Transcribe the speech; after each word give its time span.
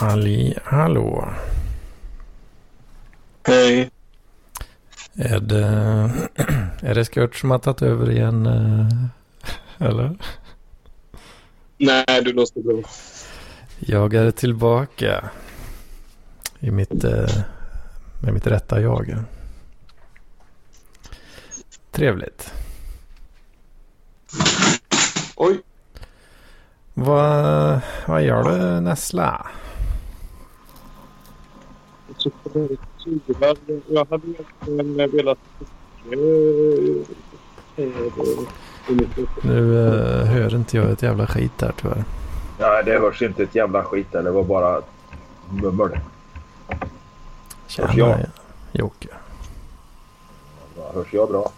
Halli 0.00 0.54
hallå. 0.64 1.28
Hej. 3.46 3.90
Är 5.14 5.40
det, 5.40 5.64
är 6.82 6.94
det 6.94 7.04
Skört 7.04 7.36
som 7.36 7.50
har 7.50 7.58
tagit 7.58 7.82
över 7.82 8.10
igen? 8.10 8.46
eh, 8.46 9.86
Eller? 9.88 10.16
Nej, 11.78 12.22
du 12.24 12.32
låter 12.32 12.60
bra. 12.60 12.82
Jag 13.78 14.14
är 14.14 14.30
tillbaka 14.30 15.30
i 16.60 16.70
mitt, 16.70 17.04
eh, 17.04 17.30
med 18.22 18.34
mitt 18.34 18.46
rätta 18.46 18.80
jag. 18.80 19.16
Trevligt. 21.90 22.52
Oj. 25.36 25.60
Vad, 26.94 27.80
vad 28.06 28.22
gör 28.22 28.44
du 28.44 28.80
Nessla? 28.80 29.46
Jag 32.26 32.32
tycker 32.44 32.58
det 32.58 32.64
är 32.64 32.68
lite 32.68 32.86
tydligare. 33.04 33.80
Jag 33.86 34.06
hade 34.10 34.26
egentligen 34.26 35.10
velat... 35.16 35.38
eh, 36.10 37.84
eh. 37.84 37.90
Nu 39.42 39.88
eh, 39.88 40.26
hör 40.26 40.54
inte 40.54 40.76
jag 40.76 40.90
ett 40.90 41.02
jävla 41.02 41.26
skit 41.26 41.52
där 41.58 41.72
tyvärr. 41.80 42.04
Nej, 42.58 42.82
det 42.84 42.98
hörs 42.98 43.22
inte 43.22 43.42
ett 43.42 43.54
jävla 43.54 43.84
skit 43.84 44.12
där. 44.12 44.22
Det 44.22 44.30
var 44.30 44.44
bara 44.44 44.82
mummel. 45.50 45.98
Tjena 47.66 47.88
Hörs 47.88 47.96
jag? 47.96 48.18
Jocke. 48.72 49.08
Ja, 50.76 50.90
Hörs 50.94 51.12
jag 51.12 51.28
bra? 51.28 51.50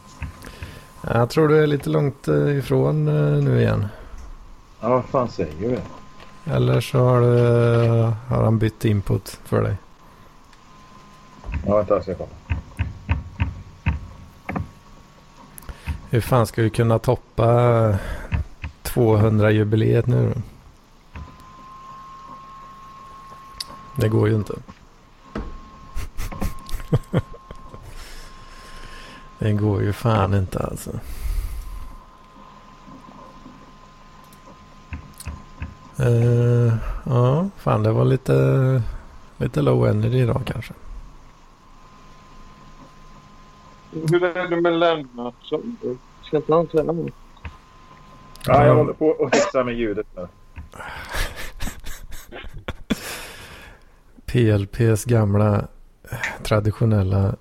Jag 1.03 1.31
tror 1.31 1.49
du 1.49 1.63
är 1.63 1.67
lite 1.67 1.91
långt 1.91 2.29
eh, 2.29 2.59
ifrån 2.59 3.09
eh, 3.09 3.45
nu 3.45 3.61
igen. 3.61 3.87
Ja, 4.81 4.89
vad 4.89 5.05
fan 5.05 5.29
säger 5.29 5.53
du? 5.61 5.79
Eller 6.53 6.81
så 6.81 6.99
har, 6.99 7.21
du, 7.21 7.37
har 8.35 8.45
han 8.45 8.59
bytt 8.59 8.85
input 8.85 9.41
för 9.45 9.63
dig. 9.63 9.77
Ja, 11.67 11.77
vänta 11.77 11.95
jag 11.95 12.03
ska 12.03 12.15
kolla. 12.15 12.31
Hur 16.11 16.21
fan 16.21 16.47
ska 16.47 16.63
vi 16.63 16.71
kunna 16.71 16.99
toppa 16.99 17.45
200-jubileet 18.83 20.07
nu 20.07 20.33
då? 20.35 20.41
Det 23.97 24.09
går 24.09 24.29
ju 24.29 24.35
inte. 24.35 24.55
det 29.39 29.53
går 29.53 29.83
ju 29.83 29.93
fan 29.93 30.35
inte 30.35 30.59
alltså. 30.59 30.91
Uh, 36.01 36.75
ja, 37.05 37.49
fan 37.57 37.83
det 37.83 37.93
var 37.93 38.05
lite, 38.05 38.83
lite 39.37 39.63
low 39.63 39.87
energy 39.87 40.19
idag 40.19 40.43
kanske. 40.47 40.75
Hur 43.93 44.25
är 44.25 44.49
det 44.49 44.61
med 44.61 44.73
Lennartsson? 44.73 45.77
Ska 46.25 46.37
inte 46.37 46.55
han 46.55 46.67
träna 46.67 46.93
nu? 46.93 47.11
Ja, 48.47 48.67
jag 48.67 48.75
håller 48.75 48.93
på 48.93 49.07
och 49.07 49.35
fixar 49.35 49.65
med 49.65 49.75
ljudet 49.75 50.07
nu. 50.17 50.27
PLPs 54.27 55.05
gamla 55.05 55.57
eh, 56.11 56.43
traditionella 56.43 57.37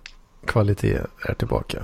kvalitet 0.46 1.00
är 1.30 1.34
tillbaka. 1.34 1.84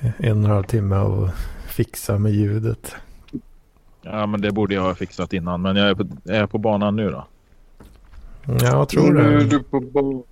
En 0.00 0.10
och 0.38 0.44
en 0.44 0.44
halv 0.44 0.62
timme 0.64 0.96
och 0.98 1.28
fixa 1.66 2.18
med 2.18 2.32
ljudet. 2.32 2.96
Ja, 4.02 4.26
men 4.26 4.40
det 4.40 4.52
borde 4.52 4.74
jag 4.74 4.82
ha 4.82 4.94
fixat 4.94 5.32
innan. 5.32 5.62
Men 5.62 5.76
jag 5.76 5.88
är 5.88 5.94
på, 5.94 6.06
jag 6.24 6.36
är 6.36 6.46
på 6.46 6.58
banan 6.58 6.96
nu 6.96 7.10
då. 7.10 7.26
Ja, 8.44 8.54
jag 8.62 8.88
tror 8.88 9.12
Nu 9.12 9.20
är 9.34 9.38
det. 9.38 9.44
du 9.44 9.62
på 9.62 9.80
bo- 9.80 10.24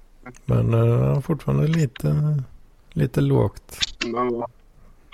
Men 0.45 0.75
uh, 0.75 1.21
fortfarande 1.21 1.67
lite, 1.67 2.43
lite 2.93 3.21
lågt. 3.21 3.79
Men 4.07 4.43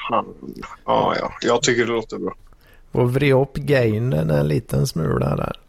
fan. 0.09 0.27
Ja, 0.85 1.15
ja. 1.19 1.33
Jag 1.43 1.63
tycker 1.63 1.87
det 1.87 1.93
låter 1.93 2.19
bra. 2.19 2.35
Och 2.93 3.15
vred 3.15 3.35
upp 3.35 3.55
gainen 3.55 4.31
en 4.31 4.49
liten 4.49 4.87
smula 4.87 5.37
där. 5.37 5.61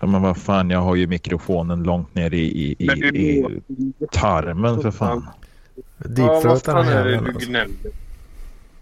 Ja, 0.00 0.06
men 0.06 0.22
vad 0.22 0.36
fan, 0.36 0.70
jag 0.70 0.80
har 0.80 0.94
ju 0.94 1.06
mikrofonen 1.06 1.82
långt 1.82 2.14
ner 2.14 2.34
i, 2.34 2.38
i, 2.38 2.72
i, 2.78 3.46
i 3.68 4.06
tarmen 4.12 4.82
för 4.82 4.90
fan. 4.90 5.26
Ja, 6.16 6.42
vad 6.44 6.62
fan 6.62 6.88
är 6.88 7.04
det 7.04 7.10
du 7.10 7.16
alltså. 7.16 7.48
gnäller? 7.48 7.90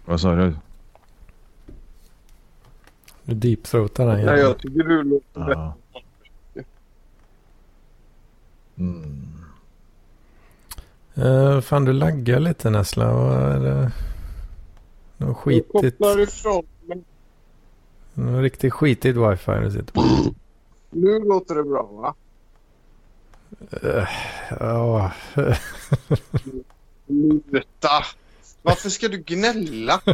Vad 0.05 0.21
sa 0.21 0.35
du? 0.35 0.55
Du 3.23 3.35
deepthroatar 3.35 4.07
den 4.07 4.25
Nej, 4.25 4.39
jag 4.39 4.57
tycker 4.57 4.83
du 4.83 5.03
låter 5.03 5.39
bättre. 5.39 5.53
Ja. 5.53 5.75
Mm. 8.77 9.27
Uh, 11.17 11.61
fan 11.61 11.85
du 11.85 11.93
laggar 11.93 12.39
lite 12.39 12.69
Nessla. 12.69 13.13
Vad 13.13 13.41
är 13.41 13.59
det? 13.59 13.91
Något 15.17 15.27
Jag 15.27 15.37
skitigt. 15.37 15.71
kopplar 15.71 16.19
ifrån. 16.19 16.65
Men 16.85 17.05
Något 18.13 18.41
riktigt 18.41 18.73
skitigt 18.73 19.17
wifi 19.17 19.51
du 19.51 19.71
sitter 19.71 19.93
på. 19.93 20.03
nu 20.89 21.19
låter 21.19 21.55
det 21.55 21.63
bra, 21.63 21.83
va? 21.83 22.15
Eh, 23.81 24.07
Ja. 24.59 25.11
Sluta! 27.07 27.89
Varför 28.61 28.89
ska 28.89 29.07
du 29.07 29.17
gnälla? 29.17 30.01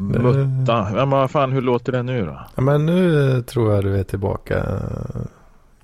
Mutta. 0.00 0.72
Ja, 0.72 0.92
men 0.94 1.10
vad 1.10 1.30
fan, 1.30 1.52
hur 1.52 1.62
låter 1.62 1.92
det 1.92 2.02
nu 2.02 2.26
då? 2.26 2.40
Ja, 2.54 2.62
men 2.62 2.86
nu 2.86 3.42
tror 3.42 3.74
jag 3.74 3.84
du 3.84 3.96
är 3.96 4.04
tillbaka 4.04 4.66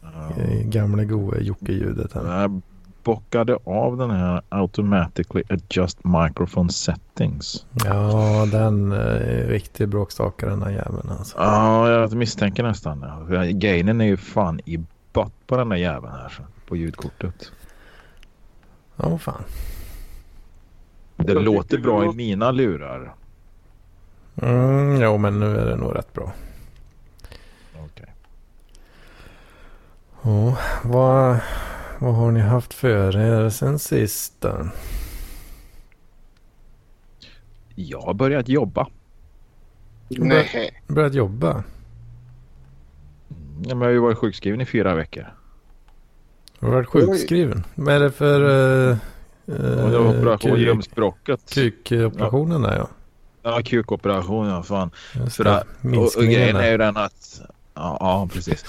Ja. 0.03 0.43
i 0.45 0.65
gamla 0.65 1.05
goa 1.05 1.39
Jocke-ljudet 1.39 2.13
här. 2.13 2.41
Jag 2.41 2.63
bockade 3.03 3.59
av 3.65 3.97
den 3.97 4.11
här 4.11 4.43
automatically 4.49 5.45
adjust 5.49 5.99
microphone 6.05 6.71
settings. 6.73 7.67
Ja, 7.85 8.47
den 8.53 8.93
eh, 8.93 8.99
är 8.99 9.47
riktigt 9.49 9.89
bråkstakare 9.89 10.51
den 10.51 10.63
här 10.63 10.71
jäveln 10.71 11.09
alltså. 11.19 11.37
Ja, 11.39 11.91
jag 11.91 12.13
misstänker 12.15 12.63
nästan 12.63 13.01
det. 13.01 13.53
Gainen 13.53 14.01
är 14.01 14.05
ju 14.05 14.17
fan 14.17 14.61
i 14.65 14.79
bott 15.13 15.33
på 15.47 15.57
den 15.57 15.69
där 15.69 15.77
jäveln 15.77 16.13
här 16.13 16.33
på 16.69 16.77
ljudkortet. 16.77 17.53
Ja, 18.97 19.19
fan. 19.19 19.43
Det 21.17 21.35
låter 21.35 21.79
bra 21.79 22.05
i 22.13 22.17
mina 22.17 22.51
lurar. 22.51 23.15
Mm, 24.43 25.01
jo, 25.01 25.19
men 25.19 25.41
nu 25.41 25.57
är 25.57 25.67
det 25.67 25.77
nog 25.77 25.97
rätt 25.97 26.13
bra. 26.13 26.33
Okej. 27.75 28.15
Ja, 30.23 30.59
vad, 30.85 31.39
vad 31.99 32.15
har 32.15 32.31
ni 32.31 32.41
haft 32.41 32.75
för 32.75 33.17
er 33.17 33.51
sen 33.51 33.79
sist? 33.79 34.45
Jag 37.75 38.01
har 38.01 38.15
börjat 38.15 38.49
jobba. 38.49 38.89
Nej. 40.09 40.81
Börjat 40.87 41.15
jobba? 41.15 41.65
Ja, 43.63 43.75
men 43.75 43.79
Jag 43.79 43.87
har 43.87 43.91
ju 43.93 43.99
varit 43.99 44.19
sjukskriven 44.19 44.61
i 44.61 44.67
fyra 44.67 44.95
veckor. 44.95 45.27
Har 46.59 46.69
du 46.69 46.75
varit 46.75 46.89
sjukskriven? 46.89 47.65
Vad 47.75 47.95
är 47.95 48.01
det 48.01 48.11
för 48.11 48.41
uh, 48.41 48.99
Och 49.45 49.91
det 49.91 49.99
var 49.99 50.19
operation 50.19 50.61
ljumskbråcket. 50.61 51.55
kukoperationen 51.55 52.63
där 52.63 52.77
ja? 52.77 52.89
Ja, 53.47 53.63
kukoperation, 53.65 54.47
ja 54.49 54.63
fan. 54.63 54.91
För 55.31 55.45
det. 55.45 55.65
och, 55.99 56.17
och 56.17 56.25
grejen 56.25 56.57
är 56.57 56.71
ju 56.71 56.77
den 56.77 56.97
att... 56.97 57.41
Ja, 57.75 57.97
ja 58.01 58.29
precis. 58.33 58.65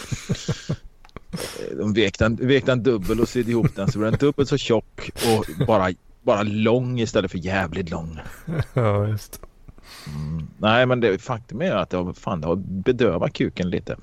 De 1.77 1.94
vek 1.94 2.19
den, 2.19 2.35
vek 2.35 2.65
den 2.65 2.83
dubbel 2.83 3.19
och 3.19 3.29
sydde 3.29 3.51
ihop 3.51 3.75
den 3.75 3.91
så 3.91 4.00
blev 4.00 4.12
den 4.12 4.19
dubbelt 4.19 4.50
så 4.50 4.57
tjock 4.57 5.09
och 5.15 5.65
bara, 5.68 5.89
bara 6.21 6.44
lång 6.44 7.00
istället 7.00 7.31
för 7.31 7.38
jävligt 7.38 7.89
lång. 7.89 8.19
Ja, 8.74 9.07
just. 9.07 9.41
Mm. 10.07 10.47
Nej, 10.57 10.85
men 10.85 11.00
det, 11.00 11.21
faktum 11.21 11.62
är 11.62 11.71
att 11.71 11.91
har, 11.91 12.13
fan, 12.13 12.41
det 12.41 12.47
har 12.47 12.56
bedövat 12.56 13.33
kuken 13.33 13.69
lite. 13.69 13.95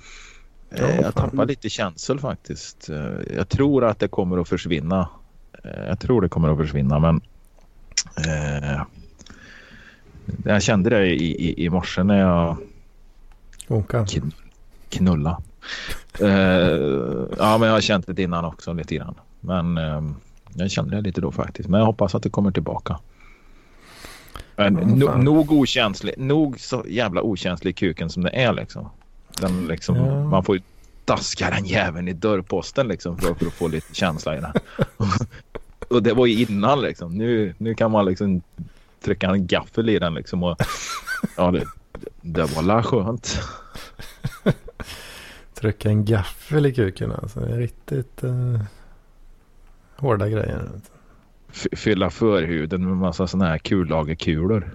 Ja, 0.71 0.77
Eh, 0.77 1.01
jag 1.01 1.15
tappar 1.15 1.47
lite 1.47 1.71
känsel 1.71 2.19
faktiskt. 2.19 2.89
Eh, 2.89 3.37
Jag 3.37 3.49
tror 3.49 3.85
att 3.85 3.99
det 3.99 4.09
kommer 4.09 4.39
att 4.39 4.49
försvinna. 4.49 5.09
Eh, 5.65 5.85
Jag 5.89 6.01
tror 6.01 6.21
det 6.21 6.29
kommer 6.29 6.49
att 6.49 6.59
försvinna, 6.59 6.99
men... 6.99 7.21
Eh, 8.27 8.81
jag 10.45 10.63
kände 10.63 10.91
det 10.91 11.07
i, 11.07 11.49
i, 11.49 11.65
i 11.65 11.71
morse 11.71 12.03
när 12.03 12.21
jag 12.21 12.57
Onka. 13.69 14.05
kn- 14.05 14.33
knulla. 14.89 15.41
Eh, 16.21 16.29
ja, 17.39 17.59
men 17.59 17.63
jag 17.63 17.73
har 17.73 17.81
känt 17.81 18.05
det 18.09 18.23
innan 18.23 18.45
också 18.45 18.73
lite 18.73 18.95
grann. 18.95 19.15
Men 19.41 19.79
eh, 19.79 20.03
jag 20.55 20.71
kände 20.71 20.97
det 20.97 21.03
lite 21.03 21.21
då 21.21 21.33
faktiskt. 21.33 21.69
Men 21.69 21.79
jag 21.81 21.87
hoppas 21.87 22.15
att 22.15 22.23
det 22.23 22.31
kommer 22.31 22.51
tillbaka. 22.51 22.99
Men 24.57 24.99
Ja, 25.01 25.17
no, 25.17 25.23
nog 25.23 25.53
okänslig, 25.53 26.15
nog 26.19 26.61
så 26.61 26.85
jävla 26.89 27.23
okänslig 27.23 27.77
kuken 27.77 28.11
som 28.11 28.23
det 28.23 28.31
är 28.31 28.53
liksom. 28.53 28.89
Den 29.41 29.67
liksom 29.67 29.97
Ja. 29.97 30.25
Man 30.25 30.45
får 30.45 30.57
ju 30.57 30.63
daska 31.05 31.51
den 31.51 31.65
jäveln 31.65 32.09
i 32.09 32.13
dörrposten 32.13 32.89
liksom 32.89 33.19
för, 33.19 33.35
för 33.35 33.47
att 33.47 33.53
få 33.53 33.69
lite 33.69 33.95
känsla 33.95 34.37
i 34.37 34.41
det. 34.41 34.53
och 35.91 36.03
det 36.03 36.13
var 36.13 36.27
ju 36.27 36.43
innan 36.45 36.81
liksom. 36.81 37.15
Nu, 37.19 37.55
nu 37.59 37.75
kan 37.75 37.91
man 37.91 38.05
liksom 38.07 38.43
trycka 39.05 39.27
en 39.27 39.47
gaffel 39.47 39.89
i 39.89 39.99
den 39.99 40.15
liksom. 40.15 40.43
Och, 40.43 40.57
ja, 41.37 41.51
det, 41.51 41.65
det 42.21 42.45
var 42.57 42.63
la 42.63 42.83
skönt. 42.83 43.41
Trycka 45.55 45.89
en 45.89 46.05
gaffel 46.05 46.67
i 46.67 46.75
kuken 46.75 47.13
alltså. 47.13 47.41
Det 47.41 47.53
är 47.53 47.59
riktigt 47.59 48.25
uh, 48.25 48.61
hårda 49.97 50.29
grejer. 50.29 50.69
F 51.53 51.67
fylla 51.73 52.11
förhuden 52.11 52.89
med 52.89 52.97
massa 52.97 53.27
sådana 53.27 53.51
här 53.51 53.59
kullagerkulor. 53.59 54.71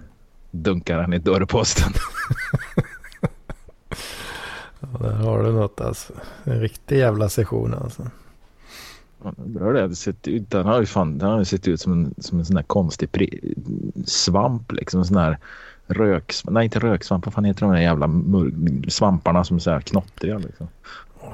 Dunkar 0.50 0.98
den 0.98 1.12
i 1.12 1.18
dörrposten. 1.18 1.92
ja, 4.80 4.88
där 4.98 5.12
har 5.12 5.42
du 5.42 5.52
något 5.52 5.80
alltså. 5.80 6.12
En 6.44 6.60
riktig 6.60 6.98
jävla 6.98 7.28
session 7.28 7.74
alltså. 7.74 8.10
Bra 9.54 9.72
det. 9.72 9.96
Sett 9.96 10.28
ut, 10.28 10.50
den 10.50 10.80
ju 10.80 10.86
fan, 10.86 11.18
den 11.18 11.30
har 11.30 11.44
sett 11.44 11.68
ut 11.68 11.80
som 11.80 11.92
en, 11.92 12.14
som 12.18 12.38
en 12.38 12.44
sån 12.44 12.56
här 12.56 12.62
konstig 12.62 13.08
svamp 14.04 14.72
liksom. 14.72 15.00
En 15.00 15.06
sån 15.06 15.16
här 15.16 15.38
röksvamp. 15.86 16.54
Nej, 16.54 16.64
inte 16.64 16.78
röksvamp. 16.78 17.26
Vad 17.26 17.34
fan 17.34 17.44
heter 17.44 17.60
de 17.60 17.72
där 17.72 17.80
jävla 17.80 18.08
svamparna 18.88 19.44
som 19.44 19.56
är 19.56 19.60
så 19.60 19.70
här 19.70 19.80
knottriga 19.80 20.38
liksom. 20.38 20.68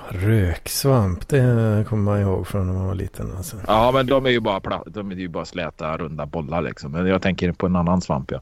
Röksvamp, 0.08 1.28
det 1.28 1.84
kommer 1.88 2.02
man 2.02 2.20
ihåg 2.20 2.46
från 2.46 2.66
när 2.66 2.74
man 2.74 2.86
var 2.86 2.94
liten. 2.94 3.36
Alltså. 3.36 3.56
Ja, 3.66 3.90
men 3.94 4.06
de 4.06 4.26
är 4.26 4.30
ju 4.30 4.40
bara, 4.40 4.82
de 4.86 5.10
är 5.10 5.16
ju 5.16 5.28
bara 5.28 5.44
släta, 5.44 5.96
runda 5.96 6.26
bollar 6.26 6.62
liksom. 6.62 6.92
Men 6.92 7.06
jag 7.06 7.22
tänker 7.22 7.52
på 7.52 7.66
en 7.66 7.76
annan 7.76 8.00
svamp 8.00 8.30
ja, 8.30 8.40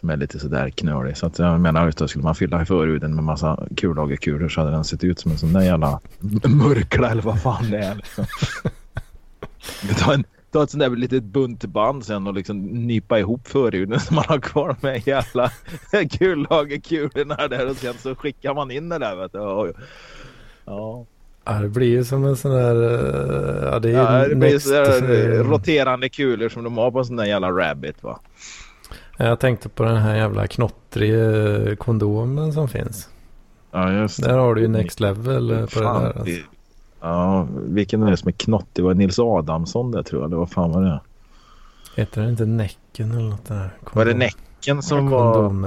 som 0.00 0.10
är 0.10 0.16
lite 0.16 0.38
sådär 0.38 0.70
knölig. 0.70 1.16
Så 1.16 1.26
att 1.26 1.38
jag 1.38 1.60
menar 1.60 1.88
att 1.88 2.10
skulle 2.10 2.24
man 2.24 2.34
fylla 2.34 2.64
förhuden 2.64 3.14
med 3.14 3.24
massa 3.24 3.66
kullagerkulor 3.76 4.48
så 4.48 4.60
hade 4.60 4.72
den 4.72 4.84
sett 4.84 5.04
ut 5.04 5.20
som 5.20 5.30
en 5.30 5.38
sån 5.38 5.52
där 5.52 5.62
jävla 5.62 6.00
mörkla 6.48 7.10
eller 7.10 7.22
vad 7.22 7.42
fan 7.42 7.70
det 7.70 7.78
är. 7.78 7.94
Liksom. 7.94 8.24
Ta, 9.98 10.14
en, 10.14 10.24
ta 10.52 10.62
ett 10.62 10.70
sånt 10.70 10.80
där 10.80 10.90
litet 10.90 11.24
buntband 11.24 12.04
sen 12.04 12.26
och 12.26 12.34
liksom 12.34 12.62
nypa 12.62 13.18
ihop 13.18 13.48
förhuden 13.48 14.00
som 14.00 14.16
man 14.16 14.24
har 14.28 14.38
kvar 14.38 14.76
med 14.80 15.06
jävla 15.06 15.50
kullagerkulorna 16.18 17.48
där 17.48 17.70
och 17.70 17.76
sen 17.76 17.94
så 17.98 18.14
skickar 18.14 18.54
man 18.54 18.70
in 18.70 18.88
det 18.88 18.98
där. 18.98 19.16
Vet 19.16 19.32
du. 19.32 19.74
Ja. 20.64 21.06
Ja, 21.48 21.52
det 21.52 21.68
blir 21.68 21.88
ju 21.88 22.04
som 22.04 22.24
en 22.24 22.36
sån 22.36 22.50
där... 22.50 22.82
Eh, 22.82 23.72
ja, 23.72 23.78
det, 23.78 23.90
är 23.90 23.92
ja, 23.92 24.28
det 24.28 24.34
blir 24.34 24.58
sådär 24.58 25.44
roterande 25.44 26.08
kulor 26.08 26.48
som 26.48 26.64
de 26.64 26.78
har 26.78 26.90
på 26.90 26.98
en 26.98 27.04
sån 27.04 27.16
där 27.16 27.24
jävla 27.24 27.50
rabbit 27.50 28.02
va. 28.02 28.20
Jag 29.16 29.40
tänkte 29.40 29.68
på 29.68 29.82
den 29.82 29.96
här 29.96 30.16
jävla 30.16 30.46
knottriga 30.46 31.76
kondomen 31.76 32.52
som 32.52 32.68
finns. 32.68 33.08
Ja, 33.72 33.92
just 33.92 34.22
det. 34.22 34.28
Där 34.28 34.38
har 34.38 34.54
du 34.54 34.60
ju 34.60 34.68
next 34.68 35.00
level 35.00 35.50
eh, 35.50 35.60
på 35.60 35.66
fan, 35.66 36.02
det 36.02 36.08
där. 36.08 36.18
Alltså. 36.18 36.40
Ja, 37.00 37.48
vilken 37.52 38.02
är 38.02 38.10
det 38.10 38.16
som 38.16 38.28
är 38.28 38.32
knottig? 38.32 38.68
Det 38.72 38.82
var 38.82 38.94
Nils 38.94 39.18
Adamsson 39.18 39.92
det 39.92 40.02
tror 40.02 40.22
jag. 40.22 40.30
Det 40.30 40.36
var 40.36 40.46
fan 40.46 40.72
vad 40.72 40.82
det 40.82 40.88
är. 40.88 41.00
Heter 41.96 42.22
det 42.22 42.28
inte 42.28 42.46
Näcken 42.46 43.10
eller 43.10 43.30
något 43.30 43.44
där? 43.44 43.70
Kondom. 43.84 43.92
Var 43.92 44.04
det 44.04 44.14
Näcken 44.14 44.82
som 44.82 45.10
var... 45.10 45.32
Kondom, 45.32 45.64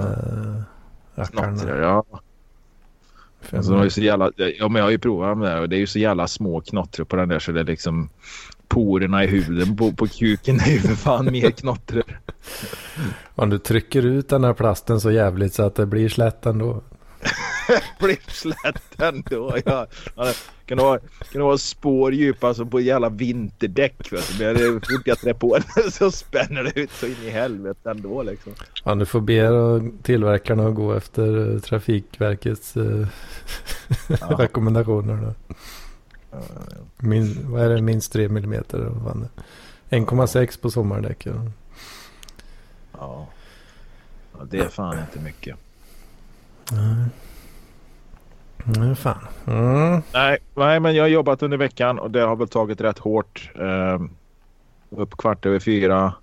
äh, 1.16 1.26
knottriga, 1.26 1.78
ja. 1.78 2.04
Alltså, 3.54 3.72
de 3.72 3.82
är 3.82 3.90
så 3.90 4.02
jävla, 4.02 4.32
ja, 4.36 4.68
men 4.68 4.76
jag 4.76 4.84
har 4.84 4.92
ju 4.92 5.00
provat 5.00 5.38
med 5.38 5.56
det 5.56 5.60
och 5.62 5.70
det 5.70 5.76
är 5.76 5.80
ju 5.80 5.88
så 5.88 6.00
jävla 6.00 6.28
små 6.28 6.62
knottror 6.62 7.06
på 7.06 7.16
den 7.16 7.30
där 7.30 7.40
så 7.40 7.52
det 7.52 7.60
är 7.60 7.64
liksom 7.64 8.10
porerna 8.68 9.24
i 9.24 9.28
huden 9.28 9.78
på, 9.78 9.92
på 9.92 10.08
kuken 10.08 10.60
är 10.60 10.72
ju 10.72 10.80
för 10.80 10.96
fan 10.96 11.26
mer 11.32 11.52
knottror. 11.52 12.20
Om 13.36 13.50
du 13.50 13.58
trycker 13.58 14.06
ut 14.06 14.30
den 14.30 14.44
här 14.44 14.54
plasten 14.54 15.02
så 15.02 15.12
jävligt 15.12 15.54
så 15.54 15.64
att 15.64 15.76
det 15.76 15.86
blir 15.86 16.10
slätt 16.10 16.46
ändå. 16.46 16.82
blir 18.00 18.32
slätt 18.32 19.02
ändå, 19.02 19.58
ja. 19.66 19.88
Kan 20.70 20.78
det 20.78 20.84
vara, 20.84 21.00
kan 21.00 21.10
det 21.32 21.44
vara 21.44 21.58
spår 21.58 22.14
djupa 22.14 22.54
som 22.54 22.70
på 22.70 22.80
jävla 22.80 23.10
vinterdäck. 23.10 24.14
Vet 24.14 24.38
du. 24.38 24.46
Men 24.46 24.56
det 24.56 24.88
fort 24.88 25.02
jag 25.08 25.20
trär 25.20 25.34
på 25.34 25.58
den 25.58 25.92
så 25.92 26.12
spänner 26.12 26.64
det 26.64 26.80
ut 26.80 26.92
så 26.92 27.06
in 27.06 27.16
i 27.26 27.30
helvete 27.30 27.92
ändå 27.92 28.24
liksom. 28.24 28.54
Ja, 28.84 28.96
du 28.96 29.06
får 29.06 29.22
be 29.22 29.82
tillverkarna 30.04 30.68
att 30.68 30.76
gå 30.76 30.94
efter 30.94 31.60
Trafikverkets 31.60 32.78
eh, 32.78 33.08
rekommendationer. 34.38 35.16
Då. 35.16 35.34
Min, 36.98 37.52
vad 37.52 37.62
är 37.64 37.70
det? 37.70 37.82
Minst 37.82 38.14
3 38.14 38.30
millimeter. 38.30 38.78
1,6 39.90 40.62
på 40.62 40.72
sommardäck. 40.72 41.26
Ja. 41.26 41.52
ja. 42.98 43.28
det 44.50 44.58
är 44.58 44.70
fan 44.70 45.00
inte 45.00 45.20
mycket. 45.20 45.58
Nej. 46.72 47.10
Nej, 48.64 48.96
fan. 48.96 49.28
Mm. 49.48 50.02
Nej, 50.14 50.38
nej, 50.56 50.80
men 50.80 50.96
jag 50.96 51.04
har 51.04 51.10
jobbat 51.10 51.44
under 51.44 51.58
veckan 51.58 52.00
och 52.00 52.12
det 52.12 52.22
har 52.22 52.36
väl 52.36 52.48
tagit 52.48 52.82
rätt 52.82 53.00
hårt. 53.00 53.52
Uh, 53.60 54.02
upp 54.90 55.18
kvart 55.18 55.46
över 55.46 55.60
fyra. 55.60 56.14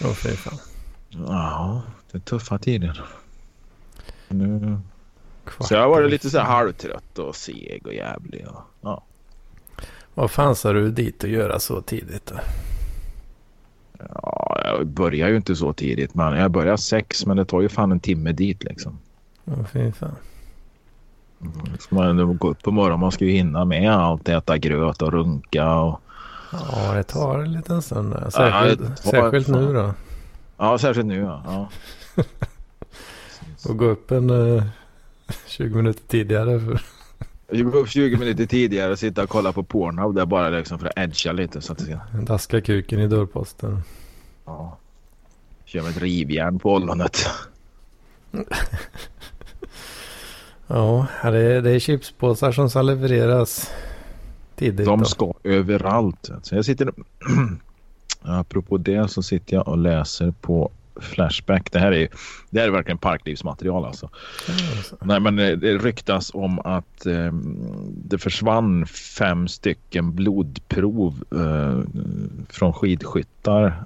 Åh, 0.00 0.10
oh, 0.10 0.14
fy 0.14 0.28
fan. 0.28 0.58
Ja, 1.10 1.82
det 2.10 2.18
är 2.18 2.20
tuffa 2.20 2.58
tider. 2.58 3.04
Nu... 4.28 4.78
så 5.60 5.74
jag 5.74 5.80
har 5.80 5.88
varit 5.88 6.10
lite 6.10 6.30
så 6.30 6.38
här 6.38 6.44
halvtrött 6.44 7.18
och 7.18 7.36
seg 7.36 7.82
och 7.84 7.94
jävlig. 7.94 8.46
Och, 8.48 8.60
ja. 8.80 9.04
Vad 10.14 10.30
fan 10.30 10.56
sa 10.56 10.72
du 10.72 10.90
dit 10.90 11.24
att 11.24 11.30
göra 11.30 11.58
så 11.58 11.82
tidigt 11.82 12.26
då? 12.26 12.34
Ja, 13.98 14.60
jag 14.64 14.86
börjar 14.86 15.28
ju 15.28 15.36
inte 15.36 15.56
så 15.56 15.72
tidigt. 15.72 16.14
Men 16.14 16.36
jag 16.36 16.50
börjar 16.50 16.76
sex 16.76 17.26
men 17.26 17.36
det 17.36 17.44
tar 17.44 17.60
ju 17.60 17.68
fan 17.68 17.92
en 17.92 18.00
timme 18.00 18.32
dit 18.32 18.64
liksom. 18.64 18.98
Åh, 19.44 19.60
oh, 19.60 19.66
fy 19.66 19.92
fan. 19.92 20.16
Man 21.88 22.36
gå 22.36 22.50
upp 22.50 22.62
på 22.62 22.70
morgonen 22.70 23.00
man 23.00 23.12
ska 23.12 23.24
ju 23.24 23.30
hinna 23.30 23.64
med 23.64 23.92
allt. 23.92 24.28
Äta 24.28 24.58
gröt 24.58 25.02
och 25.02 25.12
runka 25.12 25.74
och... 25.74 26.00
Ja, 26.52 26.94
det 26.94 27.02
tar 27.02 27.38
en 27.38 27.52
liten 27.52 27.82
stund. 27.82 28.14
Särskilt, 28.32 28.80
ja, 28.80 28.96
särskilt 28.96 29.48
nu 29.48 29.72
då. 29.72 29.94
Ja, 30.56 30.78
särskilt 30.78 31.06
nu 31.06 31.20
ja. 31.20 31.42
ja. 31.46 31.68
och 33.68 33.76
gå 33.76 33.84
upp 33.84 34.10
en 34.10 34.30
uh, 34.30 34.64
20 35.46 35.76
minuter 35.76 36.02
tidigare. 36.08 36.60
För... 36.60 36.82
Går 37.62 37.76
upp 37.76 37.88
20 37.88 38.16
minuter 38.16 38.46
tidigare 38.46 38.92
och 38.92 38.98
sitta 38.98 39.22
och 39.22 39.28
kolla 39.28 39.52
på 39.52 39.62
Pornhub 39.62 40.14
där 40.14 40.26
bara 40.26 40.48
liksom 40.48 40.78
för 40.78 40.86
att 40.86 40.92
edga 40.96 41.32
lite. 41.32 41.60
Så 41.60 41.72
att 41.72 41.78
det 41.78 41.84
ska... 41.84 41.98
Daska 42.18 42.60
kuken 42.60 43.00
i 43.00 43.06
dörrposten. 43.06 43.82
Ja. 44.44 44.78
Kör 45.64 45.82
med 45.82 45.90
ett 45.90 46.02
rivjärn 46.02 46.58
på 46.58 46.74
ollonet. 46.74 47.26
Ja, 50.74 51.06
det 51.22 51.38
är, 51.38 51.62
det 51.62 51.70
är 51.70 51.78
chipspåsar 51.78 52.52
som 52.52 52.70
ska 52.70 52.82
levereras 52.82 53.70
tidigt. 54.56 54.86
De 54.86 55.04
ska 55.04 55.26
då. 55.26 55.34
överallt. 55.44 56.30
Så 56.42 56.54
jag 56.54 56.64
sitter... 56.64 56.92
Apropå 58.22 58.78
det 58.78 59.10
så 59.10 59.22
sitter 59.22 59.56
jag 59.56 59.68
och 59.68 59.78
läser 59.78 60.34
på 60.40 60.70
Flashback. 60.96 61.72
Det 61.72 61.78
här 61.78 61.92
är, 61.92 62.08
det 62.50 62.60
här 62.60 62.66
är 62.66 62.72
verkligen 62.72 62.98
parklivsmaterial 62.98 63.84
alltså. 63.84 64.10
alltså. 64.76 64.96
Nej, 65.02 65.20
men 65.20 65.36
det, 65.36 65.56
det 65.56 65.78
ryktas 65.78 66.30
om 66.34 66.58
att 66.58 67.06
eh, 67.06 67.32
det 67.88 68.18
försvann 68.18 68.86
fem 68.86 69.48
stycken 69.48 70.14
blodprov 70.14 71.24
eh, 71.34 71.80
från 72.48 72.72
skidskyttar. 72.72 73.84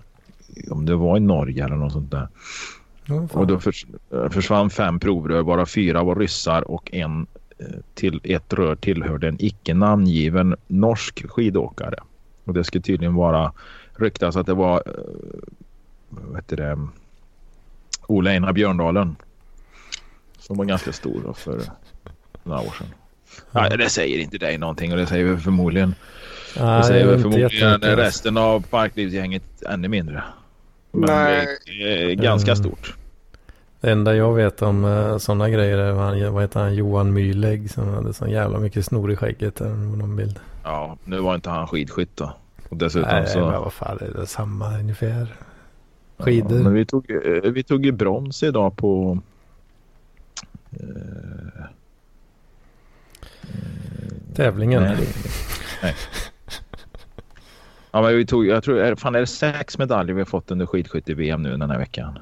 Om 0.70 0.86
det 0.86 0.94
var 0.94 1.16
i 1.16 1.20
Norge 1.20 1.64
eller 1.64 1.76
något 1.76 1.92
sånt 1.92 2.10
där. 2.10 2.28
Mm, 3.08 3.26
och 3.26 3.46
då 3.46 3.60
förs 3.60 3.86
försvann 4.30 4.70
fem 4.70 5.00
provrör 5.00 5.42
varav 5.42 5.66
fyra 5.66 6.02
var 6.02 6.16
ryssar 6.16 6.70
och 6.70 6.94
en 6.94 7.26
eh, 7.58 7.66
till 7.94 8.20
ett 8.24 8.52
rör 8.52 8.76
tillhörde 8.76 9.28
en 9.28 9.36
icke 9.38 9.74
namngiven 9.74 10.56
norsk 10.66 11.30
skidåkare. 11.30 11.96
Och 12.44 12.54
det 12.54 12.64
ska 12.64 12.80
tydligen 12.80 13.14
vara 13.14 13.52
ryktas 13.96 14.36
att 14.36 14.46
det 14.46 14.54
var 14.54 14.82
eh, 14.86 14.92
vad 16.08 16.36
heter 16.36 16.56
det, 16.56 16.88
Ola 18.06 18.30
Einar 18.30 18.52
Björndalen. 18.52 19.16
Som 20.38 20.56
var 20.56 20.64
ganska 20.64 20.92
stor 20.92 21.32
för 21.32 21.60
några 22.42 22.60
år 22.60 22.74
sedan. 22.78 22.86
Nej, 23.50 23.78
det 23.78 23.90
säger 23.90 24.18
inte 24.18 24.38
dig 24.38 24.58
någonting 24.58 24.92
och 24.92 24.98
det 24.98 25.06
säger 25.06 25.24
vi 25.24 25.36
förmodligen. 25.36 25.94
Nej, 26.56 26.78
det 26.78 26.86
säger 26.86 27.16
vi 27.16 27.22
förmodligen 27.22 27.80
resten 27.80 28.36
av 28.36 28.60
parklivsgänget 28.60 29.62
ännu 29.62 29.88
mindre. 29.88 30.22
Men 30.90 31.10
Nej. 31.10 31.46
det 31.66 32.14
ganska 32.14 32.50
mm. 32.52 32.56
stort. 32.56 32.96
Det 33.80 33.90
enda 33.90 34.16
jag 34.16 34.34
vet 34.34 34.62
om 34.62 34.84
uh, 34.84 35.18
sådana 35.18 35.50
grejer 35.50 35.78
är 35.78 35.92
han, 35.92 36.32
vad 36.32 36.42
heter 36.42 36.60
han, 36.60 36.74
Johan 36.74 37.12
Mylägg 37.12 37.70
som 37.70 37.88
hade 37.88 38.12
så 38.12 38.26
jävla 38.26 38.58
mycket 38.58 38.84
snor 38.84 39.12
i 39.12 39.16
skägget 39.16 39.56
där 39.56 39.68
någon 39.68 40.16
bild. 40.16 40.40
Ja, 40.64 40.96
nu 41.04 41.20
var 41.20 41.34
inte 41.34 41.50
han 41.50 41.66
skidskytt 41.66 42.16
då. 42.16 42.32
Och 42.68 42.76
dessutom 42.76 43.10
Nej, 43.10 43.26
så... 43.26 43.38
men 43.38 43.60
vad 43.60 43.72
fan 43.72 43.98
är 44.00 44.20
det 44.20 44.26
samma 44.26 44.78
ungefär. 44.78 45.36
Skidor. 46.18 46.56
Ja, 46.56 46.62
men 46.62 46.74
vi 46.74 46.86
tog, 46.86 47.10
eh, 47.10 47.50
vi 47.50 47.62
tog 47.62 47.86
ju 47.86 47.92
brons 47.92 48.42
idag 48.42 48.76
på... 48.76 49.18
Uh, 50.80 51.64
Tävlingen? 54.34 54.82
Nej, 54.82 55.08
nej. 55.82 55.94
Ja, 57.96 58.02
men 58.02 58.16
vi 58.16 58.26
tog, 58.26 58.46
jag 58.46 58.64
tror, 58.64 58.94
fan 58.94 59.14
är 59.14 59.20
det 59.20 59.26
sex 59.26 59.78
medaljer 59.78 60.14
vi 60.14 60.20
har 60.20 60.26
fått 60.26 60.50
under 60.50 60.66
skidskytte-VM 60.66 61.42
nu 61.42 61.56
den 61.56 61.70
här 61.70 61.78
veckan? 61.78 62.18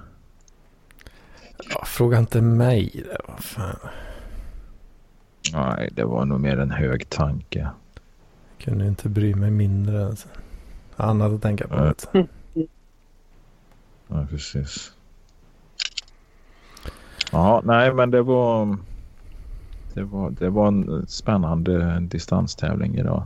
Ja, 1.70 1.84
fråga 1.84 2.18
inte 2.18 2.42
mig 2.42 3.04
det, 3.04 3.18
vad 3.28 3.44
fan. 3.44 3.78
Nej, 5.52 5.88
det 5.92 6.04
var 6.04 6.24
nog 6.24 6.40
mer 6.40 6.58
en 6.58 6.70
hög 6.70 7.08
tanke. 7.08 7.58
Jag 7.58 8.64
kunde 8.64 8.86
inte 8.86 9.08
bry 9.08 9.34
mig 9.34 9.50
mindre 9.50 10.06
alltså. 10.06 10.28
annat 10.96 11.32
att 11.32 11.42
tänka 11.42 11.68
på. 11.68 11.74
Ja. 11.74 11.94
du. 12.12 12.66
Ja, 14.08 14.26
precis. 14.30 14.92
Ja, 17.32 17.62
nej, 17.64 17.94
men 17.94 18.10
det 18.10 18.22
var, 18.22 18.76
det 19.94 20.02
var, 20.02 20.30
det 20.30 20.50
var 20.50 20.68
en 20.68 21.06
spännande 21.06 22.00
distanstävling 22.00 22.94
idag. 22.94 23.24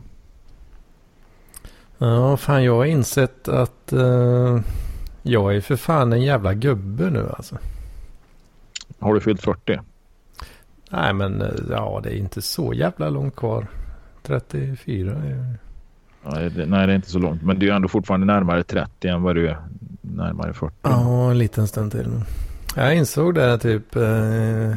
Ja, 2.01 2.37
fan 2.37 2.63
jag 2.63 2.75
har 2.75 2.85
insett 2.85 3.47
att 3.47 3.93
eh, 3.93 4.59
jag 5.21 5.55
är 5.55 5.61
för 5.61 5.75
fan 5.75 6.13
en 6.13 6.21
jävla 6.21 6.53
gubbe 6.53 7.09
nu 7.09 7.29
alltså. 7.37 7.57
Har 8.99 9.13
du 9.13 9.19
fyllt 9.19 9.41
40? 9.41 9.79
Nej 10.89 11.13
men 11.13 11.41
eh, 11.41 11.47
ja, 11.69 11.99
det 12.03 12.09
är 12.09 12.17
inte 12.17 12.41
så 12.41 12.73
jävla 12.73 13.09
långt 13.09 13.35
kvar. 13.35 13.67
34 14.23 15.11
är... 15.11 15.55
Nej 16.23 16.49
det, 16.49 16.65
nej, 16.65 16.87
det 16.87 16.93
är 16.93 16.95
inte 16.95 17.09
så 17.09 17.19
långt. 17.19 17.43
Men 17.43 17.59
du 17.59 17.69
är 17.69 17.73
ändå 17.73 17.87
fortfarande 17.87 18.25
närmare 18.25 18.63
30 18.63 19.07
än 19.07 19.21
vad 19.21 19.35
du 19.35 19.47
är 19.47 19.57
närmare 20.01 20.53
40. 20.53 20.75
Ja, 20.81 21.31
en 21.31 21.37
liten 21.37 21.67
stund 21.67 21.91
till. 21.91 22.21
Jag 22.75 22.95
insåg 22.95 23.35
det 23.35 23.57
typ 23.57 23.95
eh, 23.95 24.73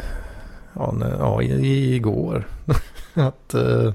ja, 0.74 0.94
ja, 1.18 1.42
i, 1.42 1.94
igår. 1.94 2.46
att 3.14 3.54
eh, 3.54 3.92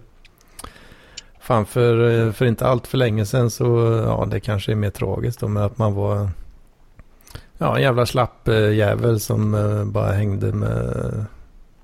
fan 1.47 1.65
för, 1.65 2.09
eh, 2.27 2.31
för 2.31 2.45
inte 2.45 2.67
allt 2.67 2.87
för 2.87 2.97
länge 2.97 3.25
sedan 3.25 3.49
så 3.49 3.65
ja, 4.05 4.27
det 4.31 4.39
kanske 4.39 4.71
är 4.71 4.75
mer 4.75 4.89
tragiskt 4.89 5.39
då 5.39 5.47
med 5.47 5.65
att 5.65 5.77
man 5.77 5.93
var 5.93 6.29
ja, 7.57 7.75
en 7.75 7.81
jävla 7.81 8.05
slapp 8.05 8.47
eh, 8.47 8.73
jävel 8.73 9.19
som 9.19 9.53
eh, 9.55 9.85
bara 9.85 10.11
hängde 10.11 10.51
med 10.51 11.25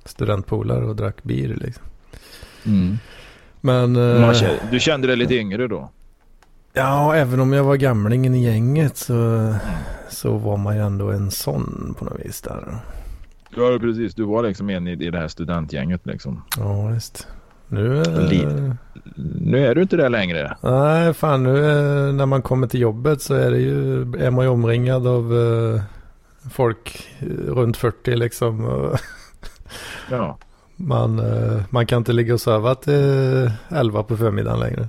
studentpolare 0.05 0.86
och 0.86 0.96
drack 0.96 1.24
bir 1.24 1.48
liksom. 1.55 1.84
Mm. 2.65 2.98
Men 3.62 3.96
eh, 3.96 4.22
Man, 4.22 4.34
kä- 4.34 4.58
du 4.72 4.79
kände 4.79 5.08
dig 5.08 5.15
lite 5.17 5.36
yngre 5.36 5.67
då? 5.67 5.89
ja, 6.74 7.15
även 7.15 7.39
om 7.39 7.53
jag 7.53 7.63
var 7.63 7.75
gamlingen 7.75 8.36
i 8.36 8.43
gänget 8.43 8.98
så, 8.98 9.53
så 10.10 10.38
var 10.38 10.58
man 10.58 10.75
ju 10.75 10.82
ändå 10.82 11.12
en 11.12 11.32
sån 11.32 11.96
på 12.00 12.05
något 12.05 12.20
vis 12.25 12.41
där. 12.41 12.75
Ja, 13.55 13.77
precis. 13.82 14.15
Du 14.15 14.24
var 14.24 14.43
liksom 14.43 14.70
en 14.70 14.88
i, 14.88 14.91
i 14.91 15.10
det 15.10 15.20
här 15.20 15.27
studentgänget 15.27 16.05
liksom. 16.05 16.43
Ja, 16.58 16.88
visst. 16.88 17.27
Nu 17.74 18.03
Li- 18.03 18.72
Nu 19.42 19.68
är 19.68 19.75
du 19.75 19.82
inte 19.82 19.98
det 19.98 20.10
längre. 20.10 20.58
Nej, 20.62 21.13
fan 21.13 21.44
nu 21.44 21.65
är, 21.65 22.12
när 22.12 22.25
man 22.25 22.42
kommer 22.42 22.68
till 22.68 22.80
jobbet 22.82 23.22
så 23.22 23.34
är 23.34 23.51
det 23.51 23.60
ju, 23.60 24.01
är 24.01 24.32
man 24.32 24.46
ju 24.46 24.51
omringad 24.51 25.08
av 25.08 25.34
eh, 25.38 25.82
folk 26.51 27.08
eh, 27.20 27.25
runt 27.27 27.77
40 27.77 28.15
liksom. 28.15 28.65
Ja. 30.12 30.38
Man, 30.75 31.20
eh, 31.20 31.62
man 31.70 31.86
kan 31.86 31.98
inte 31.98 32.13
ligga 32.13 32.34
och 32.34 32.42
sova 32.42 32.75
till 32.75 33.51
11 33.70 34.03
på 34.03 34.18
förmiddagen 34.18 34.60
längre. 34.60 34.88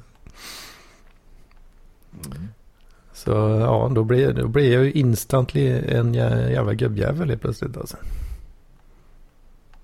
Så 3.13 3.31
ja, 3.61 3.91
då 3.95 4.05
blir, 4.05 4.33
då 4.33 4.49
blir 4.49 4.73
jag 4.75 4.85
ju 4.85 4.93
instantly 4.93 5.69
en 5.69 6.15
jä- 6.15 6.51
jävla 6.51 6.75
gubbjävel 6.75 7.29
helt 7.29 7.41
plötsligt 7.43 7.77
alltså. 7.77 7.97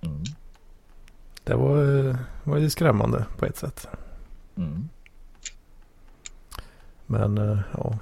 Mm. 0.02 0.16
Det 1.45 1.54
var, 1.54 2.09
eh, 2.09 2.16
var 2.50 2.59
ju 2.59 2.71
skrämmande 2.71 3.25
på 3.38 3.47
ett 3.47 3.57
sätt. 3.57 3.88
Mm. 4.57 4.88
Men 7.07 7.38
eh, 7.38 7.59
ja. 7.76 7.99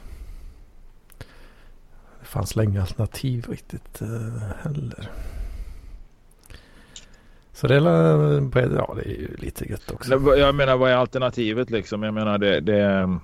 Det 2.21 2.27
fanns 2.27 2.57
länge 2.57 2.81
alternativ 2.81 3.47
riktigt 3.51 4.01
eh, 4.01 4.43
heller. 4.63 5.11
Så 7.53 7.67
det 7.67 7.75
är, 7.75 7.81
ett- 7.81 8.73
ja, 8.77 8.95
det 8.97 9.03
är 9.11 9.15
ju 9.21 9.37
lite 9.39 9.71
gött 9.71 9.91
också. 9.91 10.37
Jag 10.37 10.55
menar, 10.55 10.77
vad 10.77 10.91
är 10.91 10.95
alternativet 10.95 11.71
liksom? 11.71 12.03
Jag 12.03 12.15
menar, 12.15 12.39
det... 12.39 12.61
det 12.61 13.19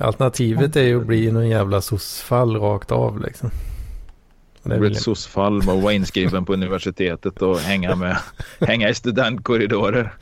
Alternativet 0.00 0.76
är 0.76 0.82
ju 0.82 1.00
att 1.00 1.06
bli 1.06 1.32
någon 1.32 1.48
jävla 1.48 1.80
sossfall 1.80 2.56
rakt 2.56 2.92
av 2.92 3.20
liksom. 3.20 3.50
Och 4.62 4.68
det 4.70 4.76
är 4.76 4.90
ett 4.90 5.02
med 5.64 5.74
att 5.74 5.82
vara 5.82 5.92
inskriven 5.92 6.44
på 6.44 6.52
universitetet 6.52 7.42
och 7.42 7.58
hänga, 7.58 7.96
med, 7.96 8.18
hänga 8.60 8.88
i 8.88 8.94
studentkorridorer. 8.94 10.14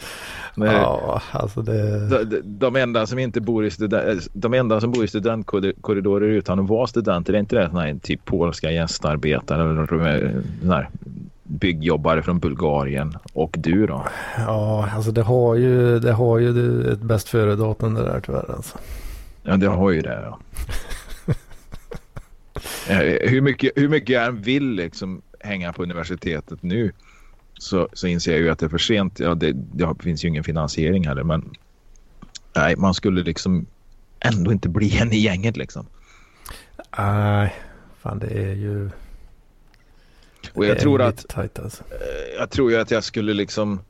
Ja, 0.57 1.23
alltså 1.31 1.63
det... 1.63 2.09
de, 2.25 2.41
de, 2.45 2.77
enda 2.77 3.07
som 3.07 3.19
inte 3.19 3.41
bor 3.41 3.65
i 3.65 3.71
student, 3.71 4.29
de 4.33 4.55
enda 4.55 4.81
som 4.81 4.93
bor 4.93 5.05
i 5.05 5.09
studentkorridorer 5.09 6.29
utan 6.29 6.61
att 6.61 6.69
vara 6.69 6.87
studenter, 6.87 7.35
är 7.35 7.39
inte 7.39 7.57
det 7.57 7.69
här 7.69 7.99
typ 8.03 8.25
polska 8.25 8.71
gästarbetare 8.71 9.63
eller 9.63 10.73
här 10.73 10.89
byggjobbare 11.43 12.23
från 12.23 12.39
Bulgarien 12.39 13.17
och 13.33 13.55
du 13.59 13.87
då? 13.87 14.07
Ja, 14.39 14.89
alltså 14.95 15.11
det 15.11 15.23
har 15.23 15.55
ju, 15.55 15.99
det 15.99 16.13
har 16.13 16.39
ju 16.39 16.83
ett 16.93 17.01
bäst 17.01 17.29
före-datum 17.29 17.95
det 17.95 18.03
där 18.03 18.21
tyvärr 18.27 18.55
alltså. 18.57 18.79
Ja, 19.43 19.57
det 19.57 19.67
har 19.67 19.91
ju 19.91 20.01
det. 20.01 20.23
Ja. 20.25 20.39
Eh, 22.89 23.31
hur, 23.31 23.41
mycket, 23.41 23.73
hur 23.77 23.89
mycket 23.89 24.09
jag 24.09 24.33
vill 24.33 24.71
liksom 24.71 25.23
hänga 25.41 25.73
på 25.73 25.83
universitetet 25.83 26.63
nu 26.63 26.93
så, 27.59 27.89
så 27.93 28.07
inser 28.07 28.33
jag 28.33 28.41
ju 28.41 28.51
att 28.51 28.59
det 28.59 28.67
är 28.67 28.71
för 28.71 28.79
sent. 28.79 29.21
Ja, 29.21 29.35
det, 29.35 29.53
det 29.53 29.95
finns 30.01 30.25
ju 30.25 30.29
ingen 30.29 30.45
finansiering 30.45 31.07
heller 31.07 31.23
men 31.23 31.51
nej, 32.57 32.77
man 32.77 32.95
skulle 32.95 33.23
liksom 33.23 33.67
ändå 34.21 34.53
inte 34.53 34.69
bli 34.69 34.99
en 34.99 35.13
i 35.13 35.17
gänget 35.17 35.57
liksom. 35.57 35.87
Nej, 36.99 37.55
fan 37.99 38.19
det 38.19 38.31
är 38.31 38.55
ju... 38.55 38.91
Och 40.53 40.63
det 40.63 40.69
jag 40.69 40.77
är 40.77 40.81
tror 40.81 41.03
att 41.03 41.29
Tajt, 41.29 41.59
alltså. 41.59 41.85
eh, 41.85 42.39
jag 42.39 42.51
tror 42.51 42.71
ju 42.71 42.77
att 42.77 42.91
jag 42.91 43.05
skulle 43.05 43.35
liksom 43.35 43.81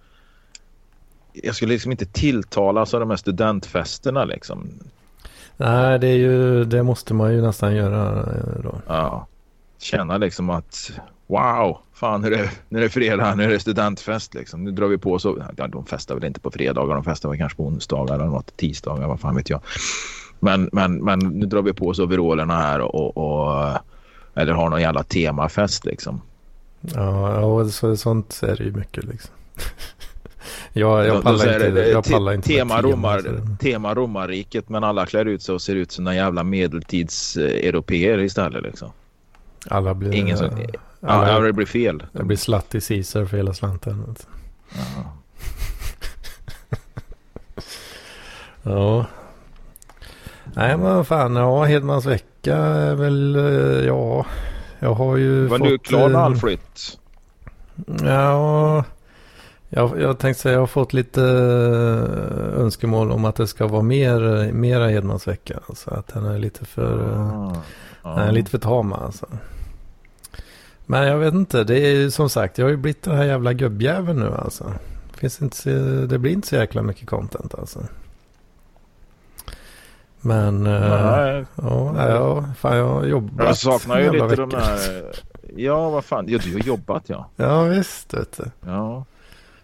jag 1.32 1.54
skulle 1.54 1.72
liksom 1.72 1.92
inte 1.92 2.06
tilltalas 2.06 2.94
av 2.94 3.00
de 3.00 3.10
här 3.10 3.16
studentfesterna 3.16 4.24
liksom. 4.24 4.70
Nej, 5.56 5.98
det 5.98 6.08
är 6.08 6.16
ju, 6.16 6.64
det 6.64 6.82
måste 6.82 7.14
man 7.14 7.32
ju 7.32 7.42
nästan 7.42 7.76
göra 7.76 8.20
eh, 8.20 8.62
då. 8.62 8.80
Ja. 8.86 9.26
Känna 9.78 10.18
liksom 10.18 10.50
att 10.50 10.92
wow, 11.26 11.78
fan 11.92 12.20
nu 12.20 12.26
är, 12.26 12.30
det, 12.30 12.50
nu 12.68 12.78
är 12.78 12.82
det 12.82 12.88
fredag, 12.88 13.34
nu 13.34 13.44
är 13.44 13.48
det 13.48 13.60
studentfest 13.60 14.34
liksom. 14.34 14.64
Nu 14.64 14.70
drar 14.70 14.86
vi 14.86 14.98
på 14.98 15.18
så. 15.18 15.44
Ja, 15.56 15.66
de 15.66 15.86
festar 15.86 16.14
väl 16.14 16.24
inte 16.24 16.40
på 16.40 16.50
fredagar, 16.50 16.94
de 16.94 17.04
festar 17.04 17.28
väl 17.28 17.38
kanske 17.38 17.56
på 17.56 17.66
onsdagar 17.66 18.14
eller 18.14 18.26
något, 18.26 18.56
tisdagar, 18.56 19.08
vad 19.08 19.20
fan 19.20 19.36
vet 19.36 19.50
jag. 19.50 19.60
Men, 20.40 20.70
men, 20.72 21.04
men 21.04 21.18
nu 21.18 21.46
drar 21.46 21.62
vi 21.62 21.72
på 21.72 21.88
oss 21.88 21.98
overallerna 21.98 22.56
här 22.56 22.80
och, 22.80 23.16
och 23.16 23.78
eller 24.34 24.52
har 24.52 24.70
någon 24.70 24.80
jävla 24.80 25.02
temafest 25.02 25.84
liksom. 25.84 26.20
Ja, 26.80 27.38
och 27.38 27.70
så, 27.70 27.96
sånt 27.96 28.40
är 28.42 28.56
det 28.56 28.64
ju 28.64 28.72
mycket 28.72 29.04
liksom. 29.04 29.34
jag, 30.72 31.06
jag 31.06 31.22
pallar 31.22 31.54
inte, 31.54 31.70
det, 31.70 31.88
jag 31.88 32.04
pallar 32.04 32.32
inte 32.32 32.48
tema, 32.48 32.82
romar, 32.82 33.56
tema 33.60 33.94
romarriket 33.94 34.68
men 34.68 34.84
alla 34.84 35.06
klär 35.06 35.24
ut 35.24 35.42
sig 35.42 35.54
och 35.54 35.62
ser 35.62 35.74
ut 35.74 35.92
som 35.92 36.04
några 36.04 36.16
jävla 36.16 36.44
medeltids 36.44 37.36
eh, 37.36 38.24
istället 38.24 38.62
liksom. 38.62 38.90
Alla 39.68 39.94
blir... 39.94 40.14
Ingen 40.14 40.38
som, 40.38 40.50
ja, 41.06 41.28
ja, 41.28 41.38
det 41.38 41.52
blir 41.52 41.66
fel. 41.66 42.02
det 42.12 42.24
blir 42.24 42.36
slatt 42.36 42.74
i 42.74 42.80
Caesar 42.80 43.24
för 43.24 43.36
hela 43.36 43.54
slanten. 43.54 44.14
Ja. 44.74 45.12
Ja. 48.62 49.06
Nej 50.54 50.76
men 50.76 51.04
fan, 51.04 51.36
ja 51.36 51.64
Hedmans 51.64 52.06
vecka 52.06 52.56
är 52.56 52.94
väl, 52.94 53.36
eh, 53.36 53.86
ja. 53.86 54.26
Jag 54.78 54.94
har 54.94 55.16
ju 55.16 55.46
Var 55.46 55.58
fått... 55.58 55.68
du 55.68 55.78
klar 55.78 56.08
med 56.08 56.14
eh, 56.16 56.22
all 56.22 56.36
flytt? 56.36 56.98
Ja, 58.02 58.84
jag, 59.68 60.00
jag 60.00 60.18
tänkte 60.18 60.42
säga 60.42 60.52
jag 60.52 60.60
har 60.60 60.66
fått 60.66 60.92
lite 60.92 61.22
eh, 61.22 62.60
önskemål 62.60 63.10
om 63.10 63.24
att 63.24 63.36
det 63.36 63.46
ska 63.46 63.66
vara 63.66 63.82
mer, 63.82 64.52
mera 64.52 64.88
Hedmans 64.88 65.28
vecka. 65.28 65.60
Alltså 65.68 65.90
att 65.90 66.06
den 66.06 66.24
är 66.24 66.38
lite 66.38 66.64
för, 66.64 67.12
eh, 67.12 67.52
Ah, 68.02 68.16
den 68.18 68.28
är 68.28 68.32
lite 68.32 68.50
för 68.50 68.58
tam 68.58 68.92
alltså. 68.92 69.26
Men 70.86 71.06
jag 71.06 71.18
vet 71.18 71.34
inte, 71.34 71.64
det 71.64 71.78
är 71.78 72.10
som 72.10 72.28
sagt, 72.30 72.58
jag 72.58 72.64
har 72.66 72.70
ju 72.70 72.76
blivit 72.76 73.02
den 73.02 73.16
här 73.16 73.24
jävla 73.24 73.52
gubbjäveln 73.52 74.18
nu 74.20 74.34
alltså. 74.34 74.72
Finns 75.14 75.42
inte, 75.42 75.56
så- 75.56 76.06
det 76.06 76.18
blir 76.18 76.32
inte 76.32 76.48
så 76.48 76.56
jäkla 76.56 76.82
mycket 76.82 77.08
content 77.08 77.54
alltså. 77.54 77.80
Men, 80.20 80.66
eh, 80.66 80.80
Nej, 80.80 81.44
ja, 81.56 82.08
ja, 82.08 82.44
fan 82.58 82.76
jag 82.76 82.88
har 82.88 83.04
jobbat. 83.04 83.46
jag 83.46 83.56
saknar 83.56 83.98
ju 84.00 84.10
lite 84.12 84.36
de 84.36 84.48
vecka. 84.48 84.60
här... 84.64 85.12
Ja, 85.56 85.90
vad 85.90 86.04
fan. 86.04 86.24
Ja, 86.28 86.38
du 86.44 86.52
har 86.52 86.60
jobbat 86.60 87.02
ja. 87.06 87.30
Ja 87.36 87.62
visst, 87.62 88.14
vet 88.14 88.36
du. 88.36 88.44
Ja. 88.70 89.04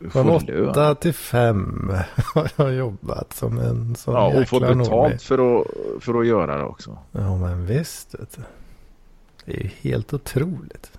Från 0.01 0.11
får 0.41 0.41
lön. 0.53 0.69
åtta 0.69 0.95
till 0.95 1.15
fem 1.15 1.93
har 2.35 2.49
jag 2.57 2.73
jobbat 2.75 3.33
som 3.33 3.59
en 3.59 3.95
sån 3.97 4.15
Ja, 4.15 4.41
och 4.41 4.49
fått 4.49 4.63
betalt 4.79 5.23
för 5.23 5.61
att, 5.61 5.67
för 6.05 6.21
att 6.21 6.27
göra 6.27 6.57
det 6.59 6.65
också. 6.65 6.99
Ja 7.13 7.37
men 7.37 7.67
visst, 7.67 8.15
vet 8.15 8.37
du. 8.37 8.43
Det 9.45 9.53
är 9.53 9.63
ju 9.63 9.71
helt 9.81 10.13
otroligt. 10.15 10.91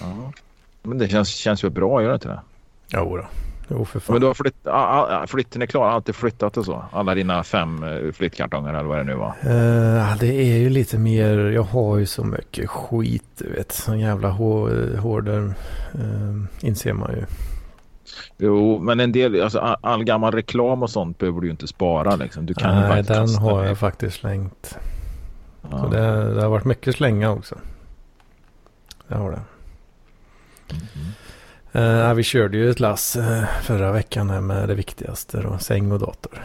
Ja. 0.00 0.32
Men 0.82 0.98
det 0.98 1.08
känns, 1.08 1.28
känns 1.28 1.64
ju 1.64 1.70
bra, 1.70 2.02
gör 2.02 2.08
det 2.08 2.14
inte 2.14 2.28
det? 2.28 2.40
Jo 2.92 3.16
då. 3.16 3.24
Jo 3.68 3.84
för 3.84 4.00
fan. 4.00 4.14
Men 4.14 4.20
du 4.20 4.26
har 4.26 4.34
flytt, 4.34 4.66
a- 4.66 5.06
a- 5.22 5.26
flytten 5.28 5.62
är 5.62 5.66
klar, 5.66 5.88
alltid 5.88 6.14
flyttat 6.14 6.56
och 6.56 6.64
så? 6.64 6.84
Alla 6.92 7.14
dina 7.14 7.42
fem 7.44 7.82
eh, 7.82 8.12
flyttkartonger 8.12 8.74
eller 8.74 8.88
vad 8.88 8.98
det 8.98 9.04
nu 9.04 9.14
var? 9.14 9.28
Eh, 9.28 10.16
det 10.20 10.34
är 10.34 10.58
ju 10.58 10.70
lite 10.70 10.98
mer, 10.98 11.38
jag 11.38 11.62
har 11.62 11.96
ju 11.96 12.06
så 12.06 12.24
mycket 12.24 12.70
skit 12.70 13.24
du 13.38 13.50
vet. 13.52 13.72
Sån 13.72 13.98
jävla 14.00 14.30
hår, 14.30 14.96
hårder 14.96 15.54
uh, 15.94 16.44
inser 16.60 16.92
man 16.92 17.10
ju. 17.12 17.24
Jo, 18.38 18.78
men 18.78 19.00
en 19.00 19.12
del, 19.12 19.42
alltså 19.42 19.58
all, 19.58 19.76
all 19.80 20.04
gammal 20.04 20.32
reklam 20.32 20.82
och 20.82 20.90
sånt 20.90 21.18
behöver 21.18 21.40
du 21.40 21.46
ju 21.46 21.50
inte 21.50 21.66
spara 21.66 22.16
liksom. 22.16 22.46
Du 22.46 22.54
kan 22.54 22.74
Nej, 22.74 23.02
den 23.02 23.34
har 23.34 23.64
jag 23.64 23.78
faktiskt 23.78 24.16
slängt. 24.20 24.78
Ja. 25.70 25.78
Så 25.78 25.88
det, 25.88 26.34
det 26.34 26.42
har 26.42 26.48
varit 26.48 26.64
mycket 26.64 26.96
slänga 26.96 27.30
också. 27.30 27.58
Det 29.08 29.14
har 29.14 29.30
det. 29.30 29.40
Eh, 31.72 32.14
vi 32.14 32.22
körde 32.22 32.56
ju 32.56 32.70
ett 32.70 32.80
lass 32.80 33.16
eh, 33.16 33.44
förra 33.62 33.92
veckan 33.92 34.30
här 34.30 34.40
med 34.40 34.68
det 34.68 34.74
viktigaste 34.74 35.40
då, 35.40 35.58
säng 35.58 35.92
och 35.92 35.98
dator. 35.98 36.44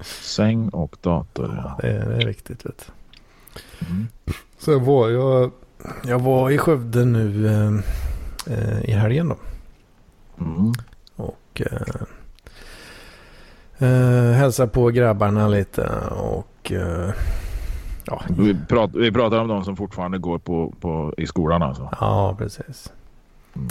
Säng 0.20 0.68
och 0.68 0.96
dator. 1.00 1.54
Ja. 1.64 1.78
Det, 1.82 1.88
är- 1.88 2.08
det 2.08 2.22
är 2.22 2.26
viktigt 2.26 2.66
vet 2.66 2.86
du. 2.86 3.86
Mm. 3.86 4.08
Sen 4.58 4.84
var 4.84 5.08
jag, 5.10 5.50
jag 6.04 6.18
var 6.18 6.50
i 6.50 6.58
Skövde 6.58 7.04
nu 7.04 7.46
eh, 7.46 7.72
eh, 8.58 8.82
i 8.84 8.92
helgen 8.92 9.28
då. 9.28 9.36
Mm. 10.44 10.72
Och 11.16 11.62
eh, 11.66 12.02
eh, 13.88 14.32
hälsa 14.32 14.66
på 14.66 14.88
grabbarna 14.88 15.48
lite 15.48 15.88
och 16.10 16.72
eh, 16.72 17.10
ja, 18.04 18.22
Vi, 18.28 18.56
prat, 18.68 18.90
vi 18.94 19.12
pratar 19.12 19.38
om 19.38 19.48
de 19.48 19.64
som 19.64 19.76
fortfarande 19.76 20.18
går 20.18 20.38
på, 20.38 20.74
på, 20.80 21.14
i 21.16 21.26
skolan 21.26 21.62
alltså. 21.62 21.88
ja 22.00 22.34
precis. 22.38 22.92
Mm. 23.56 23.68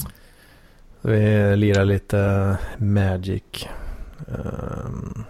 Vi 1.01 1.55
lirar 1.55 1.85
lite 1.85 2.57
Magic. 2.77 3.67
Ehm, 4.27 5.23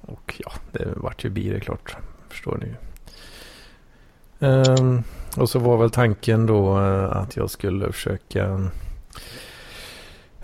och 0.00 0.34
ja, 0.44 0.52
det 0.72 0.88
vart 0.96 1.24
ju 1.24 1.30
det 1.30 1.60
klart. 1.60 1.96
Förstår 2.28 2.58
ni 2.58 2.66
ju. 2.66 2.74
Ehm, 4.48 5.02
och 5.36 5.48
så 5.48 5.58
var 5.58 5.76
väl 5.76 5.90
tanken 5.90 6.46
då 6.46 6.78
eh, 6.78 7.16
att 7.16 7.36
jag 7.36 7.50
skulle 7.50 7.92
försöka 7.92 8.70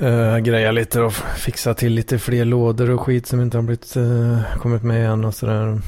uh, 0.02 0.38
greja 0.38 0.73
lite 0.73 1.00
och 1.00 1.12
fixa 1.12 1.75
till 1.75 1.93
lite 1.93 2.19
fler 2.19 2.45
lådor 2.45 2.90
och 2.90 3.00
skit 3.00 3.26
som 3.26 3.40
inte 3.40 3.57
har 3.57 3.62
blivit, 3.62 3.97
eh, 3.97 4.59
kommit 4.59 4.83
med 4.83 5.11
än 5.11 5.25
och 5.25 5.35
sådär. 5.35 5.81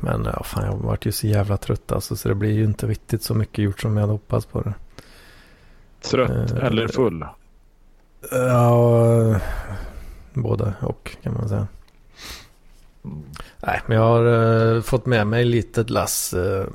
Men 0.00 0.24
ja, 0.24 0.42
fan 0.44 0.64
jag 0.64 0.76
vart 0.76 1.06
ju 1.06 1.12
så 1.12 1.26
jävla 1.26 1.56
trött 1.56 1.92
alltså 1.92 2.16
så 2.16 2.28
det 2.28 2.34
blir 2.34 2.52
ju 2.52 2.64
inte 2.64 2.86
riktigt 2.86 3.22
så 3.22 3.34
mycket 3.34 3.64
gjort 3.64 3.80
som 3.80 3.96
jag 3.96 4.00
hade 4.00 4.12
hoppats 4.12 4.46
på 4.46 4.60
det. 4.62 4.74
Trött 6.02 6.50
Eh, 6.52 6.64
eller 6.64 6.88
full? 6.88 7.24
Ja, 8.30 9.40
både 10.34 10.74
och 10.80 11.16
kan 11.22 11.34
man 11.34 11.48
säga. 11.48 11.66
Mm. 13.04 13.22
Nej, 13.60 13.80
men 13.86 13.96
jag 13.96 14.04
har 14.04 14.26
eh, 14.76 14.82
fått 14.82 15.06
med 15.06 15.26
mig 15.26 15.44
litet 15.44 15.90
lass 15.90 16.32
eh, 16.34 16.66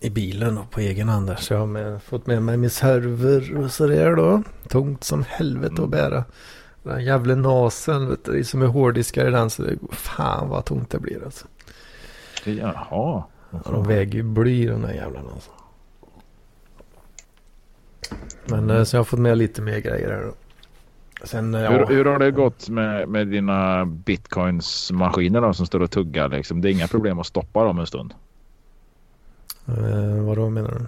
i 0.00 0.10
bilen 0.10 0.58
och 0.58 0.70
på 0.70 0.80
egen 0.80 1.08
hand 1.08 1.26
där. 1.26 1.36
Så 1.36 1.54
jag 1.54 1.58
har 1.60 1.66
med, 1.66 2.02
fått 2.02 2.26
med 2.26 2.42
mig 2.42 2.56
min 2.56 2.70
server 2.70 3.56
och 3.56 3.70
sådär 3.70 4.16
då. 4.16 4.42
Tungt 4.68 5.04
som 5.04 5.24
helvete 5.28 5.72
Mm. 5.72 5.84
att 5.84 5.90
bära. 5.90 6.24
Den 6.82 7.04
jävla 7.04 7.34
nasen, 7.34 8.08
vet 8.08 8.24
du, 8.24 8.44
som 8.44 8.62
är 8.62 8.66
hårddiskar 8.66 9.28
i 9.28 9.30
den. 9.30 9.50
Så 9.50 9.62
det, 9.62 9.76
fan 9.90 10.48
vad 10.48 10.64
tungt 10.64 10.90
det 10.90 10.98
blir 10.98 11.24
alltså. 11.24 11.46
Jaha. 12.44 13.22
Ja, 13.50 13.60
de 13.64 13.84
väger 13.88 14.14
ju 14.14 14.22
bly 14.22 14.66
de 14.66 14.82
där 14.82 14.92
jävlarna 14.92 15.30
alltså. 15.34 15.50
Men 18.44 18.70
eh, 18.70 18.84
så 18.84 18.96
jag 18.96 19.00
har 19.00 19.04
fått 19.04 19.20
med 19.20 19.38
lite 19.38 19.62
mer 19.62 19.78
grejer 19.78 20.10
här 20.10 20.22
då. 20.22 20.34
Sen, 21.26 21.54
eh, 21.54 21.60
ja. 21.60 21.70
Hur, 21.70 21.86
hur 21.86 22.04
har 22.04 22.18
det 22.18 22.30
gått 22.30 22.68
med, 22.68 23.08
med 23.08 23.28
dina 23.28 23.84
bitcoins-maskiner 23.84 25.40
då, 25.40 25.52
som 25.52 25.66
står 25.66 25.80
och 25.80 25.90
tuggar? 25.90 26.28
Liksom? 26.28 26.60
Det 26.60 26.70
är 26.70 26.72
inga 26.72 26.88
problem 26.88 27.18
att 27.18 27.26
stoppa 27.26 27.64
dem 27.64 27.78
en 27.78 27.86
stund. 27.86 28.14
Eh, 29.68 30.24
vad 30.24 30.36
då 30.36 30.50
menar 30.50 30.70
du? 30.70 30.86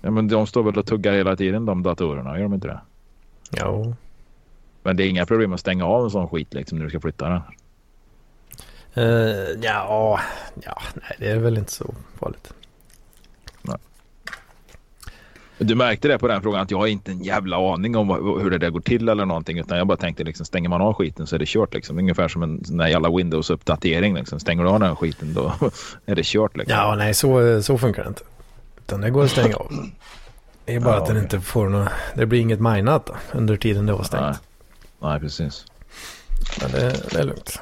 Ja, 0.00 0.10
men 0.10 0.28
de 0.28 0.46
står 0.46 0.62
väl 0.62 0.78
och 0.78 0.86
tuggar 0.86 1.12
hela 1.12 1.36
tiden 1.36 1.66
de 1.66 1.82
datorerna, 1.82 2.36
gör 2.36 2.42
de 2.42 2.54
inte 2.54 2.68
det? 2.68 2.80
Ja, 3.50 3.94
Men 4.82 4.96
det 4.96 5.04
är 5.04 5.08
inga 5.08 5.26
problem 5.26 5.52
att 5.52 5.60
stänga 5.60 5.84
av 5.84 6.04
en 6.04 6.10
sån 6.10 6.28
skit 6.28 6.54
liksom, 6.54 6.78
när 6.78 6.84
du 6.84 6.90
ska 6.90 7.00
flytta 7.00 7.28
den. 7.28 7.40
Uh, 8.98 9.04
ja, 9.62 10.20
ja, 10.64 10.82
nej 10.94 11.16
det 11.18 11.30
är 11.30 11.38
väl 11.38 11.58
inte 11.58 11.72
så 11.72 11.94
farligt. 12.20 12.52
Du 15.58 15.74
märkte 15.74 16.08
det 16.08 16.18
på 16.18 16.28
den 16.28 16.42
frågan 16.42 16.60
att 16.60 16.70
jag 16.70 16.78
har 16.78 16.86
inte 16.86 17.10
en 17.10 17.22
jävla 17.24 17.72
aning 17.72 17.96
om 17.96 18.10
hur 18.42 18.50
det 18.50 18.58
där 18.58 18.70
går 18.70 18.80
till 18.80 19.08
eller 19.08 19.24
någonting. 19.26 19.58
Utan 19.58 19.78
jag 19.78 19.86
bara 19.86 19.96
tänkte 19.96 20.24
liksom 20.24 20.46
stänger 20.46 20.68
man 20.68 20.80
av 20.80 20.94
skiten 20.94 21.26
så 21.26 21.34
är 21.34 21.38
det 21.38 21.48
kört 21.48 21.74
liksom. 21.74 21.98
Ungefär 21.98 22.28
som 22.28 22.42
en 22.42 22.64
sån 22.64 22.76
där 22.76 22.86
jävla 22.86 23.08
Windows-uppdatering 23.08 24.14
liksom. 24.14 24.40
Stänger 24.40 24.62
du 24.64 24.68
av 24.68 24.80
den 24.80 24.96
skiten 24.96 25.34
då 25.34 25.52
är 26.06 26.14
det 26.14 26.26
kört 26.26 26.56
liksom. 26.56 26.76
Ja, 26.78 26.94
nej 26.94 27.14
så, 27.14 27.62
så 27.62 27.78
funkar 27.78 28.02
det 28.02 28.08
inte. 28.08 28.22
Utan 28.78 29.00
det 29.00 29.10
går 29.10 29.24
att 29.24 29.30
stänga 29.30 29.56
av. 29.56 29.72
Det 30.64 30.74
är 30.74 30.80
bara 30.80 30.94
Ja, 30.94 31.00
att 31.00 31.06
den 31.06 31.16
okej. 31.16 31.22
inte 31.24 31.40
får 31.40 31.68
något, 31.68 31.88
det 32.14 32.26
blir 32.26 32.40
inget 32.40 32.60
minat 32.60 33.10
under 33.32 33.56
tiden 33.56 33.86
det 33.86 33.92
var 33.92 33.98
Nej. 33.98 34.06
stängt. 34.06 34.40
Nej, 35.02 35.20
precis. 35.20 35.66
Men 36.62 36.70
det, 36.70 37.10
det 37.12 37.18
är 37.18 37.24
lugnt. 37.24 37.60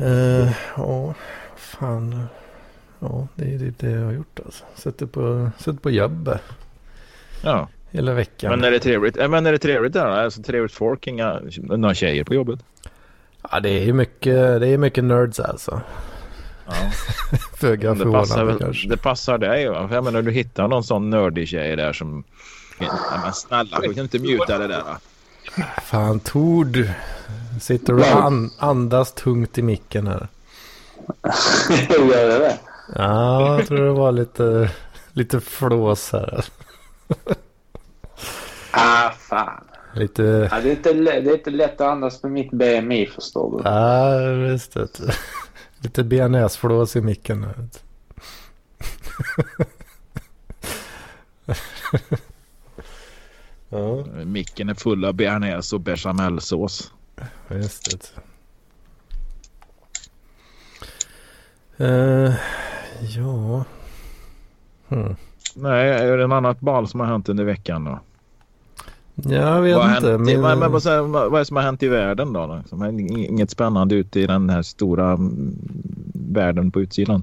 Uh, 0.00 0.50
ja, 0.76 1.14
fan. 1.56 2.26
Ja, 3.00 3.28
det 3.34 3.54
är 3.54 3.58
typ 3.58 3.78
det 3.78 3.90
jag 3.90 4.04
har 4.04 4.12
gjort 4.12 4.40
alltså. 4.44 4.64
Suttit 4.74 5.12
på, 5.12 5.50
suttit 5.58 5.82
på 5.82 5.90
jobbet 5.90 6.40
Ja, 7.42 7.68
hela 7.90 8.12
veckan. 8.14 8.50
men 8.50 8.64
är 8.64 8.70
det 8.70 8.80
trevligt? 8.80 9.16
äh, 9.16 9.28
Men 9.28 9.46
är 9.46 9.52
det 9.52 9.58
trevligt 9.58 9.92
där? 9.92 10.06
Alltså 10.06 10.42
trevligt 10.42 10.72
folk, 10.72 11.06
inga 11.06 11.40
några 11.58 11.94
tjejer 11.94 12.24
på 12.24 12.34
jobbet? 12.34 12.60
Ja, 13.50 13.60
det 13.60 13.68
är 13.70 13.84
ju 13.84 13.92
mycket, 13.92 14.60
det 14.60 14.68
är 14.68 14.78
mycket 14.78 15.04
nerds 15.04 15.40
alltså. 15.40 15.80
Ja. 16.66 16.72
Föga 17.56 17.94
det, 17.94 18.04
passar 18.04 18.34
förvånande 18.34 18.52
väl, 18.52 18.58
kanske. 18.58 18.88
det 18.88 18.96
passar 18.96 19.38
dig 19.38 19.68
va? 19.68 19.88
För 19.88 19.94
jag 19.94 20.04
menar 20.04 20.22
du 20.22 20.30
hittar 20.32 20.68
någon 20.68 20.84
sån 20.84 21.10
nördig 21.10 21.48
tjej 21.48 21.76
där 21.76 21.92
som... 21.92 22.24
Nej, 22.80 22.88
men 23.24 23.32
snälla, 23.32 23.80
du 23.80 23.94
kan 23.94 24.02
inte 24.02 24.18
mjuta 24.18 24.58
det 24.58 24.66
där 24.66 24.82
va? 24.82 24.98
Fan 25.82 26.20
Tord. 26.20 26.76
Sitter 27.60 27.92
och 27.94 28.06
an, 28.06 28.50
andas 28.58 29.12
tungt 29.12 29.58
i 29.58 29.62
micken 29.62 30.06
här. 30.06 30.28
Gör 31.90 32.28
det 32.28 32.38
det? 32.38 32.58
Ja, 32.94 33.58
jag 33.58 33.66
tror 33.66 33.84
det 33.84 33.92
var 33.92 34.12
lite, 34.12 34.70
lite 35.12 35.40
flås 35.40 36.12
här. 36.12 36.44
Ah, 38.78 39.10
fan. 39.10 39.64
Lite, 39.94 40.48
Ja, 40.52 40.60
det, 40.60 40.68
är 40.68 40.72
inte, 40.76 40.92
det 40.92 41.12
är 41.30 41.34
inte 41.34 41.50
lätt 41.50 41.80
att 41.80 41.86
andas 41.86 42.22
med 42.22 42.32
mitt 42.32 42.50
BMI, 42.50 43.06
förstår 43.06 43.58
du. 43.58 43.64
ja 43.68 44.18
visst 44.52 44.72
det. 44.74 44.88
Lite 45.82 46.04
bearnaiseflås 46.04 46.96
i 46.96 47.00
micken 47.00 47.44
här. 47.44 47.54
du. 47.56 47.68
ja, 53.68 54.04
Micken 54.24 54.68
är 54.68 54.74
full 54.74 55.04
av 55.04 55.14
bearnaise 55.14 55.74
och 55.76 55.80
bechamelsås. 55.80 56.92
Visst 57.48 57.90
det. 57.90 58.20
Uh, 61.84 62.34
ja. 63.16 63.64
Hmm. 64.88 65.16
Nej, 65.54 65.90
är 65.90 66.16
det 66.16 66.24
en 66.24 66.32
annat 66.32 66.60
bal 66.60 66.88
som 66.88 67.00
har 67.00 67.06
hänt 67.06 67.28
under 67.28 67.44
veckan 67.44 67.84
då? 67.84 68.00
Jag 69.14 69.62
vet 69.62 69.76
vad, 69.76 69.96
inte. 69.96 70.10
hänt, 70.10 70.40
men, 70.40 70.58
men, 70.58 70.72
vad, 70.72 70.82
säger- 70.82 71.00
vad, 71.00 71.30
vad 71.30 71.34
är 71.34 71.38
det 71.38 71.44
som 71.44 71.56
har 71.56 71.64
hänt 71.64 71.82
i 71.82 71.88
världen 71.88 72.32
då? 72.32 72.56
Liksom? 72.58 73.00
Inget 73.00 73.50
spännande 73.50 73.94
ute 73.94 74.20
i 74.20 74.26
den 74.26 74.50
här 74.50 74.62
stora 74.62 75.12
mm, 75.12 75.58
världen 76.12 76.70
på 76.70 76.80
utsidan. 76.80 77.22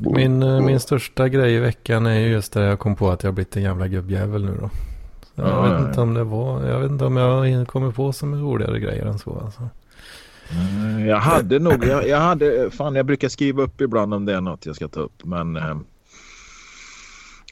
Min, 0.00 0.42
eh, 0.42 0.60
min 0.60 0.80
största 0.80 1.28
grej 1.28 1.54
i 1.54 1.58
veckan 1.58 2.06
är 2.06 2.18
ju 2.18 2.28
just 2.28 2.52
det 2.52 2.64
jag 2.64 2.78
kom 2.78 2.96
på 2.96 3.10
att 3.10 3.22
jag 3.22 3.30
har 3.30 3.34
blivit 3.34 3.56
en 3.56 3.62
jävla 3.62 3.88
gubbjävel 3.88 4.44
nu 4.44 4.58
då. 4.60 4.70
Jag 5.34 5.46
Ja, 5.48 5.62
vet 5.62 5.72
ja, 5.72 5.88
inte 5.88 6.00
om 6.00 6.14
det 6.14 6.24
var, 6.24 6.66
jag 6.66 6.80
vet 6.80 6.90
inte 6.90 7.04
om 7.04 7.16
jag 7.16 7.68
kommer 7.68 7.90
på 7.90 8.12
som 8.12 8.34
roligare 8.42 8.80
grejer 8.80 9.06
än 9.06 9.18
så 9.18 9.40
alltså. 9.44 9.68
Eh, 10.50 11.06
Jag 11.06 11.20
hade 11.20 11.58
nog, 11.58 11.84
jag, 11.84 12.08
jag 12.08 12.20
hade, 12.20 12.70
fan 12.70 12.94
jag 12.94 13.06
brukar 13.06 13.28
skriva 13.28 13.62
upp 13.62 13.80
ibland 13.80 14.14
om 14.14 14.24
det 14.24 14.34
är 14.34 14.40
något 14.40 14.66
jag 14.66 14.76
ska 14.76 14.88
ta 14.88 15.00
upp 15.00 15.24
men 15.24 15.56
eh, 15.56 15.76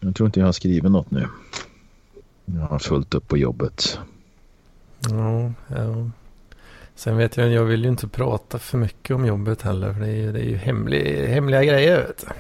jag 0.00 0.14
tror 0.16 0.26
inte 0.26 0.40
jag 0.40 0.46
har 0.46 0.52
skrivit 0.52 0.90
något 0.92 1.10
nu. 1.10 1.26
Jag 2.44 2.62
har 2.62 2.78
fullt 2.78 3.14
upp 3.14 3.28
på 3.28 3.38
jobbet. 3.38 3.98
Ja, 5.10 5.52
ja. 5.76 6.10
Sen 6.94 7.16
vet 7.16 7.36
jag, 7.36 7.48
jag 7.52 7.64
vill 7.64 7.82
ju 7.82 7.88
inte 7.88 8.08
prata 8.08 8.58
för 8.58 8.78
mycket 8.78 9.16
om 9.16 9.26
jobbet 9.26 9.62
heller. 9.62 9.92
För 9.92 10.00
det 10.00 10.08
är 10.10 10.32
det 10.32 10.40
är 10.40 10.44
ju 10.48 10.56
hemlig, 10.56 11.26
hemliga 11.28 11.64
grejer 11.64 11.96
vet 11.96 12.24
du. 12.28 12.34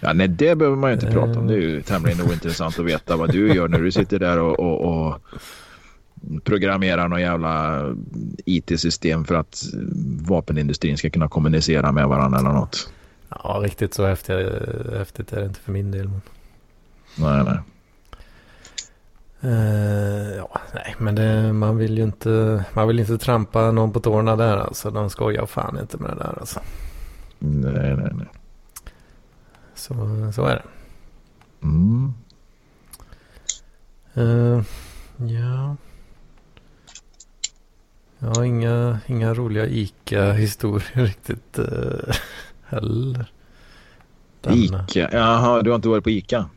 Ja, 0.00 0.12
nej, 0.12 0.28
det 0.28 0.54
behöver 0.56 0.76
man 0.76 0.90
ju 0.90 0.94
inte 0.94 1.06
Eh. 1.06 1.12
prata 1.12 1.38
om. 1.38 1.46
Det 1.46 1.54
är 1.54 1.58
ju 1.60 1.82
tämligen 1.82 2.20
ointressant 2.22 2.78
att 2.78 2.84
veta 2.84 3.16
vad 3.16 3.32
du 3.32 3.54
gör 3.54 3.68
när 3.68 3.78
du 3.80 3.92
sitter 3.92 4.18
där 4.18 4.38
och, 4.38 4.60
och, 4.60 5.06
och 5.06 5.20
programmerar 6.44 7.08
någon 7.08 7.20
jävla 7.20 7.84
IT-system 8.44 9.24
för 9.24 9.34
att 9.34 9.62
vapenindustrin 10.28 10.98
ska 10.98 11.10
kunna 11.10 11.28
kommunicera 11.28 11.92
med 11.92 12.08
varandra 12.08 12.38
eller 12.38 12.50
något. 12.50 12.92
Ja, 13.28 13.60
riktigt 13.64 13.94
så 13.94 14.06
häftigt, 14.06 14.36
häftigt 14.98 15.32
är 15.32 15.40
det 15.40 15.46
inte 15.46 15.60
för 15.60 15.72
min 15.72 15.90
del. 15.90 16.08
Men, 16.08 16.20
Nej, 17.16 17.44
nej. 17.44 17.58
Eh, 19.40 20.36
ja, 20.36 20.60
nej, 20.74 20.94
men 20.98 21.14
det, 21.14 21.52
man 21.52 21.76
vill 21.76 21.98
ju 21.98 22.04
inte, 22.04 22.64
man 22.74 22.88
vill 22.88 23.00
inte 23.00 23.18
trampa 23.18 23.70
någon 23.70 23.92
på 23.92 24.00
tårna 24.00 24.36
där 24.36 24.56
alltså. 24.56 24.90
De 24.90 25.10
skojar 25.10 25.46
fan 25.46 25.78
inte 25.80 25.96
med 25.98 26.10
det 26.10 26.14
där 26.16 26.38
alltså. 26.40 26.60
nej, 27.38 27.96
nej, 27.96 28.10
nej. 28.12 28.26
Så, 29.78 29.94
så 30.34 30.44
är 30.44 30.54
det. 30.54 30.64
Mm. 31.62 32.14
Eh, 34.14 34.62
ja. 35.16 35.76
Jag 38.18 38.28
har 38.28 38.44
inga, 38.44 38.98
inga 39.06 39.34
roliga 39.34 39.66
ICA-historier 39.66 40.90
riktigt 41.04 41.58
uh, 41.58 42.14
heller. 42.64 43.30
Denna. 44.40 44.84
Ica? 44.88 45.08
Jaha, 45.12 45.62
du 45.62 45.70
har 45.70 45.76
inte 45.76 45.88
varit 45.88 46.04
på 46.04 46.10
Ica? 46.10 46.48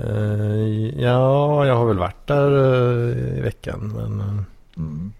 Uh, 0.00 1.00
ja, 1.00 1.66
jag 1.66 1.76
har 1.76 1.86
väl 1.86 1.98
varit 1.98 2.26
där 2.26 2.50
uh, 2.50 3.38
i 3.38 3.40
veckan. 3.40 3.92
Men, 3.96 4.44
mm. 4.76 5.12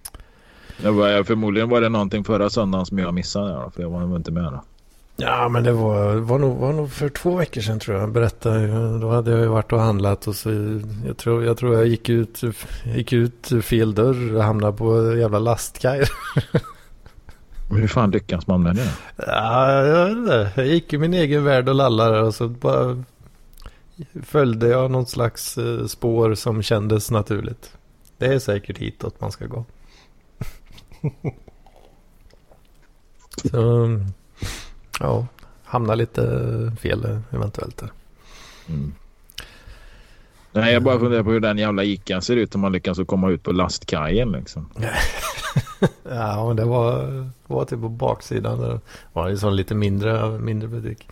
det 0.82 0.90
var, 0.90 1.24
förmodligen 1.24 1.68
var 1.68 1.80
det 1.80 1.88
någonting 1.88 2.24
förra 2.24 2.50
söndagen 2.50 2.86
som 2.86 2.98
jag 2.98 3.14
missade. 3.14 3.70
För 3.70 3.82
jag 3.82 3.90
var 3.90 4.16
inte 4.16 4.32
med 4.32 4.44
då. 4.44 4.62
Ja, 5.20 5.48
men 5.48 5.64
det 5.64 5.72
var, 5.72 6.16
var, 6.16 6.38
nog, 6.38 6.56
var 6.56 6.72
nog 6.72 6.92
för 6.92 7.08
två 7.08 7.36
veckor 7.36 7.60
sedan 7.60 7.78
tror 7.78 7.98
jag. 7.98 8.12
Berättade, 8.12 8.98
då 8.98 9.10
hade 9.10 9.30
jag 9.30 9.40
ju 9.40 9.46
varit 9.46 9.72
och 9.72 9.80
handlat 9.80 10.26
och 10.26 10.36
så 10.36 10.50
jag 11.06 11.16
tror 11.16 11.44
jag, 11.44 11.56
tror 11.56 11.74
jag 11.74 11.86
gick, 11.86 12.08
ut, 12.08 12.42
gick 12.84 13.12
ut 13.12 13.50
fel 13.62 13.94
dörr 13.94 14.34
och 14.34 14.44
hamnade 14.44 14.76
på 14.76 15.16
jävla 15.16 15.38
lastkaj. 15.38 16.04
Hur 17.70 17.88
fan 17.88 18.10
lyckas 18.10 18.46
man 18.46 18.62
med 18.62 18.76
det? 18.76 18.90
Ja, 19.16 19.72
jag 19.72 20.06
vet 20.06 20.16
inte. 20.16 20.50
Jag 20.56 20.66
gick 20.66 20.92
i 20.92 20.98
min 20.98 21.14
egen 21.14 21.44
värld 21.44 21.68
och 21.68 21.74
lallade 21.74 22.20
och 22.20 22.34
så 22.34 22.48
bara 22.48 23.04
följde 24.22 24.68
jag 24.68 24.90
något 24.90 25.08
slags 25.08 25.58
eh, 25.58 25.86
spår 25.86 26.34
som 26.34 26.62
kändes 26.62 27.10
naturligt. 27.10 27.72
Det 28.18 28.26
är 28.26 28.38
säkert 28.38 28.78
hitåt 28.78 29.20
man 29.20 29.32
ska 29.32 29.46
gå. 29.46 29.64
så 33.50 33.86
ja, 35.00 35.26
hamnar 35.64 35.96
lite 35.96 36.22
fel 36.80 37.20
eventuellt. 37.30 37.82
Mm. 38.68 38.92
Nej, 40.52 40.72
jag 40.72 40.82
bara 40.82 40.98
funderar 40.98 41.22
på 41.22 41.30
hur 41.30 41.40
den 41.40 41.58
jävla 41.58 41.84
Ica 41.84 42.20
ser 42.20 42.36
ut 42.36 42.54
om 42.54 42.60
man 42.60 42.72
lyckas 42.72 42.98
komma 43.06 43.30
ut 43.30 43.42
på 43.42 43.52
lastkajen 43.52 44.32
liksom. 44.32 44.68
ja, 46.02 46.46
men 46.46 46.56
det 46.56 46.64
var, 46.64 47.30
var 47.46 47.64
typ 47.64 47.80
på 47.80 47.88
baksidan. 47.88 48.60
Det 48.60 48.80
var 49.12 49.28
en 49.28 49.38
sån 49.38 49.56
lite 49.56 49.74
mindre, 49.74 50.38
mindre 50.38 50.68
butik. 50.68 51.08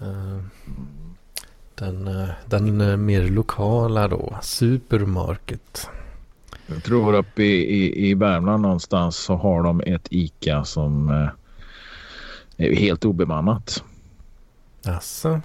Eh, 0.00 0.38
den, 1.74 2.08
eh, 2.08 2.28
den 2.46 2.80
eh, 2.80 2.96
mer 2.96 3.22
lokala 3.22 4.08
då, 4.08 4.38
Supermarket. 4.42 5.88
Jag 6.66 6.82
tror 6.82 7.14
uppe 7.14 7.42
i, 7.42 7.84
i, 7.84 8.10
i 8.10 8.14
Värmland 8.14 8.62
någonstans 8.62 9.16
så 9.16 9.34
har 9.34 9.62
de 9.62 9.80
ett 9.80 10.08
Ica 10.10 10.64
som 10.64 11.28
är 12.60 12.74
helt 12.74 13.04
obemannat. 13.04 13.84
Alltså. 14.86 15.40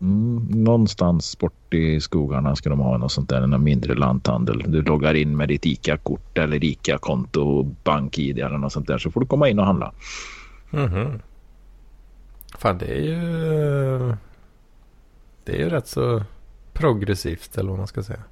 Mm, 0.00 0.46
någonstans 0.50 1.38
bort 1.38 1.74
i 1.74 2.00
skogarna 2.00 2.56
ska 2.56 2.70
de 2.70 2.80
ha 2.80 2.98
något 2.98 3.12
sånt 3.12 3.28
där, 3.28 3.42
en 3.42 3.64
mindre 3.64 3.94
lanthandel. 3.94 4.64
Du 4.66 4.82
loggar 4.82 5.14
in 5.14 5.36
med 5.36 5.48
ditt 5.48 5.66
ICA-kort 5.66 6.38
eller 6.38 6.64
ICA-konto, 6.64 7.62
bank-id 7.84 8.38
eller 8.38 8.58
något 8.58 8.72
sånt 8.72 8.86
där 8.86 8.98
så 8.98 9.10
får 9.10 9.20
du 9.20 9.26
komma 9.26 9.48
in 9.48 9.58
och 9.58 9.66
handla. 9.66 9.92
Mm 10.72 10.88
-hmm. 10.88 11.20
Fan 12.58 12.78
det 12.78 12.86
är 12.86 13.02
ju 13.02 14.16
det 15.44 15.52
är 15.52 15.58
ju 15.58 15.68
rätt 15.68 15.86
så 15.86 16.22
progressivt 16.72 17.58
eller 17.58 17.68
vad 17.68 17.78
man 17.78 17.86
ska 17.86 18.02
säga. 18.02 18.22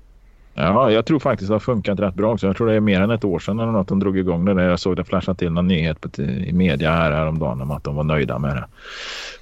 Ja, 0.61 0.91
jag 0.91 1.07
tror 1.07 1.19
faktiskt 1.19 1.49
det 1.49 1.55
har 1.55 1.61
funkat 1.61 2.01
rätt 2.01 2.15
bra 2.15 2.33
också. 2.33 2.47
Jag 2.47 2.57
tror 2.57 2.67
det 2.67 2.75
är 2.75 2.81
mer 2.81 3.01
än 3.01 3.11
ett 3.11 3.25
år 3.25 3.39
sedan 3.39 3.61
eller 3.61 3.73
något 3.73 3.89
de 3.89 4.01
drog 4.01 4.19
igång 4.19 4.45
det. 4.45 4.65
Jag 4.65 4.81
såg 4.81 4.97
det 4.97 5.05
flasha 5.05 5.35
till 5.35 5.53
någon 5.53 5.67
nyhet 5.67 6.01
på, 6.01 6.23
i 6.23 6.53
media 6.53 6.93
här 6.93 7.13
häromdagen 7.13 7.61
om 7.61 7.71
att 7.71 7.85
de 7.85 7.97
var 7.97 8.05
nöjda 8.05 8.39
med 8.39 8.57
det. 8.57 8.65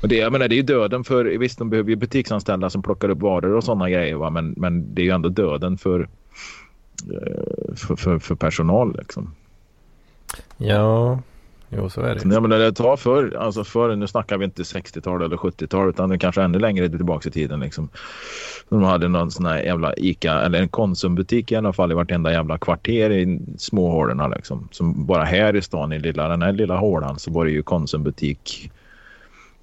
Och 0.02 0.08
det, 0.08 0.16
jag 0.16 0.32
menar, 0.32 0.48
det 0.48 0.54
är 0.54 0.56
ju 0.56 0.62
döden 0.62 1.04
för, 1.04 1.24
visst 1.24 1.58
de 1.58 1.70
behöver 1.70 1.90
ju 1.90 1.96
butiksanställda 1.96 2.70
som 2.70 2.82
plockar 2.82 3.08
upp 3.08 3.20
varor 3.20 3.56
och 3.56 3.64
sådana 3.64 3.90
grejer 3.90 4.14
va? 4.14 4.30
Men, 4.30 4.54
men 4.56 4.94
det 4.94 5.02
är 5.02 5.04
ju 5.04 5.10
ändå 5.10 5.28
döden 5.28 5.78
för, 5.78 6.00
eh, 7.12 7.74
för, 7.76 7.96
för, 7.96 8.18
för 8.18 8.34
personal 8.34 8.96
liksom. 8.96 9.34
Ja, 10.56 11.18
Jo, 11.68 11.90
så 11.90 12.00
är 12.00 12.14
det. 12.14 12.34
Ja, 12.34 12.40
men 12.40 12.50
det 12.50 12.72
tar 12.72 12.96
för, 12.96 13.36
alltså 13.36 13.64
för, 13.64 13.96
nu 13.96 14.06
snackar 14.06 14.38
vi 14.38 14.44
inte 14.44 14.62
60-tal 14.62 15.22
eller 15.22 15.36
70-tal 15.36 15.88
utan 15.88 16.18
kanske 16.18 16.42
ännu 16.42 16.58
längre 16.58 16.88
tillbaka 16.88 17.28
i 17.28 17.32
tiden. 17.32 17.60
Liksom. 17.60 17.88
De 18.68 18.82
hade 18.82 19.08
någon 19.08 19.30
sån 19.30 19.46
här 19.46 19.62
jävla 19.62 19.94
Ica 19.94 20.32
eller 20.32 20.62
en 20.62 20.68
Konsumbutik 20.68 21.52
i 21.52 21.56
alla 21.56 21.72
fall 21.72 21.92
i 21.92 21.94
vartenda 21.94 22.32
jävla 22.32 22.58
kvarter 22.58 23.10
i 23.10 23.40
små 23.58 23.90
hålorna. 23.90 24.28
Liksom. 24.28 24.68
Som 24.72 25.06
bara 25.06 25.24
här 25.24 25.56
i 25.56 25.62
stan 25.62 25.92
i 25.92 25.98
lilla, 25.98 26.28
den 26.28 26.42
här 26.42 26.52
lilla 26.52 26.76
hålan 26.76 27.18
så 27.18 27.30
var 27.30 27.44
det 27.44 27.50
ju 27.50 27.62
Konsumbutik. 27.62 28.70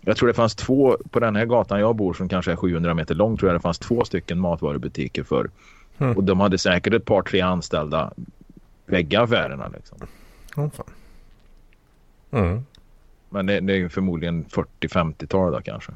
Jag 0.01 0.17
tror 0.17 0.27
det 0.27 0.33
fanns 0.33 0.55
två 0.55 0.97
på 1.09 1.19
den 1.19 1.35
här 1.35 1.45
gatan 1.45 1.79
jag 1.79 1.95
bor 1.95 2.13
som 2.13 2.29
kanske 2.29 2.51
är 2.51 2.55
700 2.55 2.93
meter 2.93 3.15
lång 3.15 3.37
tror 3.37 3.51
jag 3.51 3.59
det 3.59 3.63
fanns 3.63 3.79
två 3.79 4.05
stycken 4.05 4.39
matvarubutiker 4.39 5.23
för. 5.23 5.49
Mm. 5.97 6.17
Och 6.17 6.23
de 6.23 6.39
hade 6.39 6.57
säkert 6.57 6.93
ett 6.93 7.05
par 7.05 7.21
tre 7.21 7.41
anställda 7.41 8.13
bägge 8.85 9.21
affärerna 9.21 9.67
liksom. 9.67 9.97
Oh, 10.55 10.69
fan. 10.69 10.85
Mm. 12.31 12.63
Men 13.29 13.45
det, 13.45 13.59
det 13.59 13.73
är 13.73 13.89
förmodligen 13.89 14.45
40-50-tal 14.45 15.51
då 15.51 15.61
kanske. 15.61 15.91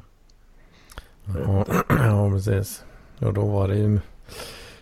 Ja, 1.24 1.66
ja, 1.88 2.30
precis. 2.30 2.84
Och 3.20 3.34
då 3.34 3.46
var 3.46 3.68
det 3.68 3.76
ju 3.76 4.00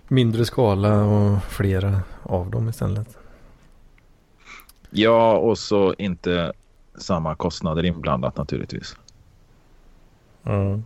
mindre 0.09 0.45
skala 0.45 1.05
och 1.05 1.43
flera 1.43 2.01
av 2.23 2.51
dem 2.51 2.69
istället. 2.69 3.19
Ja, 4.91 5.37
och 5.37 5.59
så 5.59 5.95
inte 5.99 6.53
samma 6.99 7.35
kostnader 7.35 7.85
inblandat 7.85 8.37
naturligtvis. 8.37 8.97
Mm. 10.45 10.85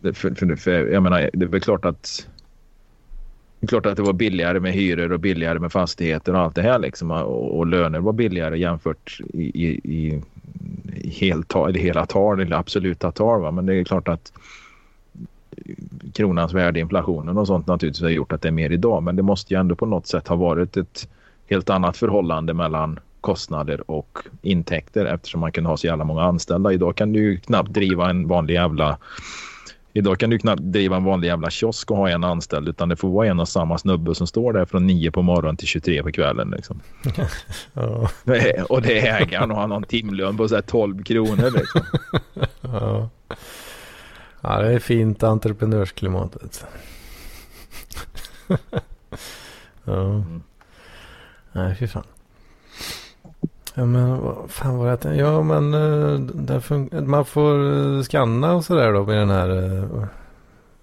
Det, 0.00 0.14
för, 0.14 0.34
för, 0.34 0.56
för, 0.56 0.86
jag 0.86 1.02
menar, 1.02 1.30
det 1.32 1.44
är 1.44 1.48
väl 1.48 1.60
klart 1.60 1.84
att 1.84 2.28
det 3.60 3.64
är 3.64 3.68
klart 3.68 3.86
att 3.86 3.96
det 3.96 4.02
var 4.02 4.12
billigare 4.12 4.60
med 4.60 4.72
hyror 4.72 5.12
och 5.12 5.20
billigare 5.20 5.58
med 5.58 5.72
fastigheter 5.72 6.34
och 6.34 6.40
allt 6.40 6.54
det 6.54 6.62
här 6.62 6.78
liksom. 6.78 7.10
Och, 7.10 7.58
och 7.58 7.66
löner 7.66 8.00
var 8.00 8.12
billigare 8.12 8.58
jämfört 8.58 9.20
i, 9.32 9.42
i, 9.42 9.80
i, 9.84 10.22
i 10.94 11.10
heltal, 11.10 11.74
hela 11.74 12.06
tal 12.06 12.40
eller 12.40 12.56
absoluta 12.56 13.12
tal. 13.12 13.40
Va? 13.40 13.50
Men 13.50 13.66
det 13.66 13.74
är 13.74 13.84
klart 13.84 14.08
att 14.08 14.32
kronans 16.14 16.52
värde, 16.52 16.80
inflationen 16.80 17.38
och 17.38 17.46
sånt 17.46 17.66
naturligtvis 17.66 18.02
har 18.02 18.08
gjort 18.08 18.32
att 18.32 18.42
det 18.42 18.48
är 18.48 18.52
mer 18.52 18.70
idag. 18.70 19.02
Men 19.02 19.16
det 19.16 19.22
måste 19.22 19.54
ju 19.54 19.60
ändå 19.60 19.74
på 19.74 19.86
något 19.86 20.06
sätt 20.06 20.28
ha 20.28 20.36
varit 20.36 20.76
ett 20.76 21.08
helt 21.50 21.70
annat 21.70 21.96
förhållande 21.96 22.54
mellan 22.54 22.98
kostnader 23.20 23.90
och 23.90 24.18
intäkter 24.42 25.04
eftersom 25.04 25.40
man 25.40 25.52
kan 25.52 25.66
ha 25.66 25.76
så 25.76 25.86
jävla 25.86 26.04
många 26.04 26.22
anställda. 26.22 26.72
Idag 26.72 26.96
kan 26.96 27.12
du 27.12 27.20
ju 27.20 27.36
knappt 27.36 27.72
driva 27.72 28.10
en 28.10 28.28
vanlig 28.28 28.54
jävla 28.54 28.98
Idag 29.94 30.18
kan 30.18 30.30
du 30.30 30.38
knappt 30.38 30.62
driva 30.62 30.96
en 30.96 31.04
vanlig 31.04 31.28
jävla 31.28 31.50
kiosk 31.50 31.90
och 31.90 31.96
ha 31.96 32.08
en 32.08 32.24
anställd 32.24 32.68
utan 32.68 32.88
det 32.88 32.96
får 32.96 33.08
vara 33.08 33.26
en 33.26 33.40
och 33.40 33.48
samma 33.48 33.78
snubbe 33.78 34.14
som 34.14 34.26
står 34.26 34.52
där 34.52 34.64
från 34.64 34.86
9 34.86 35.10
på 35.10 35.22
morgonen 35.22 35.56
till 35.56 35.66
23 35.66 36.02
på 36.02 36.12
kvällen. 36.12 36.50
Liksom. 36.56 36.80
ja. 37.72 38.08
Och 38.68 38.82
det 38.82 39.08
är 39.08 39.22
ägaren 39.22 39.50
och 39.50 39.56
han 39.56 39.70
har 39.70 39.76
en 39.76 39.84
timlön 39.84 40.36
på 40.36 40.48
så 40.48 40.62
12 40.62 41.02
kronor. 41.02 41.50
Liksom. 41.58 41.80
ja. 42.60 43.08
Ja, 44.42 44.62
det 44.62 44.72
är 44.72 44.78
fint 44.78 45.22
entreprenörsklimatet. 45.22 46.66
ja. 49.84 50.04
Mm. 50.04 50.42
Nej, 51.52 51.76
fy 51.76 51.86
fan. 51.86 52.04
Ja 53.74 53.84
men 53.84 54.20
vad 54.20 54.50
fan 54.50 54.78
var 54.78 54.98
det? 55.02 55.16
Ja 55.16 55.42
men 55.42 55.74
eh, 55.74 56.18
där 56.20 57.00
man 57.00 57.24
får 57.24 57.72
eh, 57.72 58.02
scanna 58.02 58.54
och 58.54 58.64
sådär 58.64 58.92
då 58.92 59.04
med 59.04 59.16
den 59.16 59.30
här 59.30 59.50
uh, 59.50 60.04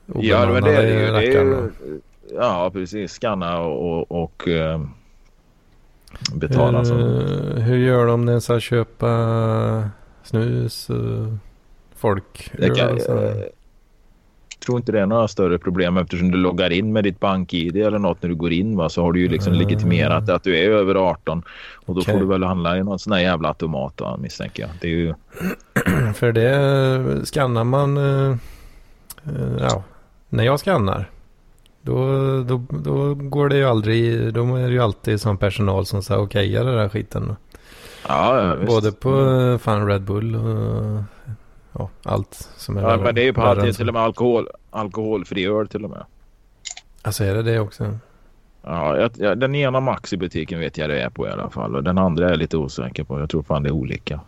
Ja 0.06 0.46
det 0.46 0.58
är 0.58 0.62
det. 0.62 0.72
Det 1.12 1.38
är 1.38 1.44
ju 1.44 1.72
ja 2.36 2.70
precis. 2.74 3.12
Scanna 3.12 3.60
och, 3.60 4.24
och 4.24 4.48
uh, 4.48 4.86
betala. 6.34 6.84
Hur, 6.84 7.60
hur 7.60 7.78
gör 7.78 8.06
de 8.06 8.26
när 8.26 8.32
de 8.32 8.42
ska 8.42 8.60
köpa 8.60 9.90
snus? 10.24 10.90
Uh, 10.90 11.36
folk? 12.00 12.52
Det 12.58 12.70
kan, 12.70 13.00
tror 14.66 14.78
inte 14.78 14.92
det 14.92 15.00
är 15.00 15.06
några 15.06 15.28
större 15.28 15.60
problem 15.60 15.98
eftersom 15.98 16.32
du 16.32 16.38
loggar 16.38 16.70
in 16.70 16.94
med 16.94 17.04
ditt 17.04 17.20
bank-id 17.20 17.78
eller 17.78 18.00
något 18.00 18.22
när 18.22 18.30
du 18.30 18.36
går 18.36 18.54
in 18.54 18.78
va, 18.78 18.90
så 18.90 19.02
har 19.02 19.14
du 19.14 19.20
ju 19.20 19.28
liksom 19.28 19.54
mm. 19.54 19.68
legitimerat 19.68 20.30
att 20.30 20.44
du 20.44 20.58
är 20.58 20.70
över 20.70 20.96
18 20.96 21.44
och 21.76 21.96
då 21.96 22.02
okay. 22.02 22.14
får 22.14 22.22
du 22.22 22.28
väl 22.28 22.44
handla 22.44 22.78
i 22.78 22.84
någon 22.84 23.00
sån 23.00 23.14
här 23.14 23.20
jävla 23.20 23.48
automat 23.48 24.02
va, 24.02 24.18
misstänker 24.18 24.64
jag. 24.64 24.72
Det 24.82 24.88
är 24.88 24.92
ju... 24.92 25.14
För 26.14 26.32
det 26.32 27.26
skannar 27.26 27.64
man 27.64 27.98
uh, 27.98 28.36
ja, 29.60 29.84
när 30.30 30.44
jag 30.44 30.60
skannar 30.60 31.10
då, 31.82 32.06
då, 32.44 32.62
då 32.70 33.14
går 33.14 33.50
det 33.50 33.58
ju 33.58 33.66
aldrig, 33.66 34.34
då 34.34 34.56
är 34.56 34.68
det 34.68 34.74
ju 34.74 34.80
alltid 34.80 35.22
som 35.22 35.38
personal 35.38 35.86
som 35.86 36.04
säger 36.04 36.22
okej 36.22 36.50
okay, 36.50 36.66
den 36.66 36.78
där 36.78 36.90
skiten. 36.90 37.36
Ja, 38.08 38.42
ja 38.42 38.66
Både 38.66 38.92
på 38.92 39.10
mm. 39.10 39.60
fan 39.60 39.88
Red 39.88 40.02
Bull 40.02 40.36
och 40.36 41.04
ja, 41.74 41.90
allt 42.04 42.50
som 42.58 42.78
är 42.78 42.82
Ja, 42.82 42.98
men 42.98 43.16
det 43.16 43.22
är 43.22 43.26
ju 43.26 43.34
på 43.34 43.42
alltid 43.42 43.76
till 43.76 43.88
och 43.88 43.94
med 43.94 44.04
alkohol, 44.04 44.48
alkoholfri 44.70 45.46
öl 45.46 45.68
till 45.68 45.84
och 45.84 45.90
med. 45.90 46.04
Alltså 47.02 47.24
är 47.24 47.34
det 47.34 47.44
det 47.44 47.60
också? 47.60 47.98
Ja, 48.62 49.10
jag, 49.18 49.40
den 49.40 49.56
ena 49.56 49.80
Max 49.80 50.14
i 50.14 50.18
butiken 50.18 50.60
vet 50.60 50.78
jag 50.78 50.90
det 50.90 51.02
är 51.02 51.10
på 51.10 51.28
i 51.28 51.30
alla 51.30 51.50
fall. 51.50 51.76
Och 51.76 51.84
den 51.84 51.98
andra 51.98 52.26
är 52.26 52.30
jag 52.30 52.40
lite 52.40 52.58
osäker 52.58 53.04
på. 53.04 53.20
Jag 53.20 53.30
tror 53.30 53.44
fan 53.44 53.64
det 53.64 53.70
är 53.70 53.74
olika. 53.74 54.20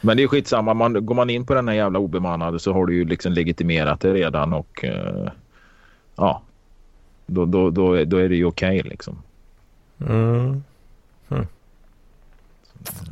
Men 0.00 0.16
det 0.16 0.22
är 0.22 0.28
skitsamma. 0.28 0.74
Man, 0.74 1.06
går 1.06 1.14
man 1.14 1.30
in 1.30 1.46
på 1.46 1.54
den 1.54 1.68
här 1.68 1.74
jävla 1.74 1.98
obemannade 1.98 2.58
så 2.58 2.72
har 2.72 2.86
du 2.86 2.94
ju 2.94 3.04
liksom 3.04 3.32
legitimerat 3.32 4.00
det 4.00 4.12
redan 4.12 4.52
och 4.52 4.84
uh, 4.84 5.28
ja. 6.16 6.42
Då, 7.26 7.44
då, 7.44 7.70
då, 7.70 8.04
då 8.04 8.16
är 8.16 8.28
det 8.28 8.36
ju 8.36 8.44
okej 8.44 8.82
liksom. 8.82 9.22
Mm. 10.06 10.62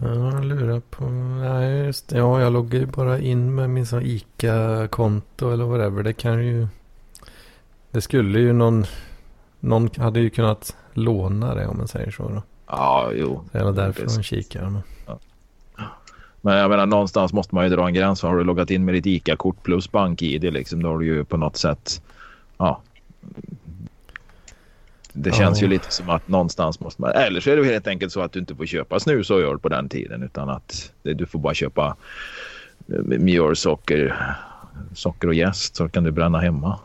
Ja, 0.03 0.15
jag 0.15 0.45
lurar 0.45 0.81
på... 0.81 1.05
Nej, 1.05 1.87
just 1.87 2.09
det. 2.09 2.19
Ja, 2.19 2.41
jag 2.41 2.53
loggar 2.53 2.81
ju 2.81 2.87
bara 2.87 3.19
in 3.19 3.55
med 3.55 3.71
min 3.71 3.87
sån 3.87 4.03
ICA-konto 4.03 5.51
eller 5.51 5.65
whatever. 5.65 6.03
Det 6.03 6.12
kan 6.12 6.47
ju... 6.47 6.69
Det 7.91 8.01
skulle 8.01 8.39
ju 8.39 8.53
någon... 8.53 8.85
Någon 9.61 9.91
hade 9.97 10.21
ju 10.21 10.31
kunnat 10.31 10.77
låna 10.93 11.55
det 11.55 11.67
om 11.67 11.77
man 11.79 11.89
säger 11.89 12.11
så 12.11 12.29
då. 12.29 12.43
Ja, 12.67 13.11
jo. 13.15 13.45
Det 13.53 13.59
är 13.59 13.73
därför 13.73 14.07
de 14.07 14.23
kikar. 14.23 14.71
Men... 14.71 14.83
Men 16.41 16.57
jag 16.57 16.71
menar 16.71 16.87
någonstans 16.87 17.33
måste 17.33 17.55
man 17.55 17.65
ju 17.65 17.71
dra 17.71 17.87
en 17.87 17.95
gräns. 17.95 18.23
Har 18.23 18.37
du 18.37 18.45
loggat 18.45 18.71
in 18.71 18.85
med 18.85 18.95
ditt 18.95 19.07
ICA-kort 19.07 19.62
plus 19.62 19.93
bank-id 19.93 20.53
liksom, 20.53 20.83
då 20.83 20.89
har 20.89 20.99
du 20.99 21.07
ju 21.07 21.25
på 21.25 21.37
något 21.37 21.57
sätt... 21.57 22.03
Ja. 22.59 22.81
Det 25.18 25.35
känns 25.35 25.62
ju 25.62 25.66
lite 25.66 25.92
som 25.92 26.11
att 26.11 26.29
någonstans 26.29 26.81
måste 26.81 27.02
man... 27.02 27.11
Eller 27.11 27.40
så 27.40 27.50
är 27.50 27.57
det 27.57 27.64
helt 27.64 27.87
enkelt 27.87 28.12
så 28.12 28.20
att 28.20 28.33
du 28.33 28.38
inte 28.38 28.55
får 28.55 28.66
köpa 28.66 29.00
snus 29.00 29.31
och 29.31 29.40
öl 29.40 29.59
på 29.59 29.68
den 29.68 29.88
tiden 29.88 30.22
utan 30.22 30.48
att 30.48 30.92
du 31.02 31.26
får 31.26 31.38
bara 31.38 31.55
köpa 31.55 31.96
eh, 32.88 32.98
mjöl, 33.02 33.57
socker, 33.57 34.16
socker 34.94 35.29
och 35.29 35.35
jäst 35.35 35.76
så 35.76 35.88
kan 35.88 36.05
du 36.05 36.11
bränna 36.11 36.38
hemma. 36.38 36.79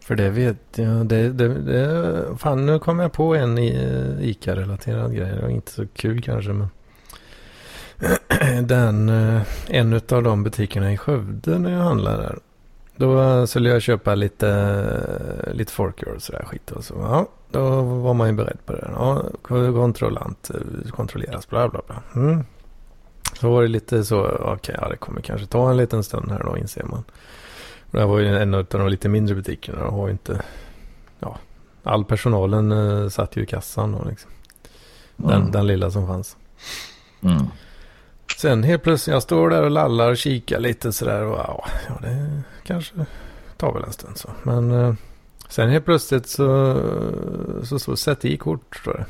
För 0.00 0.16
det 0.16 0.30
vet 0.30 0.58
jag. 0.74 1.06
Det, 1.06 1.28
det, 1.28 1.48
det, 1.48 2.38
fan, 2.38 2.66
nu 2.66 2.78
kom 2.78 2.98
jag 2.98 3.12
på 3.12 3.34
en 3.34 3.58
ICA-relaterad 3.58 5.16
grej. 5.16 5.30
Det 5.34 5.42
var 5.42 5.48
inte 5.48 5.72
så 5.72 5.86
kul 5.86 6.22
kanske. 6.22 6.52
Men 6.52 6.68
den, 8.66 9.08
eh, 9.08 9.42
en 9.68 9.92
av 9.92 10.22
de 10.22 10.44
butikerna 10.44 10.92
i 10.92 10.96
Skövde 10.96 11.58
när 11.58 11.72
jag 11.72 11.80
handlade 11.80 12.22
där. 12.22 12.38
Då 12.98 13.46
skulle 13.46 13.68
jag 13.68 13.82
köpa 13.82 14.14
lite, 14.14 15.50
lite 15.52 15.72
folköl 15.72 16.16
och 16.16 16.22
sådär 16.22 16.44
skit. 16.44 16.70
Och 16.70 16.84
så, 16.84 16.94
ja, 16.94 17.26
då 17.50 17.82
var 17.82 18.14
man 18.14 18.28
ju 18.28 18.34
beredd 18.34 18.58
på 18.66 18.72
det. 18.72 18.90
Ja, 18.94 19.22
kontrollant, 19.42 20.50
kontrolleras, 20.90 21.48
bla 21.48 21.68
bla 21.68 21.80
bla. 21.86 22.02
Mm. 22.14 22.44
Så 23.40 23.50
var 23.50 23.62
det 23.62 23.68
lite 23.68 24.04
så, 24.04 24.26
okej, 24.26 24.76
ja, 24.80 24.88
det 24.88 24.96
kommer 24.96 25.20
kanske 25.20 25.46
ta 25.46 25.70
en 25.70 25.76
liten 25.76 26.04
stund 26.04 26.30
här 26.30 26.42
då 26.44 26.58
inser 26.58 26.84
man. 26.84 27.04
Det 27.90 27.98
här 27.98 28.06
var 28.06 28.18
ju 28.18 28.36
en 28.38 28.54
av 28.54 28.66
de 28.70 28.88
lite 28.88 29.08
mindre 29.08 29.34
butikerna 29.34 29.84
och 29.86 29.92
har 29.92 30.10
inte... 30.10 30.42
Ja, 31.20 31.36
all 31.82 32.04
personalen 32.04 32.72
eh, 32.72 33.08
satt 33.08 33.36
ju 33.36 33.42
i 33.42 33.46
kassan 33.46 33.92
då 33.92 34.04
liksom. 34.08 34.30
Den, 35.16 35.32
Mm. 35.40 35.50
den 35.50 35.66
lilla 35.66 35.90
som 35.90 36.06
fanns. 36.06 36.36
Mm. 37.22 37.46
Sen 38.36 38.62
helt 38.62 38.82
plötsligt, 38.82 39.12
jag 39.12 39.22
står 39.22 39.50
där 39.50 39.62
och 39.62 39.70
lallar 39.70 40.10
och 40.10 40.16
kikar 40.16 40.60
lite 40.60 40.92
sådär 40.92 41.24
och 41.24 41.38
ja, 41.38 41.64
ja 41.88 41.94
det 42.02 42.42
kanske 42.68 42.94
tar 43.56 43.72
väl 43.72 43.84
en 43.84 43.92
stund 43.92 44.16
så. 44.16 44.30
Men 44.42 44.70
eh, 44.70 44.94
sen 45.48 45.70
helt 45.70 45.84
plötsligt 45.84 46.28
så, 46.28 46.80
så, 47.64 47.78
så 47.78 47.96
sätt 47.96 48.24
i 48.24 48.36
kort 48.36 48.76
står 48.76 48.92
det. 48.92 49.06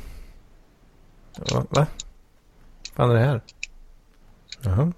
Ja, 1.50 1.64
va? 1.70 1.86
fan 2.94 3.10
är 3.10 3.14
det 3.14 3.20
här? 3.20 3.40
Jaha. 4.60 4.92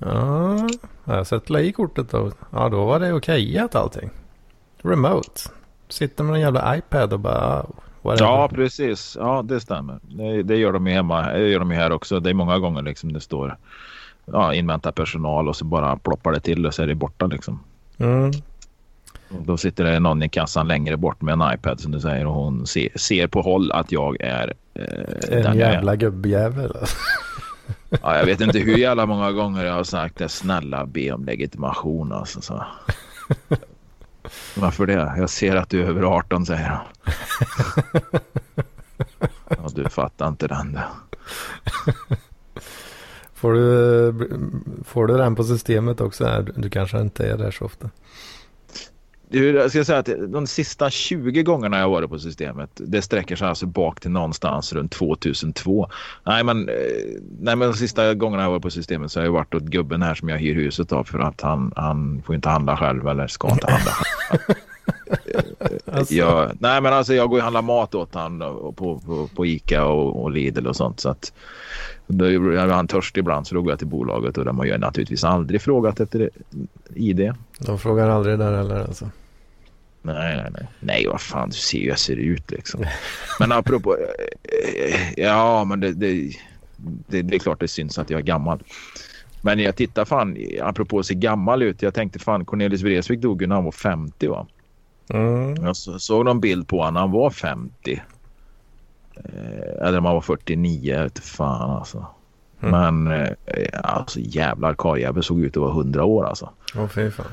Ja, 0.00 0.68
jag 1.04 1.26
sätter 1.26 1.58
i 1.58 1.72
kortet 1.72 2.10
då. 2.10 2.32
Ja, 2.50 2.68
då 2.68 2.84
var 2.84 3.00
det 3.00 3.12
okejat 3.12 3.74
allting. 3.74 4.10
Remote. 4.82 5.40
Sitter 5.88 6.24
med 6.24 6.34
en 6.34 6.40
jävla 6.40 6.76
iPad 6.76 7.12
och 7.12 7.20
bara... 7.20 7.36
Ah, 7.36 7.66
whatever. 8.02 8.30
Ja, 8.30 8.48
precis. 8.48 9.16
Ja, 9.20 9.42
det 9.42 9.60
stämmer. 9.60 10.00
Det, 10.02 10.42
det 10.42 10.56
gör 10.56 10.72
de 10.72 10.86
ju 10.86 10.92
hemma. 10.92 11.32
Det 11.32 11.48
gör 11.48 11.58
de 11.58 11.70
ju 11.70 11.76
här 11.76 11.92
också. 11.92 12.20
Det 12.20 12.30
är 12.30 12.34
många 12.34 12.58
gånger 12.58 12.82
liksom 12.82 13.12
det 13.12 13.20
står 13.20 13.56
ja, 14.32 14.54
invänta 14.54 14.92
personal 14.92 15.48
och 15.48 15.56
så 15.56 15.64
bara 15.64 15.96
ploppar 15.96 16.32
det 16.32 16.40
till 16.40 16.66
och 16.66 16.74
så 16.74 16.82
är 16.82 16.86
det 16.86 16.94
borta 16.94 17.26
liksom. 17.26 17.60
Mm. 17.98 18.30
Då 19.28 19.56
sitter 19.56 19.84
det 19.84 20.00
någon 20.00 20.22
i 20.22 20.28
kassan 20.28 20.68
längre 20.68 20.96
bort 20.96 21.22
med 21.22 21.32
en 21.32 21.54
iPad 21.54 21.80
som 21.80 21.92
du 21.92 22.00
säger 22.00 22.26
och 22.26 22.34
hon 22.34 22.66
ser, 22.66 22.88
ser 22.94 23.26
på 23.26 23.42
håll 23.42 23.72
att 23.72 23.92
jag 23.92 24.16
är 24.20 24.54
eh, 24.74 25.46
En 25.46 25.58
jävla 25.58 25.96
gubbjävel. 25.96 26.72
Ja, 28.02 28.16
jag 28.16 28.26
vet 28.26 28.40
inte 28.40 28.58
hur 28.58 28.76
jävla 28.76 29.06
många 29.06 29.32
gånger 29.32 29.64
jag 29.64 29.72
har 29.72 29.84
sagt 29.84 30.18
det. 30.18 30.28
Snälla 30.28 30.86
be 30.86 31.12
om 31.12 31.24
legitimation 31.24 32.12
alltså. 32.12 32.40
Så. 32.40 32.64
Varför 34.56 34.86
det? 34.86 35.14
Jag 35.16 35.30
ser 35.30 35.56
att 35.56 35.68
du 35.68 35.82
är 35.82 35.86
över 35.86 36.02
18 36.02 36.46
säger 36.46 36.66
han. 36.66 36.84
Ja, 39.48 39.68
du 39.74 39.88
fattar 39.88 40.28
inte 40.28 40.46
den. 40.46 40.78
Får 43.38 43.52
du, 43.52 44.28
får 44.84 45.06
du 45.06 45.16
den 45.16 45.34
på 45.34 45.44
systemet 45.44 46.00
också? 46.00 46.44
Du, 46.56 46.70
kanske 46.70 47.00
inte 47.00 47.26
är 47.26 47.36
där 47.36 47.50
så 47.50 47.64
ofta. 47.64 47.90
Jag 49.30 49.70
ska 49.70 49.84
säga 49.84 49.98
att 49.98 50.08
de 50.28 50.46
sista 50.46 50.90
20 50.90 51.42
gångerna 51.42 51.78
jag 51.78 51.88
varit 51.88 52.10
på 52.10 52.18
systemet, 52.18 52.70
det 52.74 53.02
sträcker 53.02 53.36
sig 53.36 53.48
alltså 53.48 53.66
bak 53.66 54.00
till 54.00 54.10
någonstans 54.10 54.72
runt 54.72 54.92
2002. 54.92 55.88
Nej 56.26 56.44
men, 56.44 56.68
eh, 56.68 56.74
nej, 57.40 57.56
men 57.56 57.68
de 57.68 57.74
sista 57.74 58.14
gångerna 58.14 58.42
jag 58.42 58.50
varit 58.50 58.62
på 58.62 58.70
systemet 58.70 59.12
så 59.12 59.20
har 59.20 59.24
jag 59.24 59.32
varit 59.32 59.54
åt 59.54 59.62
gubben 59.62 60.02
här 60.02 60.14
som 60.14 60.28
jag 60.28 60.38
hyr 60.38 60.54
huset 60.54 60.92
av 60.92 61.04
för 61.04 61.18
att 61.18 61.40
han, 61.40 61.72
han 61.76 62.22
får 62.26 62.34
inte 62.34 62.48
handla 62.48 62.76
själv 62.76 63.08
eller 63.08 63.26
ska 63.26 63.50
inte 63.50 63.70
handla 63.70 63.90
själv. 63.90 64.56
Alltså, 65.92 66.14
jag, 66.14 66.52
nej 66.60 66.80
men 66.80 66.92
alltså 66.92 67.14
jag 67.14 67.30
går 67.30 67.36
och 67.36 67.42
handlar 67.42 67.62
mat 67.62 67.94
åt 67.94 68.14
han 68.14 68.42
och 68.42 68.76
på, 68.76 68.98
på, 68.98 69.28
på 69.36 69.46
Ica 69.46 69.84
och, 69.84 70.22
och 70.22 70.30
Lidl 70.30 70.66
och 70.66 70.76
sånt. 70.76 71.00
Så 71.00 71.08
att 71.08 71.32
då 72.06 72.24
är 72.24 72.68
han 72.68 72.88
törstig 72.88 73.20
ibland 73.20 73.46
så 73.46 73.54
då 73.54 73.62
går 73.62 73.72
jag 73.72 73.78
till 73.78 73.88
bolaget 73.88 74.38
och 74.38 74.44
de 74.44 74.58
har 74.58 74.64
ju 74.64 74.78
naturligtvis 74.78 75.24
aldrig 75.24 75.62
frågat 75.62 76.00
efter 76.00 76.30
ID. 76.94 77.32
De 77.58 77.78
frågar 77.78 78.08
aldrig 78.08 78.38
där 78.38 78.56
heller 78.56 78.80
alltså. 78.80 79.10
Nej, 80.02 80.36
nej, 80.36 80.50
nej. 80.52 80.66
Nej, 80.80 81.06
vad 81.06 81.20
fan, 81.20 81.48
du 81.48 81.54
ser 81.56 81.78
ju 81.78 81.82
hur 81.84 81.90
jag 81.90 81.98
ser 81.98 82.16
ut 82.16 82.50
liksom. 82.50 82.84
Men 83.40 83.52
apropå... 83.52 83.96
eh, 83.96 85.24
Ja, 85.24 85.64
men 85.64 85.80
det, 85.80 85.92
det, 85.92 86.32
det, 87.06 87.22
det 87.22 87.36
är 87.36 87.38
klart 87.38 87.60
det 87.60 87.68
syns 87.68 87.98
att 87.98 88.10
jag 88.10 88.20
är 88.20 88.24
gammal. 88.24 88.62
Men 89.42 89.58
jag 89.58 89.76
tittar 89.76 90.04
fan, 90.04 90.36
apropå 90.62 90.98
att 90.98 91.06
se 91.06 91.14
gammal 91.14 91.62
ut. 91.62 91.82
Jag 91.82 91.94
tänkte 91.94 92.18
fan, 92.18 92.44
Cornelis 92.44 92.82
Vreeswijk 92.82 93.20
dog 93.20 93.42
ju 93.42 93.46
när 93.48 93.54
han 93.54 93.64
var 93.64 93.72
50 93.72 94.26
va? 94.26 94.46
Mm. 95.10 95.64
Jag 95.64 95.76
så- 95.76 95.98
såg 95.98 96.24
någon 96.24 96.40
bild 96.40 96.68
på 96.68 96.78
honom 96.78 96.96
han 96.96 97.10
var 97.10 97.30
50. 97.30 98.02
Eh, 99.14 99.86
eller 99.86 99.98
om 99.98 100.04
han 100.04 100.14
var 100.14 100.20
49, 100.20 100.94
jag 100.94 101.02
vet 101.02 101.18
fan 101.18 101.70
alltså. 101.70 102.06
Mm. 102.60 103.04
Men 103.04 103.20
eh, 103.20 103.68
alltså 103.82 104.20
jävlar 104.20 104.74
karljävel 104.74 105.22
såg 105.22 105.40
ut 105.40 105.56
att 105.56 105.60
vara 105.60 105.72
100 105.72 106.04
år 106.04 106.24
alltså. 106.26 106.50
Åh 106.76 106.88
fy 106.88 107.10
fan. 107.10 107.26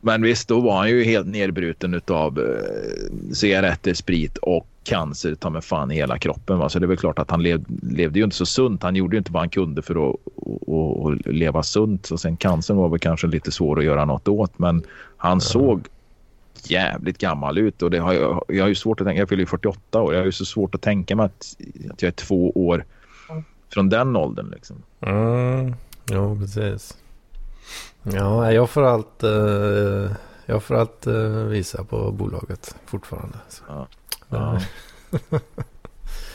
Men 0.00 0.22
visst, 0.22 0.48
då 0.48 0.60
var 0.60 0.76
han 0.76 0.88
ju 0.88 1.04
helt 1.04 1.26
nedbruten 1.26 1.94
utav 1.94 2.38
eh, 2.38 3.34
cigaretter, 3.34 3.94
sprit 3.94 4.36
och 4.36 4.66
cancer 4.84 5.34
ta 5.34 5.50
med 5.50 5.64
fan 5.64 5.90
i 5.90 5.94
hela 5.94 6.18
kroppen. 6.18 6.58
Va? 6.58 6.68
Så 6.68 6.78
det 6.78 6.84
är 6.84 6.88
väl 6.88 6.96
klart 6.96 7.18
att 7.18 7.30
han 7.30 7.42
lev, 7.42 7.64
levde 7.82 8.18
ju 8.18 8.24
inte 8.24 8.36
så 8.36 8.46
sunt. 8.46 8.82
Han 8.82 8.96
gjorde 8.96 9.16
ju 9.16 9.18
inte 9.18 9.32
vad 9.32 9.42
han 9.42 9.48
kunde 9.50 9.82
för 9.82 10.10
att, 10.10 10.16
att, 10.68 11.26
att 11.28 11.34
leva 11.34 11.62
sunt. 11.62 12.10
Och 12.10 12.20
sen 12.20 12.36
cancern 12.36 12.76
var 12.76 12.88
väl 12.88 12.98
kanske 12.98 13.26
lite 13.26 13.52
svår 13.52 13.78
att 13.78 13.84
göra 13.84 14.04
något 14.04 14.28
åt. 14.28 14.58
Men 14.58 14.82
han 15.16 15.40
såg 15.40 15.86
jävligt 16.70 17.18
gammal 17.18 17.58
ut 17.58 17.82
och 17.82 17.90
det 17.90 17.98
har 17.98 18.12
jag, 18.12 18.44
jag 18.48 18.64
har 18.64 18.68
ju 18.68 18.74
svårt 18.74 19.00
att 19.00 19.06
tänka. 19.06 19.18
Jag 19.20 19.28
fyller 19.28 19.42
ju 19.42 19.46
48 19.46 20.02
år. 20.02 20.14
Jag 20.14 20.20
har 20.20 20.26
ju 20.26 20.32
så 20.32 20.44
svårt 20.44 20.74
att 20.74 20.82
tänka 20.82 21.16
mig 21.16 21.26
att, 21.26 21.56
att 21.90 22.02
jag 22.02 22.08
är 22.08 22.12
två 22.12 22.50
år 22.50 22.84
från 23.72 23.88
den 23.88 24.16
åldern 24.16 24.50
liksom. 24.50 24.82
Mm. 25.00 25.74
Jo, 26.10 26.38
precis. 26.38 26.96
Ja, 28.02 28.52
jag 28.52 28.70
får 28.70 28.82
allt, 28.82 29.22
eh, 29.22 30.12
jag 30.46 30.62
får 30.62 30.74
allt 30.74 31.06
eh, 31.06 31.14
visa 31.28 31.84
på 31.84 32.10
bolaget 32.10 32.74
fortfarande. 32.86 33.38
Så. 33.48 33.62
Ja. 33.68 33.86
Ja. 34.28 34.60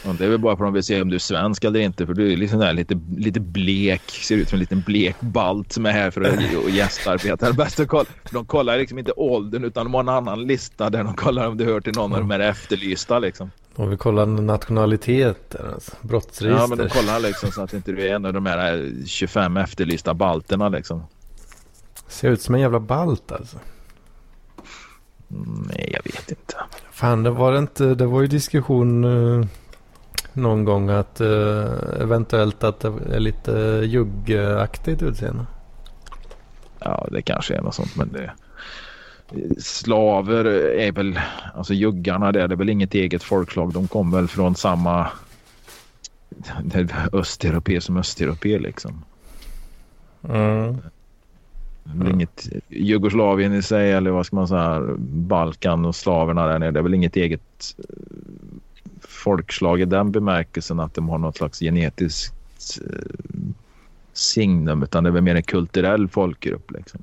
Ja, 0.06 0.16
det 0.18 0.26
är 0.26 0.30
väl 0.30 0.40
bara 0.40 0.58
för 0.58 0.64
att 0.64 0.68
de 0.68 0.74
vill 0.74 0.84
se 0.84 1.02
om 1.02 1.10
du 1.10 1.16
är 1.16 1.20
svensk 1.20 1.64
eller 1.64 1.80
inte. 1.80 2.06
För 2.06 2.14
du 2.14 2.34
är 2.34 2.38
liksom 2.38 2.60
där 2.60 2.74
lite, 2.74 3.00
lite 3.18 3.40
blek. 3.40 4.02
Ser 4.10 4.36
ut 4.36 4.50
som 4.50 4.56
en 4.56 4.60
liten 4.60 4.82
blek 4.82 5.16
balt 5.20 5.72
som 5.72 5.86
är 5.86 5.92
här 5.92 6.12
för 6.12 6.22
att 6.22 6.56
och 6.64 6.70
gästarbeta. 6.70 7.54
Bäst 7.58 7.80
att 7.80 7.88
kolla. 7.88 8.06
De 8.32 8.46
kollar 8.46 8.78
liksom 8.78 9.00
inte 9.00 9.12
åldern 9.12 9.64
utan 9.64 9.86
de 9.86 9.94
har 9.94 10.02
en 10.02 10.10
annan 10.10 10.48
lista 10.48 10.90
där 10.90 11.04
de 11.04 11.14
kollar 11.14 11.48
om 11.48 11.58
du 11.58 11.66
hör 11.66 11.82
till 11.82 11.94
någon 11.96 12.14
av 12.14 12.20
de 12.20 12.32
här 12.32 12.40
efterlysta. 12.40 13.20
Liksom. 13.20 13.52
Och 13.76 13.92
vi 13.92 13.98
kollar 13.98 14.26
nationaliteter, 14.26 15.72
alltså. 15.74 15.92
brottsregister. 16.02 16.62
Ja, 16.62 16.68
men 16.68 16.78
de 16.78 16.90
kollar 16.90 17.20
liksom 17.20 17.52
så 17.52 17.62
att 17.62 17.74
inte 17.74 17.92
du 17.92 18.08
är 18.08 18.16
en 18.16 18.26
av 18.26 18.34
de 18.34 18.46
här 18.46 18.94
25 19.06 19.58
efterlysta 19.58 20.14
balterna. 20.14 20.70
Liksom. 20.70 21.04
Ser 22.08 22.30
ut 22.30 22.42
som 22.42 22.56
en 22.56 22.62
jävla 22.62 22.80
balt 22.80 23.32
alltså. 23.32 23.58
Mm, 25.32 25.68
Nej, 25.68 25.90
jag 25.94 26.04
vet 26.04 26.30
inte. 26.30 26.56
Fan, 26.92 27.24
det 27.24 27.30
var 27.30 27.52
det 27.52 27.60
inte. 27.60 27.96
Det 27.96 28.06
var 28.06 28.22
ju 28.22 28.28
diskussion 28.28 29.04
eh, 29.04 29.46
någon 30.34 30.66
gång 30.66 30.90
att 30.90 31.22
eh, 31.22 32.02
eventuellt 32.02 32.64
att 32.64 32.80
det 32.80 33.16
är 33.16 33.20
lite 33.20 33.52
juggaktigt 33.86 35.02
utseende. 35.02 35.46
Ja, 36.80 37.08
det 37.12 37.22
kanske 37.22 37.56
är 37.56 37.62
något 37.62 37.76
sånt. 37.76 37.96
Men 37.96 38.12
det... 38.12 38.32
Slaver 39.60 40.46
är 40.78 40.92
väl, 40.92 41.20
alltså 41.54 41.74
juggarna 41.74 42.32
där, 42.32 42.48
det 42.48 42.56
är 42.56 42.58
väl 42.58 42.70
inget 42.70 42.94
eget 42.94 43.24
folkslag. 43.24 43.74
De 43.74 43.88
kom 43.88 44.12
väl 44.12 44.28
från 44.28 44.56
samma 44.56 45.08
östeuropé 47.14 47.82
som 47.82 47.98
östeuropé 47.98 48.60
liksom. 48.60 49.04
Mm. 50.30 50.78
Väl 51.84 52.12
inget 52.12 52.50
Jugoslavien 52.68 53.54
i 53.54 53.62
sig 53.62 53.92
eller 53.92 54.12
vad 54.12 54.26
ska 54.26 54.36
man 54.36 54.48
säga, 54.48 54.82
Balkan 54.98 55.86
och 55.86 55.96
slaverna 55.96 56.48
där 56.48 56.60
nere. 56.60 56.72
Det 56.72 56.80
är 56.80 56.84
väl 56.84 56.94
inget 56.94 57.16
eget 57.16 57.76
folkslag 59.24 59.82
i 59.82 59.86
den 59.86 60.12
bemärkelsen 60.12 60.80
att 60.80 60.94
de 60.94 61.10
har 61.10 61.18
något 61.18 61.38
slags 61.38 61.60
genetiskt 61.60 62.34
eh, 62.82 62.98
signum 64.14 64.84
utan 64.84 65.04
det 65.04 65.10
är 65.10 65.12
väl 65.12 65.24
mer 65.24 65.36
en 65.36 65.44
kulturell 65.44 66.08
folkgrupp 66.08 66.72
liksom. 66.72 67.02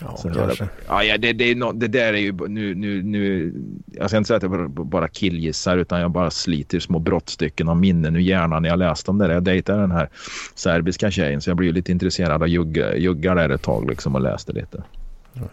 Ja, 0.00 0.16
Så 0.16 0.30
kanske. 0.30 0.68
Ja, 0.88 1.02
ja 1.04 1.18
det, 1.18 1.32
det, 1.32 1.44
är 1.44 1.54
nå- 1.54 1.72
det 1.72 1.88
där 1.88 2.12
är 2.12 2.18
ju 2.18 2.32
nu, 2.48 2.74
nu, 2.74 3.02
nu. 3.02 3.52
Jag 3.92 4.10
ska 4.10 4.16
inte 4.16 4.28
säga 4.28 4.36
att 4.36 4.42
jag 4.42 4.52
bara, 4.70 4.84
bara 4.84 5.08
killgissar 5.08 5.76
utan 5.78 6.00
jag 6.00 6.10
bara 6.10 6.30
sliter 6.30 6.80
små 6.80 6.98
brottstycken 6.98 7.68
av 7.68 7.76
minnen 7.76 8.16
ur 8.16 8.20
hjärnan 8.20 8.62
när 8.62 8.68
jag 8.68 8.78
läste 8.78 9.10
om 9.10 9.18
det 9.18 9.26
där. 9.26 9.34
Jag 9.34 9.42
dejtade 9.42 9.80
den 9.80 9.90
här 9.90 10.08
serbiska 10.54 11.10
tjejen 11.10 11.40
så 11.40 11.50
jag 11.50 11.56
blev 11.56 11.72
lite 11.74 11.92
intresserad 11.92 12.42
av 12.42 12.48
jugga, 12.48 12.96
juggar 12.96 13.34
där 13.34 13.48
ett 13.48 13.62
tag 13.62 13.88
liksom 13.90 14.14
och 14.14 14.20
läste 14.20 14.52
lite. 14.52 14.82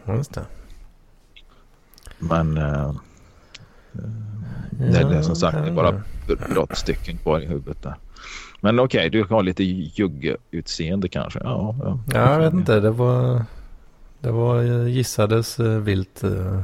Ja, 0.05 0.15
just 0.15 0.33
det. 0.33 0.45
Men 2.19 2.57
eh, 2.57 2.93
det, 4.71 5.09
det 5.09 5.15
är 5.17 5.21
som 5.21 5.35
sagt 5.35 5.57
det 5.57 5.69
är 5.69 5.73
bara 5.73 6.01
brottstycken 6.49 7.17
kvar 7.17 7.39
i 7.39 7.45
huvudet 7.45 7.81
där. 7.83 7.95
Men 8.61 8.79
okej, 8.79 9.09
du 9.09 9.23
har 9.23 9.43
lite 9.43 9.63
jugge-utseende 9.63 11.09
kanske. 11.09 11.39
Ja, 11.43 11.75
ja. 11.83 11.99
Ja, 12.13 12.31
jag 12.31 12.39
vet 12.39 12.53
inte. 12.53 12.79
Det 12.79 12.91
var, 12.91 13.45
det 14.19 14.31
var 14.31 14.61
gissades 14.87 15.59
eh, 15.59 15.77
vilt 15.79 16.23
eh, 16.23 16.61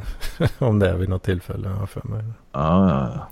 om 0.67 0.79
det 0.79 0.97
vid 0.97 1.09
något 1.09 1.23
tillfälle. 1.23 1.87
för 1.87 2.07
mig. 2.07 2.23
Ja, 2.51 2.89
ja, 2.89 3.11
ja. 3.15 3.27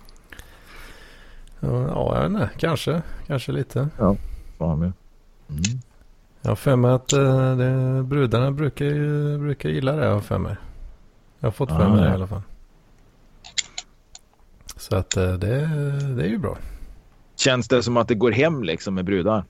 Ja, 1.60 1.82
ja, 1.88 2.14
jag 2.14 2.22
vet 2.22 2.30
inte. 2.42 2.50
Kanske. 2.58 3.02
Kanske 3.26 3.52
lite. 3.52 3.88
Fan 4.58 4.78
med. 4.78 4.92
Mm. 5.48 5.62
Jag 6.42 6.50
har 6.50 6.56
för 6.56 6.76
mig 6.76 6.90
att 6.90 7.12
eh, 7.12 7.56
det, 7.56 8.02
brudarna 8.02 8.50
brukar, 8.50 9.38
brukar 9.38 9.68
gilla 9.68 9.92
det. 9.92 10.04
Jag 10.04 10.14
har 10.14 10.20
för 10.20 10.38
mig. 10.38 10.56
Jag 11.40 11.46
har 11.46 11.52
fått 11.52 11.68
för 11.70 11.84
Ah, 11.84 11.88
mig 11.88 11.98
det 12.00 12.04
i 12.06 12.08
ja. 12.08 12.14
alla 12.14 12.26
fall. 12.26 12.42
Så 14.88 14.96
att 14.96 15.16
eh, 15.16 15.32
det, 15.32 15.56
det 16.16 16.22
är 16.22 16.28
ju 16.28 16.38
bra. 16.38 16.58
Känns 17.36 17.68
det 17.68 17.82
som 17.82 17.96
att 17.96 18.08
det 18.08 18.14
går 18.14 18.30
hem 18.30 18.62
liksom 18.64 18.94
med 18.94 19.04
brudar? 19.04 19.44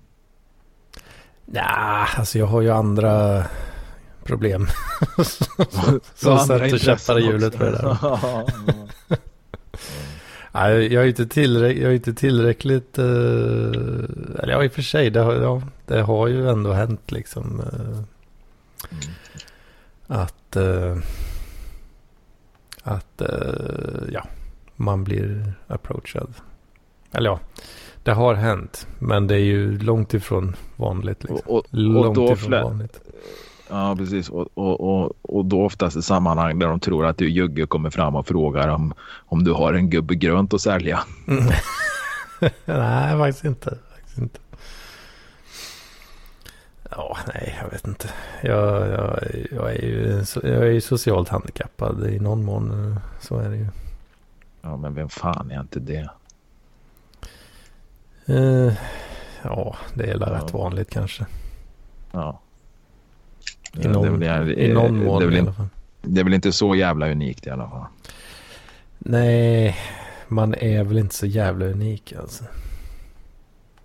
Ja, 1.52 2.06
alltså 2.16 2.38
jag 2.38 2.46
har 2.46 2.60
ju 2.60 2.70
andra 2.70 3.44
problem. 4.24 4.66
Som 6.14 6.38
sätter 6.38 6.78
käppar 6.78 7.18
i 7.18 7.22
hjulet 7.22 7.54
för 7.54 7.64
det 7.64 7.70
där. 7.78 7.96
Nej, 10.52 10.92
jag 10.94 11.02
är 11.04 11.08
inte, 11.08 11.26
tillräck- 11.26 11.78
jag 11.82 11.90
är 11.90 11.94
inte 11.94 12.14
tillräckligt... 12.14 12.98
eh, 12.98 13.04
eller 13.04 14.48
ja, 14.48 14.64
i 14.64 14.68
och 14.68 14.72
för 14.72 14.82
sig. 14.82 15.10
Det 15.10 15.20
har, 15.20 15.32
ja, 15.34 15.62
det 15.86 16.00
har 16.02 16.26
ju 16.26 16.48
ändå 16.50 16.72
hänt 16.72 17.12
liksom. 17.12 17.60
eh, 17.60 18.00
att... 20.06 20.56
eh, 20.56 20.96
att... 22.82 23.20
eh, 23.20 24.08
ja. 24.12 24.26
Man 24.76 25.04
blir 25.04 25.52
approachad. 25.66 26.34
Eller 27.12 27.30
ja. 27.30 27.40
Det 28.02 28.12
har 28.12 28.34
hänt. 28.34 28.86
Men 28.98 29.26
det 29.26 29.34
är 29.34 29.38
ju 29.44 29.78
långt 29.78 30.14
ifrån 30.14 30.56
vanligt. 30.76 31.22
Liksom. 31.24 31.36
Och, 31.46 31.50
och, 31.50 31.58
och 31.58 31.66
långt 31.70 32.14
då 32.14 32.32
ifrån 32.32 32.50
vanligt. 32.62 33.00
Ja, 33.70 33.94
precis. 33.98 34.28
Och, 34.28 34.48
och, 34.54 34.80
och, 34.80 35.12
och 35.22 35.44
då 35.44 35.64
oftast 35.64 35.96
i 35.96 36.02
sammanhang 36.02 36.58
där 36.58 36.66
de 36.68 36.80
tror 36.80 37.06
att 37.06 37.18
du 37.18 37.28
jugge 37.30 37.66
kommer 37.66 37.90
fram 37.90 38.14
och 38.16 38.26
frågar 38.26 38.68
om, 38.68 38.94
om 39.26 39.44
du 39.44 39.52
har 39.52 39.72
en 39.74 39.90
gubbe 39.90 40.14
grönt 40.14 40.54
att 40.54 40.60
sälja. 40.60 41.00
Nej, 42.64 43.18
faktiskt 43.18 43.44
inte. 43.44 43.78
Faktiskt 43.94 44.18
inte. 44.18 44.38
Ja, 46.90 47.16
nej, 47.34 47.58
jag 47.62 47.70
vet 47.70 47.86
inte. 47.86 48.08
Jag, 48.42 48.88
jag, 48.88 49.20
jag, 49.50 49.70
är 49.76 49.82
ju, 49.82 50.24
jag 50.42 50.44
är 50.66 50.70
ju 50.72 50.80
socialt 50.80 51.28
handikappad 51.28 52.06
i 52.10 52.18
någon 52.20 52.44
mån. 52.44 52.90
eh, 52.92 52.98
Så 53.20 53.38
är 53.38 53.48
det 53.50 53.56
ju. 53.56 53.66
Ja, 54.66 54.76
men 54.76 54.94
vem 54.94 55.08
fan 55.08 55.50
är 55.50 55.60
inte 55.60 55.80
det? 55.80 56.10
Eh, 58.26 58.72
ja, 59.42 59.76
det 59.94 60.04
är 60.10 60.18
Ja. 60.20 60.26
rätt 60.26 60.52
vanligt 60.54 60.90
kanske. 60.90 61.26
Ja. 62.12 62.40
I 63.72 63.88
någon, 63.88 64.20
det 64.20 64.28
väl- 64.38 64.58
i 64.58 64.72
någon 64.72 65.04
mån 65.04 65.18
det 65.18 65.24
är, 65.24 65.28
väl 65.28 65.36
i 65.36 65.38
inte, 65.38 65.50
alla 65.50 65.56
fall. 65.56 65.68
det 66.02 66.20
är 66.20 66.24
väl 66.24 66.34
inte 66.34 66.52
så 66.52 66.74
jävla 66.74 67.10
unikt 67.10 67.46
i 67.46 67.50
alla 67.50 67.68
fall. 67.70 67.84
Nej, 68.98 69.76
man 70.28 70.54
är 70.54 70.84
väl 70.84 70.98
inte 70.98 71.14
så 71.14 71.26
jävla 71.26 71.66
unik 71.66 72.12
alltså. 72.18 72.44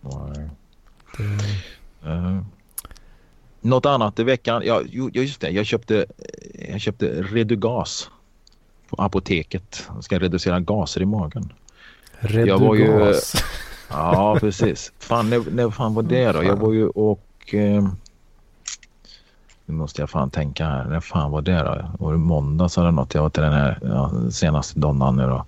Nej. 0.01 0.49
Det, 1.17 1.23
Eh, 2.09 2.41
något 3.61 3.85
annat 3.85 4.19
i 4.19 4.23
veckan? 4.23 4.61
Ja, 4.65 4.81
just 5.13 5.41
det. 5.41 5.49
Jag 5.49 5.65
köpte, 5.65 6.05
jag 6.69 6.81
köpte 6.81 7.05
Redugas 7.21 8.09
på 8.91 9.03
apoteket. 9.03 9.89
Jag 9.95 10.03
ska 10.03 10.19
reducera 10.19 10.59
gaser 10.59 11.01
i 11.01 11.05
magen. 11.05 11.53
Jag 12.21 12.59
var 12.59 12.75
ju- 12.75 12.87
Redugas. 12.87 13.43
Ja, 13.93 14.37
precis. 14.39 14.91
Fan, 14.99 15.29
när, 15.29 15.51
när 15.51 15.69
fan 15.69 15.93
var 15.93 16.03
det 16.03 16.31
då? 16.31 16.43
Jag 16.43 16.55
var 16.55 16.73
ju 16.73 16.87
och... 16.87 17.53
Eh, 17.53 17.87
nu 19.65 19.73
måste 19.73 20.01
jag 20.01 20.09
fan 20.09 20.29
tänka 20.29 20.65
här. 20.65 20.85
När 20.85 20.99
fan 20.99 21.31
var 21.31 21.41
det 21.41 21.59
då? 21.63 22.05
Var 22.05 22.11
det 22.11 22.17
måndags 22.17 22.77
eller 22.77 22.91
något? 22.91 23.13
Jag 23.13 23.21
var 23.21 23.29
till 23.29 23.43
den 23.43 23.53
här 23.53 23.79
ja, 23.81 24.11
senaste 24.31 24.79
donnan 24.79 25.15
nu 25.15 25.23
då. 25.23 25.45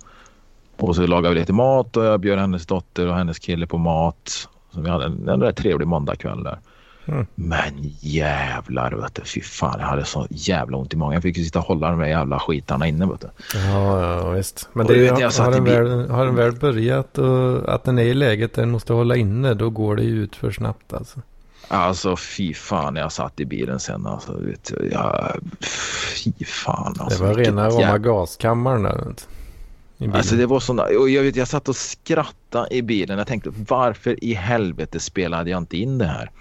Och 0.77 0.95
så 0.95 1.07
lagade 1.07 1.33
vi 1.33 1.39
lite 1.39 1.53
mat 1.53 1.97
och 1.97 2.05
jag 2.05 2.19
bjöd 2.19 2.39
hennes 2.39 2.65
dotter 2.65 3.07
och 3.07 3.15
hennes 3.15 3.39
kille 3.39 3.67
på 3.67 3.77
mat. 3.77 4.47
Så 4.71 4.81
vi 4.81 4.89
hade 4.89 5.05
en, 5.05 5.29
en 5.29 5.41
rätt 5.41 5.57
trevlig 5.57 5.87
måndagkväll 5.87 6.43
där. 6.43 6.59
Mm. 7.05 7.27
Men 7.35 7.73
jävlar 7.99 8.91
vet 8.91 9.15
du. 9.15 9.21
Fy 9.21 9.41
fan, 9.41 9.79
jag 9.79 9.87
hade 9.87 10.05
så 10.05 10.27
jävla 10.29 10.77
ont 10.77 10.93
i 10.93 10.97
magen. 10.97 11.13
Jag 11.13 11.23
fick 11.23 11.37
ju 11.37 11.43
sitta 11.43 11.59
och 11.59 11.65
hålla 11.65 11.89
de 11.89 11.99
där 11.99 12.07
jävla 12.07 12.39
skitarna 12.39 12.87
inne 12.87 13.05
vet 13.05 13.21
du. 13.21 13.29
Ja, 13.53 14.17
ja 14.17 14.29
visst. 14.29 14.69
Men 14.73 14.87
det 14.87 14.93
vet, 14.93 15.19
jag 15.19 15.31
har, 15.31 15.51
den 15.51 15.63
väl, 15.63 16.09
har 16.09 16.25
den 16.25 16.35
väl 16.35 16.51
börjat 16.51 17.17
och 17.17 17.73
att 17.73 17.83
den 17.83 17.99
är 17.99 18.03
i 18.03 18.13
läget 18.13 18.53
där 18.53 18.61
den 18.61 18.71
måste 18.71 18.93
hålla 18.93 19.15
inne, 19.15 19.53
då 19.53 19.69
går 19.69 19.95
det 19.95 20.03
ju 20.03 20.23
ut 20.23 20.35
för 20.35 20.51
snabbt 20.51 20.93
alltså. 20.93 21.19
Alltså 21.67 22.15
fy 22.15 22.53
fan, 22.53 22.95
jag 22.95 23.11
satt 23.11 23.39
i 23.39 23.45
bilen 23.45 23.79
sen 23.79 24.07
alltså. 24.07 24.33
Vet 24.33 24.63
du, 24.63 24.89
jag, 24.91 25.35
fy 26.23 26.45
fan 26.45 26.95
alltså. 26.99 27.23
det 27.23 27.29
var 27.29 27.35
rena 27.35 27.69
rama 27.69 27.97
gaskammaren 27.97 28.83
där. 28.83 29.13
Alltså 30.13 30.35
det 30.35 30.45
var 30.45 30.59
såna, 30.59 30.83
och 30.83 31.09
jag, 31.09 31.23
vet, 31.23 31.35
jag 31.35 31.47
satt 31.47 31.69
och 31.69 31.75
skrattade 31.75 32.75
i 32.75 32.81
bilen. 32.81 33.17
Jag 33.17 33.27
tänkte 33.27 33.49
varför 33.67 34.23
i 34.23 34.33
helvete 34.33 34.99
spelade 34.99 35.49
jag 35.49 35.57
inte 35.57 35.77
in 35.77 35.97
det 35.97 36.05
här? 36.05 36.31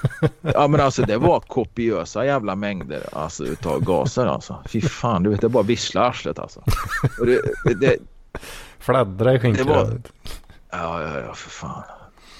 ja 0.40 0.68
men 0.68 0.80
alltså 0.80 1.02
det 1.02 1.16
var 1.16 1.40
kopiösa 1.40 2.26
jävla 2.26 2.54
mängder 2.54 3.02
alltså, 3.12 3.44
utav 3.44 3.80
gaser 3.80 4.26
alltså. 4.26 4.62
Fy 4.66 4.80
fan, 4.80 5.22
du 5.22 5.30
vet 5.30 5.40
det 5.40 5.48
bara 5.48 5.62
visslar 5.62 6.02
arslet 6.02 6.38
alltså. 6.38 6.62
Och 7.20 7.26
det, 7.26 7.40
det, 7.80 7.96
Fladdra 8.78 9.34
i 9.34 9.38
skinkan. 9.38 10.02
Ja, 10.70 11.02
ja, 11.02 11.20
ja, 11.20 11.34
för 11.34 11.50
fan. 11.50 11.82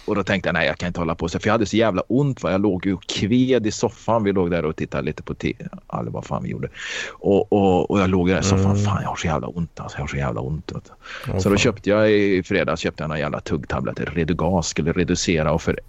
Och 0.09 0.14
då 0.14 0.25
tänkte 0.25 0.49
jag 0.49 0.55
nej, 0.55 0.66
jag 0.66 0.79
kan 0.79 0.87
inte 0.87 1.01
hålla 1.01 1.14
på 1.14 1.29
så. 1.29 1.38
För 1.38 1.49
jag 1.49 1.55
hade 1.55 1.66
så 1.66 1.77
jävla 1.77 2.03
ont. 2.09 2.42
Va? 2.42 2.51
Jag 2.51 2.61
låg 2.61 2.87
ju 2.87 2.94
och 2.94 3.07
kved 3.07 3.66
i 3.66 3.71
soffan. 3.71 4.25
Vi 4.25 4.33
låg 4.33 4.51
där 4.51 4.64
och 4.64 4.77
tittade 4.77 5.03
lite 5.03 5.23
på 5.23 5.35
TV. 5.35 5.68
Eller 6.01 6.11
vad 6.11 6.25
fan 6.25 6.42
vi 6.42 6.49
gjorde. 6.49 6.68
Och, 7.12 7.53
och, 7.53 7.90
och 7.90 8.01
jag 8.01 8.11
låg 8.11 8.29
där 8.29 8.40
i 8.40 8.42
soffan. 8.42 8.71
Mm. 8.71 8.85
Fan, 8.85 9.03
jag 9.03 9.09
har 9.09 9.16
så 9.16 9.27
jävla 9.27 9.47
ont. 9.47 9.81
Alltså, 9.81 9.99
jag 9.99 10.03
har 10.03 10.09
så 10.09 10.16
jävla 10.16 10.40
ont. 10.40 10.73
Åh, 11.29 11.38
så 11.38 11.49
då 11.49 11.57
köpte 11.57 11.90
jag 11.90 12.12
i 12.12 12.42
fredags 12.42 12.81
köpte 12.81 13.03
jag 13.03 13.09
några 13.09 13.21
jävla 13.21 13.40
tuggtabletter. 13.40 14.07
Redugas 14.14 14.68
skulle 14.68 14.92
reducera 14.92 15.53
och 15.53 15.62
för, 15.62 15.81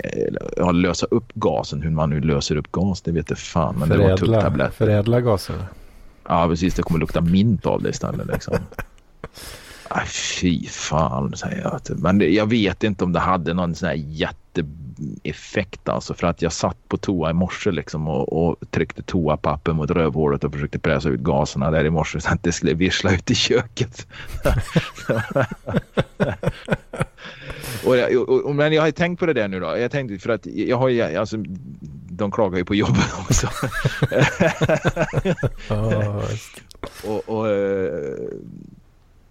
ja, 0.57 0.71
lösa 0.71 1.05
upp 1.11 1.33
gasen. 1.33 1.81
Hur 1.81 1.89
man 1.89 2.09
nu 2.09 2.21
löser 2.21 2.55
upp 2.55 2.71
gas, 2.71 3.01
det 3.01 3.11
vet 3.11 3.29
jag 3.29 3.39
fan. 3.39 3.75
Men 3.79 3.89
det 3.89 3.97
var 3.97 4.03
förädla, 4.03 4.17
tuggtabletter. 4.17 4.71
förädla 4.71 5.21
gaserna. 5.21 5.65
Ja, 6.27 6.47
precis. 6.47 6.73
Det 6.73 6.81
kommer 6.81 6.99
lukta 6.99 7.21
mint 7.21 7.65
av 7.65 7.81
det 7.81 7.89
istället. 7.89 8.27
Liksom. 8.27 8.53
Ay, 9.91 10.05
fy 10.05 10.67
fan, 10.67 11.35
säger 11.35 11.61
jag. 11.61 11.81
Men 11.99 12.33
jag 12.33 12.45
vet 12.45 12.83
inte 12.83 13.03
om 13.03 13.13
det 13.13 13.19
hade 13.19 13.53
någon 13.53 13.75
sån 13.75 13.87
här 13.87 13.95
jätteeffekt. 13.95 15.89
Alltså, 15.89 16.13
för 16.13 16.27
att 16.27 16.41
jag 16.41 16.53
satt 16.53 16.87
på 16.87 16.97
toa 16.97 17.29
i 17.29 17.33
morse 17.33 17.71
liksom, 17.71 18.07
och, 18.07 18.33
och 18.33 18.55
tryckte 18.71 19.01
toapapper 19.01 19.73
mot 19.73 19.91
rövhålet 19.91 20.43
och 20.43 20.53
försökte 20.53 20.79
pressa 20.79 21.09
ut 21.09 21.19
gaserna 21.19 21.71
där 21.71 21.85
i 21.85 21.89
morse 21.89 22.21
så 22.21 22.29
att 22.29 22.43
det 22.43 22.51
skulle 22.51 22.73
vissla 22.73 23.13
ut 23.13 23.31
i 23.31 23.35
köket. 23.35 24.07
och 27.85 27.97
jag, 27.97 28.29
och, 28.29 28.45
och, 28.45 28.55
men 28.55 28.73
jag 28.73 28.81
har 28.81 28.91
tänkt 28.91 29.19
på 29.19 29.25
det 29.25 29.33
där 29.33 29.47
nu 29.47 29.59
då. 29.59 29.77
Jag 29.77 29.91
tänkte 29.91 30.19
för 30.19 30.29
att 30.29 30.45
jag 30.45 30.77
har 30.77 30.89
ju, 30.89 31.01
alltså, 31.01 31.37
de 32.09 32.31
klagar 32.31 32.57
ju 32.57 32.65
på 32.65 32.75
jobbet 32.75 33.13
också. 33.19 33.47
Och, 37.03 37.29
och, 37.29 37.49
eh, 37.49 37.93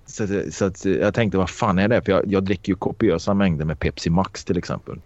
så, 0.08 0.24
att- 0.24 0.54
så 0.54 0.64
att 0.64 0.84
jag 0.84 1.14
tänkte 1.14 1.38
vad 1.38 1.50
fan 1.50 1.78
är 1.78 1.88
det? 1.88 2.02
För 2.02 2.12
jag, 2.12 2.22
jag 2.26 2.44
dricker 2.44 2.72
ju 2.72 2.76
kopiösa 2.76 3.34
mängder 3.34 3.64
med 3.64 3.78
Pepsi 3.78 4.10
Max 4.10 4.44
till 4.44 4.58
exempel. 4.58 4.96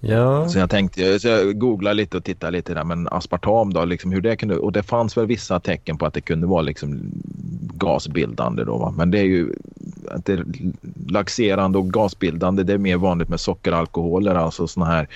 ja. 0.00 0.48
Så 0.48 0.58
jag 0.58 0.70
tänkte, 0.70 1.20
så 1.20 1.28
jag 1.28 1.58
googlade 1.58 1.94
lite 1.94 2.16
och 2.16 2.24
tittade 2.24 2.52
lite 2.52 2.74
där 2.74 2.84
men 2.84 3.08
aspartam 3.08 3.72
då, 3.72 3.84
liksom 3.84 4.12
hur 4.12 4.20
det 4.20 4.36
kunde, 4.36 4.56
och 4.56 4.72
det 4.72 4.82
fanns 4.82 5.16
väl 5.16 5.26
vissa 5.26 5.60
tecken 5.60 5.98
på 5.98 6.06
att 6.06 6.14
det 6.14 6.20
kunde 6.20 6.46
vara 6.46 6.62
liksom 6.62 7.00
gasbildande 7.74 8.64
då 8.64 8.78
va. 8.78 8.94
Men 8.96 9.10
det 9.10 9.18
är 9.18 9.24
ju, 9.24 9.52
att 10.08 10.24
det 10.24 10.44
laxerande 11.06 11.78
och 11.78 11.92
gasbildande. 11.92 12.62
Det 12.62 12.72
är 12.72 12.78
mer 12.78 12.96
vanligt 12.96 13.28
med 13.28 13.40
sockeralkoholer, 13.40 14.34
alltså 14.34 14.66
sådana 14.66 14.90
här 14.92 15.08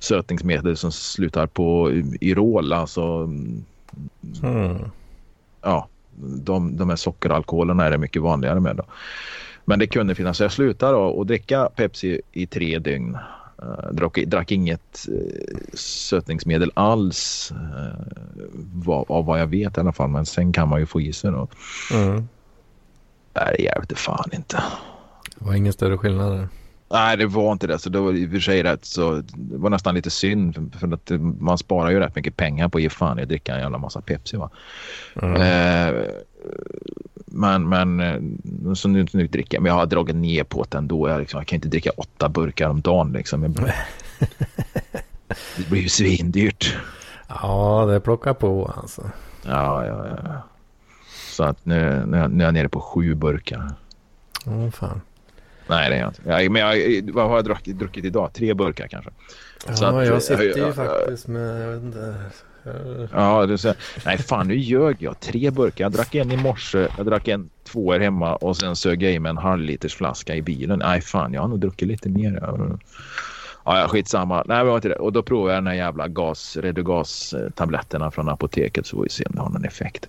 sötningsmedel 0.00 0.76
som 0.76 0.92
slutar 0.92 1.46
på 1.46 1.90
yrol, 2.20 2.72
alltså 2.72 3.30
Mm. 4.42 4.78
ja, 5.62 5.88
de, 6.16 6.76
de 6.76 6.88
här 6.88 6.96
sockeralkoholerna 6.96 7.84
är 7.86 7.90
det 7.90 7.98
mycket 7.98 8.22
vanligare 8.22 8.60
med. 8.60 8.76
Då. 8.76 8.84
Men 9.64 9.78
det 9.78 9.86
kunde 9.86 10.14
finnas. 10.14 10.36
Så 10.36 10.44
jag 10.44 10.52
slutade 10.52 10.92
då 10.92 11.02
och 11.02 11.26
dricka 11.26 11.68
Pepsi 11.76 12.20
i 12.32 12.46
tre 12.46 12.78
dygn. 12.78 13.18
Uh, 13.62 13.92
drack, 13.92 14.18
drack 14.26 14.52
inget 14.52 15.06
uh, 15.08 15.18
sötningsmedel 15.74 16.70
alls 16.74 17.52
vad, 18.72 19.10
av 19.10 19.24
vad 19.24 19.40
jag 19.40 19.46
vet 19.46 19.76
i 19.76 19.80
alla 19.80 19.92
fall. 19.92 20.10
Men 20.10 20.26
sen 20.26 20.52
kan 20.52 20.68
man 20.68 20.80
ju 20.80 20.86
få 20.86 21.00
i 21.00 21.12
sig 21.12 21.30
då. 21.30 21.48
Mm. 21.94 22.28
Nej, 23.34 23.56
hjälpte 23.58 23.94
fan 23.94 24.30
inte. 24.32 24.62
Det 25.38 25.44
var 25.44 25.54
ingen 25.54 25.72
större 25.72 25.98
skillnad 25.98 26.32
där. 26.32 26.48
Nej, 26.92 27.16
det 27.16 27.26
var 27.26 27.52
inte 27.52 27.66
det. 27.66 27.78
Så 27.78 27.90
det 27.90 28.00
var 28.00 28.12
i 28.12 28.26
och 28.26 28.30
för 28.30 28.40
sig 28.40 28.62
rätt 28.62 28.84
så 28.84 29.22
det 29.34 29.56
var 29.56 29.70
nästan 29.70 29.94
lite 29.94 30.10
synd 30.10 30.76
för, 30.80 30.94
att 30.94 31.10
man 31.40 31.58
sparar 31.58 31.90
ju 31.90 31.98
rätt 31.98 32.16
mycket 32.16 32.36
pengar 32.36 32.68
på 32.68 32.78
att 32.78 32.82
ge 32.82 32.90
fan 32.90 33.18
i 33.18 33.22
att 33.22 33.28
dricka 33.28 33.54
en 33.54 33.60
jävla 33.60 33.78
massa 33.78 34.00
Pepsi 34.00 34.36
va. 34.36 34.50
Mm. 35.22 35.36
Eh, 35.36 36.04
men, 37.26 37.68
men 37.68 38.00
eh, 38.00 38.74
så 38.74 38.88
nu, 38.88 39.06
nu 39.12 39.26
dricker 39.26 39.56
jag, 39.56 39.62
men 39.62 39.70
jag 39.70 39.78
har 39.78 39.86
dragit 39.86 40.16
ner 40.16 40.44
på 40.44 40.66
det 40.68 40.78
ändå. 40.78 41.08
Jag, 41.08 41.20
liksom, 41.20 41.38
jag 41.38 41.46
kan 41.46 41.56
inte 41.56 41.68
dricka 41.68 41.90
åtta 41.96 42.28
burkar 42.28 42.68
om 42.68 42.80
dagen 42.80 43.12
liksom. 43.12 43.42
Jag, 43.42 43.52
det 45.56 45.70
blir 45.70 45.82
ju 45.82 45.88
svindyrt. 45.88 46.76
Ja, 47.28 47.86
det 47.86 48.00
plockar 48.00 48.34
på 48.34 48.72
alltså. 48.76 49.10
Ja, 49.44 49.86
ja, 49.86 50.06
ja. 50.24 50.42
Så 51.30 51.44
att 51.44 51.64
nu, 51.64 52.06
nu, 52.06 52.28
nu 52.28 52.42
är 52.42 52.46
jag 52.46 52.54
nere 52.54 52.68
på 52.68 52.80
sju 52.80 53.14
burkar. 53.14 53.70
Åh 54.46 54.70
fan. 54.70 55.00
Nej, 55.66 55.90
det 55.90 55.96
är 55.96 56.00
jag 56.00 56.08
inte. 56.08 56.22
Jag, 56.26 56.50
men 56.50 56.62
jag, 56.62 57.02
vad 57.12 57.28
har 57.28 57.36
jag 57.36 57.44
druckit, 57.44 57.78
druckit 57.78 58.04
idag? 58.04 58.32
Tre 58.32 58.54
burkar 58.54 58.88
kanske. 58.88 59.10
Ja, 59.66 59.72
att, 60.00 60.06
jag 60.06 60.22
sitter 60.22 60.44
jag- 60.44 60.56
ju 60.56 60.62
jag- 60.62 60.74
faktiskt 60.74 61.26
med, 61.28 61.62
jag 61.62 61.68
vet 61.72 61.82
inte. 61.82 62.14
jag- 62.62 63.08
Ja, 63.12 63.42
är 63.52 63.56
så, 63.56 63.74
nej 64.06 64.18
fan 64.18 64.48
nu 64.48 64.56
ljög 64.56 64.96
jag. 64.98 65.20
Tre 65.20 65.50
burkar. 65.50 65.84
Jag 65.84 65.92
drack 65.92 66.14
en 66.14 66.32
i 66.32 66.36
morse, 66.36 66.88
jag 66.96 67.06
drack 67.06 67.28
en 67.28 67.50
två 67.64 67.92
här 67.92 68.00
hemma 68.00 68.36
och 68.36 68.56
sen 68.56 68.76
sög 68.76 69.02
jag 69.02 69.12
i 69.12 69.18
mig 69.18 69.30
en 69.30 69.36
halvliters 69.36 69.94
flaska 69.94 70.34
i 70.34 70.42
bilen. 70.42 70.78
Nej 70.78 71.00
fan, 71.00 71.32
jag 71.34 71.40
har 71.40 71.48
nog 71.48 71.60
druckit 71.60 71.88
lite 71.88 72.08
mer. 72.08 72.38
Ja, 73.64 73.80
ja 73.80 73.88
skitsamma. 73.88 74.44
Nej, 74.46 74.64
men 74.64 74.74
inte 74.74 74.88
det. 74.88 74.94
Och 74.94 75.12
då 75.12 75.22
provade 75.22 75.54
jag 75.54 75.62
den 75.62 75.66
här 75.66 75.74
jävla 75.74 76.08
gas, 76.08 76.56
Redogas-tabletterna 76.60 78.10
från 78.10 78.28
apoteket 78.28 78.86
så 78.86 78.96
får 78.96 79.02
vi 79.02 79.08
se 79.08 79.24
om 79.24 79.32
det 79.34 79.40
har 79.40 79.50
någon 79.50 79.64
effekt. 79.64 80.08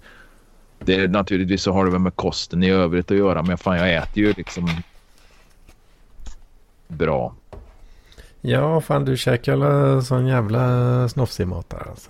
Det 0.86 0.96
är, 0.96 1.08
naturligtvis 1.08 1.62
så 1.62 1.72
har 1.74 1.86
det 1.86 1.92
väl 1.92 2.00
med 2.00 2.16
kosten 2.16 2.64
i 2.64 2.70
övrigt 2.70 3.12
att 3.12 3.18
göra 3.18 3.44
men 3.44 3.58
fan 3.58 3.78
jag 3.78 3.94
äter 3.94 4.18
ju 4.24 4.34
liksom 4.38 4.70
bra. 6.94 7.36
Ja, 8.42 8.82
fan 8.82 9.06
du 9.06 9.18
käkar 9.18 9.56
väl 9.56 10.04
sån 10.06 10.28
jävla 10.28 11.10
snofsig 11.10 11.48
mat 11.48 11.70
där 11.70 11.88
alltså. 11.90 12.10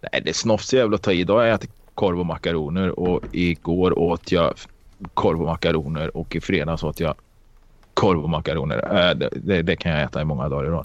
Nej, 0.00 0.22
det 0.24 0.30
är 0.30 0.34
snofsigt 0.34 0.72
jävla 0.80 0.98
ta 0.98 1.12
i. 1.12 1.20
Idag 1.20 1.34
har 1.36 1.44
jag 1.44 1.54
ätit 1.54 1.70
korv 1.94 2.20
och 2.20 2.26
makaroner 2.26 2.98
och 3.00 3.20
igår 3.32 3.98
åt 3.98 4.32
jag 4.32 4.54
korv 5.14 5.40
och 5.40 5.46
makaroner 5.46 6.16
och 6.16 6.36
i 6.36 6.40
fredags 6.40 6.82
åt 6.82 7.00
jag 7.00 7.14
korv 7.94 8.22
och 8.22 8.30
makaroner. 8.30 9.08
Äh, 9.10 9.16
det, 9.16 9.28
det, 9.32 9.62
det 9.62 9.76
kan 9.76 9.92
jag 9.92 10.02
äta 10.02 10.20
i 10.20 10.24
många 10.24 10.48
dagar 10.48 10.66
idag. 10.66 10.84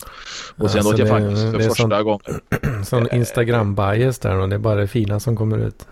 Och 0.57 0.71
sen 0.71 0.79
Alltså, 0.79 0.93
åt 0.93 0.99
jag 0.99 1.07
det- 1.07 1.11
faktiskt 1.11 1.41
för 1.51 1.59
första 1.59 1.75
sånt- 2.03 2.03
gången. 2.03 2.85
Sån 2.85 3.07
Instagram-bias 3.09 4.19
där 4.19 4.35
och 4.39 4.49
det 4.49 4.55
är 4.55 4.59
bara 4.59 4.75
det 4.75 4.87
fina 4.87 5.19
som 5.19 5.35
kommer 5.35 5.57
ut 5.57 5.87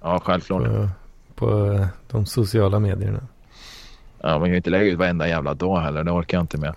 Ja, 0.00 0.20
självklart. 0.24 0.62
på, 0.62 0.88
på 1.34 1.86
de 2.10 2.26
sociala 2.26 2.78
medierna. 2.78 3.20
Ja, 4.22 4.38
man 4.38 4.40
kan 4.40 4.50
ju 4.50 4.56
inte 4.56 4.70
lägga 4.70 4.84
ut 4.84 4.98
varenda 4.98 5.28
jävla 5.28 5.54
dag 5.54 5.80
heller. 5.80 6.04
Det 6.04 6.10
orkar 6.10 6.36
jag 6.38 6.42
inte 6.42 6.58
med. 6.58 6.68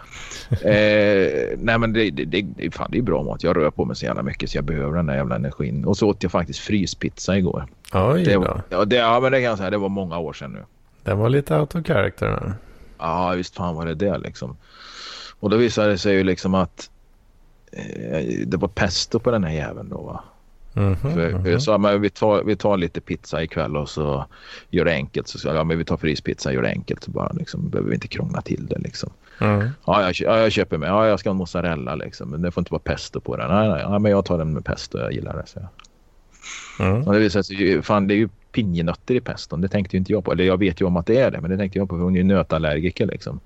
eh, 0.52 1.58
nej, 1.58 1.78
men 1.80 1.94
det, 1.94 2.10
det, 2.12 2.42
det, 2.42 2.72
fan, 2.72 2.90
det 2.92 2.98
är 2.98 3.02
bra 3.02 3.24
mat. 3.24 3.44
Jag 3.44 3.58
rör 3.58 3.72
på 3.72 3.86
mig 3.86 3.96
så 3.96 4.06
jävla 4.06 4.24
mycket 4.24 4.50
så 4.50 4.58
jag 4.58 4.64
behöver 4.66 4.96
den 4.98 5.06
där 5.06 5.16
jävla 5.16 5.36
energin. 5.36 5.86
Och 5.86 5.98
så 5.98 6.10
åt 6.10 6.24
jag 6.24 6.32
faktiskt 6.32 6.60
fryspizza 6.60 7.38
igår. 7.38 7.66
Oj 7.94 8.24
Det, 8.24 8.34
då. 8.34 8.62
ja, 8.70 8.86
det, 8.86 8.96
ja, 8.96 9.20
men 9.20 9.32
det 9.32 9.38
kan 9.38 9.50
jag 9.50 9.58
säga. 9.58 9.70
Det 9.70 9.78
var 9.78 9.90
många 9.90 10.18
år 10.18 10.34
sedan 10.34 10.52
nu. 10.52 10.64
Det 11.04 11.14
var 11.14 11.30
lite 11.30 11.60
out 11.60 11.76
of 11.76 11.86
character 11.86 12.26
där. 12.28 12.54
Ja, 12.98 13.30
visst 13.32 13.56
fan 13.56 13.76
var 13.76 13.86
det 13.86 13.96
det 13.96 14.18
liksom. 14.18 14.58
Och 15.40 15.50
då 15.50 15.58
visade 15.58 15.90
det 15.90 15.98
sig 15.98 16.16
ju 16.16 16.24
liksom 16.24 16.56
att 16.56 16.90
eh, 17.72 18.26
det 18.46 18.58
var 18.58 18.68
pesto 18.68 19.20
på 19.20 19.32
den 19.32 19.44
här 19.44 19.52
jäveln 19.54 19.90
då 19.90 19.98
va. 20.02 20.24
Mhm, 20.78 20.96
För, 20.96 21.10
för 21.10 21.32
mhm. 21.32 21.52
jag 21.52 21.62
sa 21.62 21.78
men 21.78 22.02
vi 22.02 22.10
tar, 22.10 22.44
vi 22.44 22.56
tar 22.56 22.78
lite 22.78 23.02
pizza 23.02 23.44
ikväll 23.44 23.78
och 23.78 23.90
så 23.90 24.26
gör 24.70 24.86
det 24.86 24.94
enkelt. 24.94 25.28
Så 25.28 25.40
sa 25.40 25.50
jag, 25.50 25.58
ja 25.58 25.64
men 25.64 25.78
vi 25.78 25.86
tar 25.86 25.98
fryspizza 25.98 26.54
gör 26.54 26.62
det 26.62 26.70
enkelt 26.70 27.04
så 27.04 27.12
bara 27.12 27.32
liksom. 27.34 27.70
Behöver 27.70 27.90
vi 27.90 27.96
inte 27.96 28.08
krångla 28.08 28.42
till 28.42 28.66
det 28.66 28.80
liksom. 28.80 29.10
Mm. 29.40 29.70
Ja 29.86 30.02
jag, 30.02 30.14
ja, 30.20 30.38
jag 30.38 30.52
köper 30.52 30.78
med. 30.78 30.90
Ja 30.90 31.08
jag 31.08 31.20
ska 31.20 31.30
ha 31.30 31.34
mozzarella 31.34 31.96
liksom. 31.96 32.30
Men 32.30 32.42
det 32.42 32.52
får 32.52 32.62
inte 32.62 32.72
vara 32.72 32.82
pesto 32.86 33.20
på 33.20 33.38
den. 33.38 33.52
Nej, 33.52 33.70
nej, 33.70 33.82
ja, 33.82 34.00
men 34.00 34.12
jag 34.12 34.26
tar 34.26 34.38
den 34.38 34.54
med 34.54 34.66
pesto. 34.66 35.00
Jag 35.00 35.14
gillar 35.14 35.34
det. 35.34 35.44
Så 35.46 35.60
jag. 35.60 35.70
Mm. 36.80 37.04
Och 37.08 37.14
det 37.14 37.20
visade 37.20 37.44
sig 37.44 37.82
fan 37.82 38.08
det 38.08 38.14
är 38.14 38.18
ju 38.18 38.30
pinjenötter 38.52 39.16
i 39.16 39.22
peston. 39.22 39.62
Det 39.62 39.68
tänkte 39.68 39.96
ju 39.96 39.98
inte 39.98 40.12
jag 40.12 40.24
på. 40.24 40.32
Eller 40.32 40.44
jag 40.44 40.58
vet 40.58 40.82
ju 40.82 40.86
om 40.86 40.98
att 40.98 41.06
det 41.06 41.20
är 41.20 41.32
det. 41.32 41.42
Men 41.42 41.52
det 41.52 41.58
tänkte 41.58 41.80
jag 41.80 41.90
på 41.90 41.96
för 41.96 42.04
hon 42.04 42.14
är 42.14 42.18
ju 42.18 42.24
nötallergiker 42.24 43.06
liksom. 43.06 43.40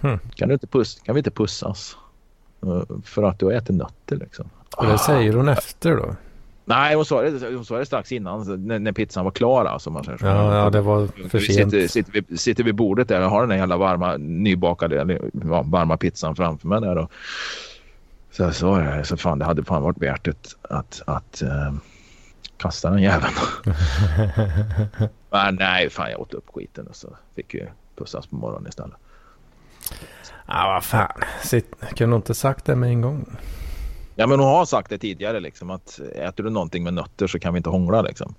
Hmm. 0.00 0.18
Kan, 0.34 0.48
du 0.48 0.54
inte 0.54 0.66
puss, 0.66 1.00
kan 1.04 1.14
vi 1.14 1.18
inte 1.18 1.30
pussas? 1.30 1.96
För 3.04 3.22
att 3.22 3.38
du 3.38 3.52
äter 3.52 3.74
nötter 3.74 4.16
liksom. 4.16 4.50
Och 4.76 4.86
det 4.86 4.98
säger 4.98 5.32
hon 5.32 5.48
efter 5.48 5.96
då? 5.96 6.16
Nej, 6.64 6.94
hon 6.94 7.04
sa 7.04 7.22
det, 7.22 7.54
hon 7.54 7.64
sa 7.64 7.78
det 7.78 7.86
strax 7.86 8.12
innan 8.12 8.66
när, 8.66 8.78
när 8.78 8.92
pizzan 8.92 9.24
var 9.24 9.30
klar. 9.30 9.64
Alltså, 9.64 9.90
man 9.90 10.04
säger 10.04 10.18
så. 10.18 10.26
Ja, 10.26 10.56
ja 10.56 10.70
det 10.70 10.80
var 10.80 11.08
för 11.28 11.38
sent. 11.38 11.70
sitter, 11.70 11.88
sitter, 11.88 12.24
vi, 12.28 12.36
sitter 12.36 12.64
vid 12.64 12.74
bordet 12.74 13.08
där 13.08 13.24
och 13.24 13.30
har 13.30 13.40
den 13.40 13.48
där 13.48 13.56
jävla 13.56 13.76
varma 13.76 14.16
nybakade 14.16 15.00
eller, 15.00 15.30
ja, 15.32 15.62
varma 15.62 15.96
pizzan 15.96 16.36
framför 16.36 16.68
mig 16.68 16.80
där. 16.80 16.98
Och, 16.98 17.12
så 18.30 18.42
jag 18.42 18.54
sa 18.54 18.78
det, 18.78 19.04
så 19.04 19.16
fan 19.16 19.38
det 19.38 19.44
hade 19.44 19.64
fan 19.64 19.82
varit 19.82 20.02
värt 20.02 20.24
det 20.24 20.56
att, 20.62 21.02
att 21.06 21.42
eh, 21.42 21.72
kasta 22.56 22.90
den 22.90 23.02
jäveln. 23.02 23.32
Men 25.30 25.54
nej, 25.54 25.90
fan 25.90 26.10
jag 26.10 26.20
åt 26.20 26.34
upp 26.34 26.48
skiten 26.54 26.86
och 26.86 26.96
så 26.96 27.08
fick 27.36 27.54
ju 27.54 27.66
pussas 27.96 28.26
på 28.26 28.36
morgonen 28.36 28.68
istället. 28.68 28.96
Ja, 30.46 30.68
vad 30.74 30.84
fan. 30.84 31.22
Sitt. 31.42 31.74
Kunde 31.96 32.14
hon 32.14 32.20
inte 32.20 32.34
sagt 32.34 32.64
det 32.64 32.76
med 32.76 32.88
en 32.88 33.00
gång? 33.00 33.36
Ja 34.14 34.26
men 34.26 34.38
hon 34.40 34.48
har 34.48 34.64
sagt 34.64 34.90
det 34.90 34.98
tidigare 34.98 35.40
liksom 35.40 35.70
att 35.70 36.00
äter 36.14 36.44
du 36.44 36.50
någonting 36.50 36.84
med 36.84 36.94
nötter 36.94 37.26
så 37.26 37.38
kan 37.38 37.54
vi 37.54 37.56
inte 37.56 37.70
hångla 37.70 38.02
liksom. 38.02 38.34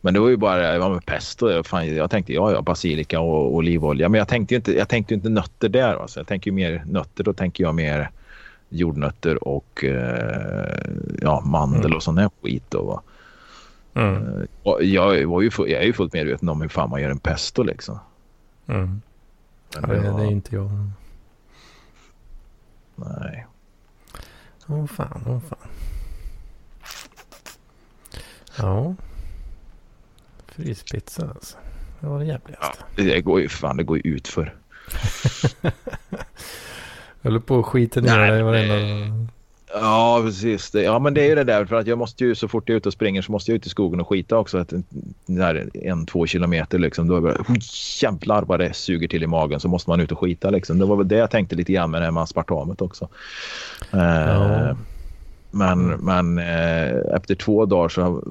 Men 0.00 0.14
det 0.14 0.20
var 0.20 0.28
ju 0.28 0.36
bara 0.36 0.72
det 0.72 0.78
var 0.78 0.90
med 0.90 1.06
pesto. 1.06 1.62
Fan, 1.62 1.94
jag 1.96 2.10
tänkte 2.10 2.32
ja, 2.32 2.52
ja 2.52 2.62
basilika 2.62 3.20
och 3.20 3.54
olivolja. 3.54 4.08
Men 4.08 4.18
jag 4.18 4.28
tänkte 4.28 4.54
ju 4.54 4.56
inte, 4.56 4.76
jag 4.76 4.88
tänkte 4.88 5.14
inte 5.14 5.28
nötter 5.28 5.68
där. 5.68 5.96
Alltså. 6.02 6.20
Jag 6.20 6.26
tänker 6.26 6.50
ju 6.50 6.54
mer 6.54 6.84
nötter. 6.86 7.24
Då 7.24 7.32
tänker 7.32 7.64
jag 7.64 7.74
mer 7.74 8.10
jordnötter 8.68 9.48
och 9.48 9.84
eh, 9.84 10.78
ja, 11.22 11.40
mandel 11.40 11.84
Mm. 11.84 11.96
och 11.96 12.02
sån 12.02 12.18
här 12.18 12.30
skit. 12.42 12.64
Då, 12.68 12.82
va? 12.82 13.02
Mm. 13.94 14.14
Eh, 14.14 14.44
och 14.62 14.84
jag, 14.84 15.26
var 15.26 15.42
ju, 15.42 15.50
jag 15.58 15.70
är 15.70 15.82
ju 15.86 15.92
fullt 15.92 16.12
medveten 16.12 16.48
om 16.48 16.60
hur 16.62 16.68
fan 16.68 16.90
man 16.90 17.02
gör 17.02 17.10
en 17.10 17.18
pesto 17.18 17.62
liksom. 17.62 17.98
Mm. 18.66 18.86
Men 18.86 19.00
Ja, 19.74 19.80
det, 19.80 19.94
det 19.94 20.02
det 20.02 20.10
var, 20.10 20.20
är 20.20 20.30
inte 20.30 20.54
jag. 20.54 20.70
nej. 22.96 23.46
Åh 24.66 24.86
fan, 24.86 25.22
åh 25.26 25.40
fan. 25.48 25.68
Ja. 28.58 28.94
Fryspizza 30.46 31.28
alltså. 31.34 31.56
Det 32.00 32.06
var 32.06 32.18
det 32.18 32.24
Ja, 32.24 32.32
jävligaste. 32.32 32.84
det 32.96 33.20
går 33.20 33.40
ju 33.40 33.48
fan 33.48 33.76
det 33.76 33.84
går 33.84 33.96
ju 33.96 34.02
ut 34.14 34.28
för. 34.28 34.54
Jag 37.22 37.30
höll 37.32 37.40
på 37.40 37.58
att 37.58 37.66
skita 37.66 38.00
ner 38.00 38.18
dig 38.18 38.42
varenda... 38.42 39.32
Ja, 39.74 40.20
precis. 40.24 40.70
Det, 40.70 40.82
ja, 40.82 40.98
men 40.98 41.14
det 41.14 41.24
är 41.24 41.28
ju 41.28 41.34
det 41.34 41.44
där 41.44 41.64
för 41.64 41.76
att 41.76 41.86
jag 41.86 41.98
måste 41.98 42.24
ju 42.24 42.34
så 42.34 42.48
fort 42.48 42.68
jag 42.68 42.74
är 42.74 42.76
ute 42.76 42.88
och 42.88 42.92
springer 42.92 43.22
så 43.22 43.32
måste 43.32 43.50
jag 43.50 43.56
ut 43.56 43.66
i 43.66 43.68
skogen 43.68 44.00
och 44.00 44.08
skita 44.08 44.38
också. 44.38 44.58
Att, 44.58 44.72
där 45.26 45.68
en, 45.74 46.06
två 46.06 46.26
kilometer 46.26 46.78
liksom. 46.78 47.08
Då 47.08 47.16
är 47.16 47.20
det 47.20 47.22
bara, 47.22 47.34
"Oh, 47.40 47.56
jävlar 48.02 48.42
vad 48.42 48.60
det 48.60 48.74
suger 48.74 49.08
till 49.08 49.22
i 49.22 49.26
magen 49.26 49.60
så 49.60 49.68
måste 49.68 49.90
man 49.90 50.00
ut 50.00 50.12
och 50.12 50.18
skita 50.18 50.50
liksom. 50.50 50.78
Det 50.78 50.84
var 50.84 50.96
väl 50.96 51.08
det 51.08 51.16
jag 51.16 51.30
tänkte 51.30 51.56
lite 51.56 51.72
grann 51.72 51.90
med 51.90 52.00
det 52.00 52.04
här 52.04 52.12
med 52.12 52.22
aspartamet 52.22 52.80
också. 52.82 53.08
Eh, 53.92 53.98
Ja. 54.00 54.76
Men, 55.50 55.86
men 55.88 56.38
eh, 56.38 57.14
efter 57.14 57.34
två 57.34 57.66
dagar 57.66 57.88
så 57.88 58.22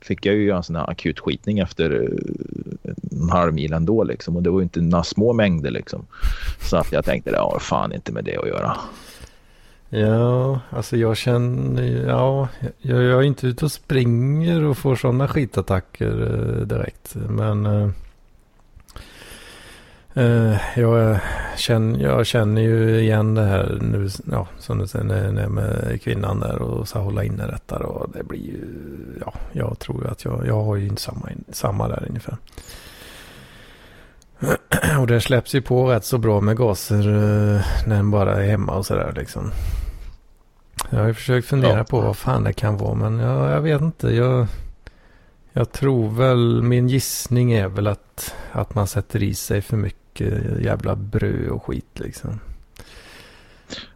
fick 0.00 0.26
jag 0.26 0.34
ju 0.34 0.50
en 0.50 0.62
sån 0.62 0.76
här 0.76 0.90
akut 0.90 1.20
skitning 1.20 1.58
efter 1.58 1.90
eh, 2.02 2.92
en 3.22 3.30
halv 3.30 3.54
mil 3.54 3.72
ändå 3.72 4.04
liksom. 4.04 4.36
Och 4.36 4.42
det 4.42 4.50
var 4.50 4.58
ju 4.60 4.62
inte 4.62 4.80
några 4.80 5.04
små 5.04 5.32
mängder 5.32 5.70
liksom. 5.70 6.06
Så 6.60 6.76
att 6.76 6.92
jag 6.92 7.04
tänkte, 7.04 7.30
ja 7.30 7.58
fan 7.60 7.92
inte 7.92 8.12
med 8.12 8.24
det 8.24 8.36
att 8.36 8.48
göra. 8.48 8.76
Ja, 9.92 10.60
alltså 10.70 10.96
jag 10.96 11.16
känner 11.16 12.06
ja, 12.06 12.48
jag, 12.78 13.02
jag 13.02 13.18
är 13.18 13.22
inte 13.22 13.46
ute 13.46 13.64
och 13.64 13.72
springer 13.72 14.64
och 14.64 14.78
får 14.78 14.96
sådana 14.96 15.28
skitattacker 15.28 16.22
eh, 16.22 16.66
direkt. 16.66 17.14
Men 17.14 17.66
eh, 17.66 17.88
eh 20.14 20.56
jag, 20.76 21.18
känner, 21.56 22.00
jag 22.00 22.26
känner 22.26 22.62
ju 22.62 23.00
igen 23.00 23.34
det 23.34 23.44
här 23.44 23.78
nu, 23.80 24.08
ja, 24.30 24.46
som 24.58 24.78
du 24.78 24.86
säger, 24.86 25.04
när, 25.04 25.32
när 25.32 25.48
med 25.48 26.02
kvinnan 26.02 26.40
där 26.40 26.62
och 26.62 26.88
så 26.88 26.98
hålla 26.98 27.24
inne 27.24 27.46
detta 27.46 27.78
och 27.78 28.10
det 28.12 28.24
blir 28.24 28.46
ju, 28.46 28.64
ja, 29.20 29.34
jag 29.52 29.78
tror 29.78 30.06
att 30.06 30.24
jag, 30.24 30.46
jag 30.46 30.62
har 30.62 30.76
ju 30.76 30.86
inte 30.86 31.02
samma, 31.02 31.28
samma 31.52 31.88
där 31.88 32.06
ungefär. 32.08 32.36
Och 35.00 35.06
det 35.06 35.20
släpps 35.20 35.54
ju 35.54 35.62
på 35.62 35.90
rätt 35.90 36.04
så 36.04 36.18
bra 36.18 36.40
med 36.40 36.56
gaser 36.56 36.98
eh, 37.08 37.60
när 37.86 37.96
den 37.96 38.10
bara 38.10 38.42
är 38.44 38.48
hemma 38.50 38.72
och 38.72 38.86
sådär 38.86 39.12
liksom. 39.16 39.50
Jag 40.90 40.98
har 40.98 41.06
ju 41.06 41.14
försökt 41.14 41.48
fundera 41.48 41.78
Ja. 41.78 41.84
på 41.84 42.00
vad 42.00 42.16
fan 42.16 42.44
det 42.44 42.52
kan 42.52 42.76
vara 42.76 42.94
men 42.94 43.18
jag, 43.18 43.50
jag 43.50 43.60
vet 43.60 43.80
inte. 43.80 44.14
Jag, 44.14 44.46
jag 45.52 45.72
tror 45.72 46.10
väl, 46.10 46.62
min 46.62 46.88
gissning 46.88 47.52
är 47.52 47.68
väl 47.68 47.86
att, 47.86 48.34
att 48.52 48.74
man 48.74 48.86
sätter 48.86 49.22
i 49.22 49.34
sig 49.34 49.62
för 49.62 49.76
mycket 49.76 50.60
jävla 50.60 50.96
bröd 50.96 51.48
och 51.48 51.64
skit 51.64 51.90
liksom. 52.00 52.40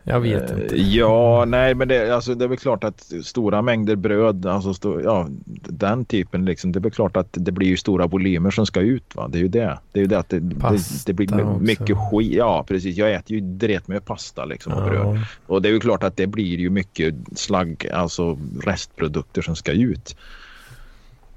Jag 0.03 0.21
vet 0.21 0.51
Eh, 0.51 0.63
inte. 0.63 0.77
Ja, 0.77 1.45
nej, 1.49 1.75
men 1.75 1.89
det, 1.89 2.15
alltså, 2.15 2.35
det 2.35 2.45
är 2.45 2.49
väl 2.49 2.59
klart 2.59 2.85
att 2.85 3.13
stora 3.23 3.63
mängder 3.63 3.97
bröd, 3.97 4.47
alltså 4.47 4.75
stå, 4.75 5.01
ja, 5.01 5.27
den 5.69 6.05
typen 6.05 6.45
liksom, 6.45 6.73
det 6.73 6.79
är 6.79 6.81
väl 6.81 6.91
klart 6.93 7.17
att 7.17 7.29
det 7.33 7.53
blir 7.53 7.69
ju 7.69 7.77
stora 7.77 8.07
volymer 8.07 8.51
som 8.51 8.67
ska 8.67 8.81
ut. 8.81 9.15
Va? 9.15 9.29
Det 9.29 9.39
är 9.39 9.43
ju 9.43 9.49
det. 9.49 9.79
Det 9.93 9.99
är 9.99 10.03
ju 10.03 10.09
det 10.09 10.19
att 10.19 10.29
det, 10.29 10.41
det, 10.41 10.79
det 11.07 11.13
blir 11.13 11.35
också. 11.35 11.59
mycket 11.63 11.97
skit. 12.11 12.33
Ja, 12.33 12.65
precis. 12.69 12.97
Jag 12.97 13.13
äter 13.13 13.37
ju 13.37 13.41
dret 13.41 13.89
med 13.89 14.05
pasta 14.05 14.45
liksom 14.45 14.73
och 14.73 14.85
bröd. 14.85 15.17
Ja, 15.17 15.25
Och 15.47 15.63
det 15.63 15.69
är 15.69 15.73
ju 15.73 15.81
klart 15.81 16.03
att 16.03 16.17
det 16.17 16.27
blir 16.27 16.59
ju 16.59 16.71
mycket 16.71 17.15
slagg, 17.35 17.89
alltså 17.93 18.39
restprodukter 18.65 19.43
som 19.43 19.57
ska 19.57 19.73
ut. 19.73 20.17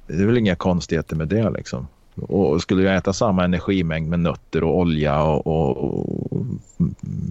Det 0.07 0.13
är 0.13 0.25
väl 0.25 0.37
inga 0.37 0.55
konstigheter 0.55 1.15
med 1.15 1.27
det 1.27 1.49
liksom. 1.49 1.87
Och 2.21 2.61
skulle 2.61 2.83
jag 2.83 2.95
äta 2.95 3.13
samma 3.13 3.43
energimängd 3.43 4.09
med 4.09 4.19
nötter 4.19 4.63
och 4.63 4.77
olja 4.77 5.23
och, 5.23 5.47
och, 5.47 6.33
och 6.33 6.45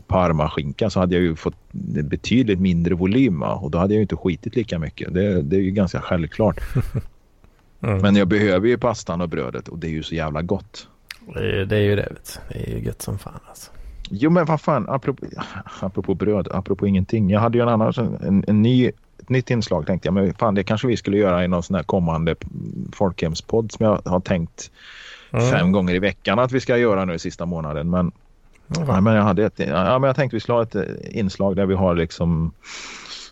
parmaskinka 0.07 0.91
så 0.91 1.01
hade 1.01 1.15
jag 1.15 1.23
ju 1.23 1.37
fått 1.37 1.57
betydligt 2.05 2.61
mindre 2.61 2.95
volym 2.95 3.43
och 3.43 3.71
då 3.71 3.79
hade 3.79 3.95
jag 3.95 3.99
ju 3.99 4.03
inte 4.03 4.17
skitit 4.17 4.57
lika 4.57 4.79
mycket. 4.79 5.15
Det, 5.15 5.43
det 5.43 5.57
är 5.57 5.61
ju 5.61 5.71
ganska 5.71 6.01
självklart. 6.01 6.61
mm. 7.81 7.99
Men 7.99 8.17
jag 8.17 8.29
behöver 8.29 8.69
ju 8.69 8.79
pastan 8.79 9.21
och 9.21 9.29
brödet 9.29 9.69
och 9.69 9.79
det 9.79 9.87
är 9.87 9.91
ju 9.91 10.03
så 10.03 10.15
jävla 10.15 10.43
gott. 10.43 10.89
det, 11.35 11.65
det 11.65 11.77
är 11.77 11.81
ju 11.81 11.97
det 11.97 12.09
vet. 12.11 12.41
Det 12.49 12.71
är 12.71 12.77
ju 12.77 12.85
gött 12.85 13.03
som 13.03 13.19
fan 13.19 13.41
alltså. 13.49 13.71
Jo 14.11 14.31
men 14.31 14.45
vad 14.45 14.61
fan, 14.61 14.89
apropå, 14.89 15.27
apropå 15.81 16.15
bröd, 16.15 16.49
apropå 16.51 16.87
ingenting. 16.87 17.31
Jag 17.31 17.41
hade 17.41 17.59
ju 17.59 17.63
en 17.63 17.69
annan, 17.69 17.93
en, 18.23 18.45
en 18.47 18.63
ny, 18.63 18.91
ett 19.27 19.31
nytt 19.31 19.51
inslag 19.51 19.87
tänkte 19.87 20.07
jag. 20.07 20.15
Men 20.15 20.35
fan 20.35 20.55
det 20.55 20.65
kanske 20.65 20.87
vi 20.87 20.97
skulle 20.97 21.17
göra 21.17 21.45
i 21.45 21.49
någon 21.49 21.63
sån 21.63 21.77
här 21.77 21.83
kommande 21.83 22.35
folkhemspodd 22.93 23.73
som 23.73 23.87
jag 23.87 24.01
har 24.05 24.21
tänkt 24.21 24.71
Mm. 25.33 25.51
fem 25.51 25.73
gånger 25.73 25.95
i 25.95 25.99
veckan 25.99 26.39
att 26.39 26.53
vi 26.53 26.61
ska 26.61 26.77
göra 26.77 27.05
nu 27.05 27.15
i 27.15 27.19
sista 27.19 27.47
månaden. 27.47 27.91
Men, 27.91 28.13
Ja, 28.67 28.75
ja, 28.81 28.87
fan. 28.87 29.05
men 29.05 29.15
jag 29.15 29.23
hade 29.23 29.45
ett, 29.45 29.59
ja, 29.59 29.99
men 29.99 30.07
jag 30.09 30.17
tänkte 30.17 30.37
vi 30.37 30.41
skulle 30.41 30.57
ha 30.57 30.63
ett 30.63 30.75
eh, 30.75 30.83
inslag 31.11 31.57
där 31.57 31.67
vi 31.67 31.75
har 31.75 31.95
liksom 31.95 32.53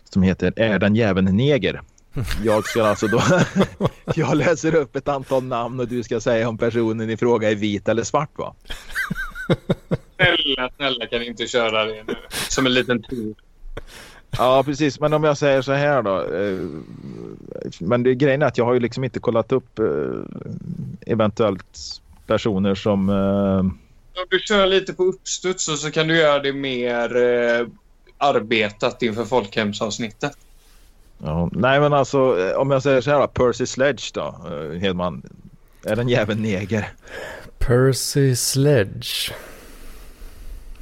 som 0.09 0.21
heter 0.23 0.53
Är 0.55 0.79
den 0.79 0.95
jäveln 0.95 1.37
neger? 1.37 1.81
Jag 2.43 2.65
ska 2.65 2.83
alltså 2.85 3.07
då, 3.07 3.21
jag 4.15 4.35
läser 4.37 4.75
upp 4.75 4.95
ett 4.95 5.07
antal 5.07 5.43
namn 5.43 5.79
och 5.79 5.87
du 5.87 6.03
ska 6.03 6.19
säga 6.19 6.49
om 6.49 6.57
personen 6.57 7.09
i 7.09 7.17
fråga 7.17 7.51
är 7.51 7.55
vit 7.55 7.89
eller 7.89 8.03
svart 8.03 8.37
va? 8.37 8.53
Snälla, 10.15 10.69
snälla 10.75 11.05
kan 11.07 11.19
ni 11.19 11.25
inte 11.27 11.47
köra 11.47 11.85
det 11.85 12.03
nu. 12.07 12.15
Som 12.49 12.65
en 12.65 12.73
liten 12.73 13.03
tur. 13.03 13.35
Ja, 14.37 14.63
precis. 14.63 14.99
Men 14.99 15.13
om 15.13 15.23
jag 15.23 15.37
säger 15.37 15.61
så 15.61 15.71
här 15.71 16.01
då. 16.01 16.21
Eh, 16.21 16.59
men 17.79 18.03
det, 18.03 18.15
grejen 18.15 18.41
är 18.41 18.45
att 18.45 18.57
jag 18.57 18.65
har 18.65 18.73
ju 18.73 18.79
liksom 18.79 19.03
inte 19.03 19.19
kollat 19.19 19.51
upp 19.51 19.79
eh, 19.79 19.85
eventuellt 21.05 22.01
personer 22.27 22.75
som... 22.75 23.09
Eh, 23.09 23.59
Om 24.21 24.25
du 24.29 24.39
kör 24.39 24.67
lite 24.67 24.93
på 24.93 25.03
uppstuds 25.03 25.67
och 25.67 25.79
så 25.79 25.91
kan 25.91 26.07
du 26.07 26.17
göra 26.17 26.39
det 26.39 26.53
mer 26.53 27.15
eh, 27.15 27.67
arbetat 28.17 29.01
inför 29.01 29.25
folkhemsavsnittet. 29.25 30.31
ja, 31.23 31.49
nej, 31.51 31.79
men 31.79 31.93
alltså 31.93 32.39
eh, 32.39 32.57
om 32.57 32.71
jag 32.71 32.83
säger 32.83 33.01
så 33.01 33.11
här 33.11 33.19
då. 33.19 33.27
Percy 33.27 33.65
Sledge 33.65 34.11
då, 34.13 34.35
eh, 34.51 34.79
Hedman. 34.79 35.21
Är 35.85 35.95
den 35.95 36.09
jäveln 36.09 36.41
neger? 36.41 36.89
Percy 37.59 38.35
Sledge. 38.35 39.33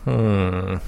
Hmm. 0.03 0.79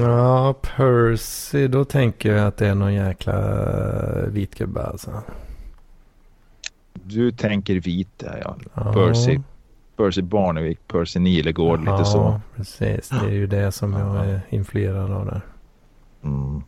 Ja, 0.00 0.54
Percy. 0.62 1.68
Då 1.68 1.84
tänker 1.84 2.32
jag 2.32 2.46
att 2.46 2.56
det 2.56 2.66
är 2.68 2.74
någon 2.74 2.94
jäkla 2.94 3.36
vit 4.26 4.54
gubbe 4.54 4.86
alltså. 4.86 5.22
Du 6.92 7.32
tänker 7.32 7.74
vit 7.80 8.18
där 8.18 8.42
ja. 8.44 8.56
Ja. 8.74 8.92
Percy. 8.92 9.40
Percy 9.96 10.22
Barnevik, 10.22 10.78
Percy 10.88 11.20
Nilegård, 11.20 11.80
lite 11.80 12.04
så. 12.04 12.18
Ja, 12.18 12.40
precis. 12.56 13.08
Det 13.08 13.26
är 13.26 13.30
ju 13.30 13.46
det 13.46 13.72
som 13.72 13.92
jag 13.92 14.26
är 14.26 14.40
influerad 14.48 15.12
av 15.12 15.26
där. 15.26 15.40
Mm. 16.22 16.62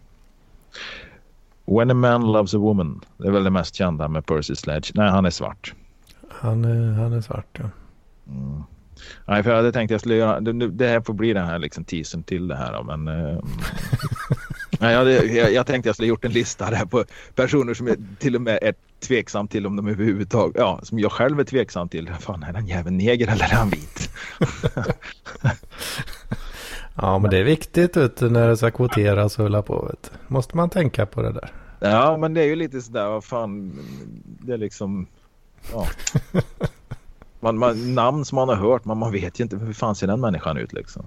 When 1.65 1.91
a 1.91 1.95
man 1.95 2.33
loves 2.33 2.55
a 2.55 2.59
woman. 2.59 3.01
Det 3.17 3.27
är 3.27 3.31
väl 3.31 3.45
det 3.45 3.51
mest 3.51 3.75
kända 3.75 4.09
med 4.09 4.27
Percy 4.27 4.55
Sledge. 4.55 4.93
Nej, 4.95 5.11
han 5.11 5.27
är 5.27 5.31
svart. 5.31 5.75
Han 6.29 6.65
är, 6.65 6.93
han 6.93 7.13
är 7.13 7.21
svart 7.21 7.59
ja. 7.59 7.71
Mm. 8.29 8.63
Nej, 9.27 9.43
för 9.43 9.51
jag 9.51 9.57
hade 9.57 9.73
tänkt 9.73 9.89
att 9.89 9.93
jag 9.93 10.01
skulle 10.01 10.15
göra, 10.17 10.41
det, 10.41 10.53
nu- 10.53 10.69
det 10.71 10.87
här 10.89 11.01
får 11.01 11.15
bli 11.15 11.33
den 11.33 11.47
här 11.47 11.59
liksom 11.59 11.85
teasern 11.85 12.23
till 12.23 12.49
det 12.49 12.57
här 12.57 12.83
men 12.83 13.09
eh, 13.09 13.39
nej, 14.81 14.93
jag, 14.95 15.27
jag, 15.37 15.53
jag 15.53 15.67
tänkte 15.67 15.89
jag 15.89 15.97
skulle 15.97 16.09
gjort 16.09 16.25
en 16.25 16.33
lista 16.33 16.71
där 16.71 16.85
på 16.85 17.05
personer 17.35 17.75
som 17.75 17.87
jag 17.87 17.97
till 18.19 18.37
och 18.37 18.43
med 18.43 18.59
är 18.63 18.75
tveksam 19.01 19.49
till 19.49 19.67
om 19.67 19.77
de 19.77 19.89
överhuvudtaget, 19.89 20.57
ja, 20.59 20.81
som 20.83 20.99
jag 20.99 21.13
själv 21.13 21.41
är 21.41 21.45
tveksam 21.45 21.89
till. 21.89 22.11
Fan, 22.21 22.43
är 22.43 22.53
den 22.53 22.67
jäveln 22.67 22.97
neger 22.97 23.29
eller 23.33 23.45
är 23.45 23.55
han 23.57 23.71
vit? 23.71 24.11
Ja, 27.03 27.19
men 27.19 27.31
det 27.31 27.39
är 27.39 27.45
viktigt 27.45 27.97
vet 27.97 28.17
du, 28.17 28.31
när 28.31 28.49
det 28.49 28.57
ska 28.57 28.71
kvoteras 28.71 29.39
och 29.39 29.43
hålla 29.43 29.63
på. 29.63 29.87
Vet 29.91 30.11
du. 30.13 30.35
Måste 30.35 30.57
man 30.57 30.71
tänka 30.71 31.07
på 31.07 31.23
det 31.23 31.33
där. 31.33 31.53
Ja, 31.81 32.17
men 32.17 32.35
det 32.35 32.41
är 32.41 32.47
ju 32.47 32.57
lite 32.57 32.81
sådär, 32.83 33.07
vad 33.09 33.25
fan, 33.25 33.73
det 34.41 34.53
är 34.53 34.59
liksom, 34.59 35.07
ja. 35.73 35.87
Man, 37.41 37.59
man, 37.59 37.95
namn 37.95 38.25
som 38.25 38.37
man 38.37 38.49
har 38.49 38.57
hört, 38.57 38.85
men 38.85 38.99
man 38.99 39.13
vet 39.13 39.41
ju 39.41 39.43
inte 39.45 39.57
hur 39.57 39.73
fan 39.73 39.95
ser 39.95 40.07
den 40.07 40.21
människan 40.21 40.57
ut 40.57 40.73
liksom. 40.73 41.07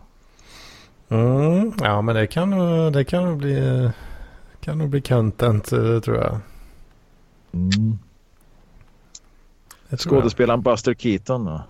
Mm, 1.10 1.74
ja, 1.80 2.02
men 2.02 2.16
det 2.16 2.28
kan 2.28 2.50
nog, 2.50 2.94
det 2.94 3.04
kan 3.04 3.38
bli, 3.38 3.90
kan 4.60 4.78
nog 4.78 4.90
bli 4.90 5.02
content 5.02 5.72
eh, 5.72 6.00
tror 6.00 6.18
jag. 6.18 6.38
Mm. 7.54 7.72
Tror 7.72 8.00
jag. 9.90 10.00
Skådespelaren 10.00 10.62
Buster 10.62 10.94
Keaton 10.94 11.46
då? 11.46 11.62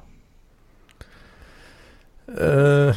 Eh, 2.46 2.96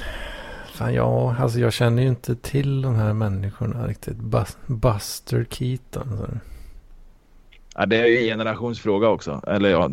fan, 0.74 0.94
ja, 0.94 1.36
alltså 1.38 1.58
jag 1.60 1.72
känner 1.72 2.02
ju 2.02 2.08
inte 2.08 2.36
till 2.36 2.82
de 2.82 2.94
här 2.94 3.12
människorna 3.12 3.86
riktigt. 3.86 4.16
Bus- 4.16 4.56
Buster 4.66 5.46
Keaton. 5.50 6.16
Så. 6.18 6.26
Ja, 7.78 7.86
det 7.86 7.96
är 7.96 8.06
ju 8.06 8.18
en 8.18 8.24
generationsfråga 8.38 9.08
också. 9.08 9.40
Eller 9.46 9.68
ja, 9.68 9.90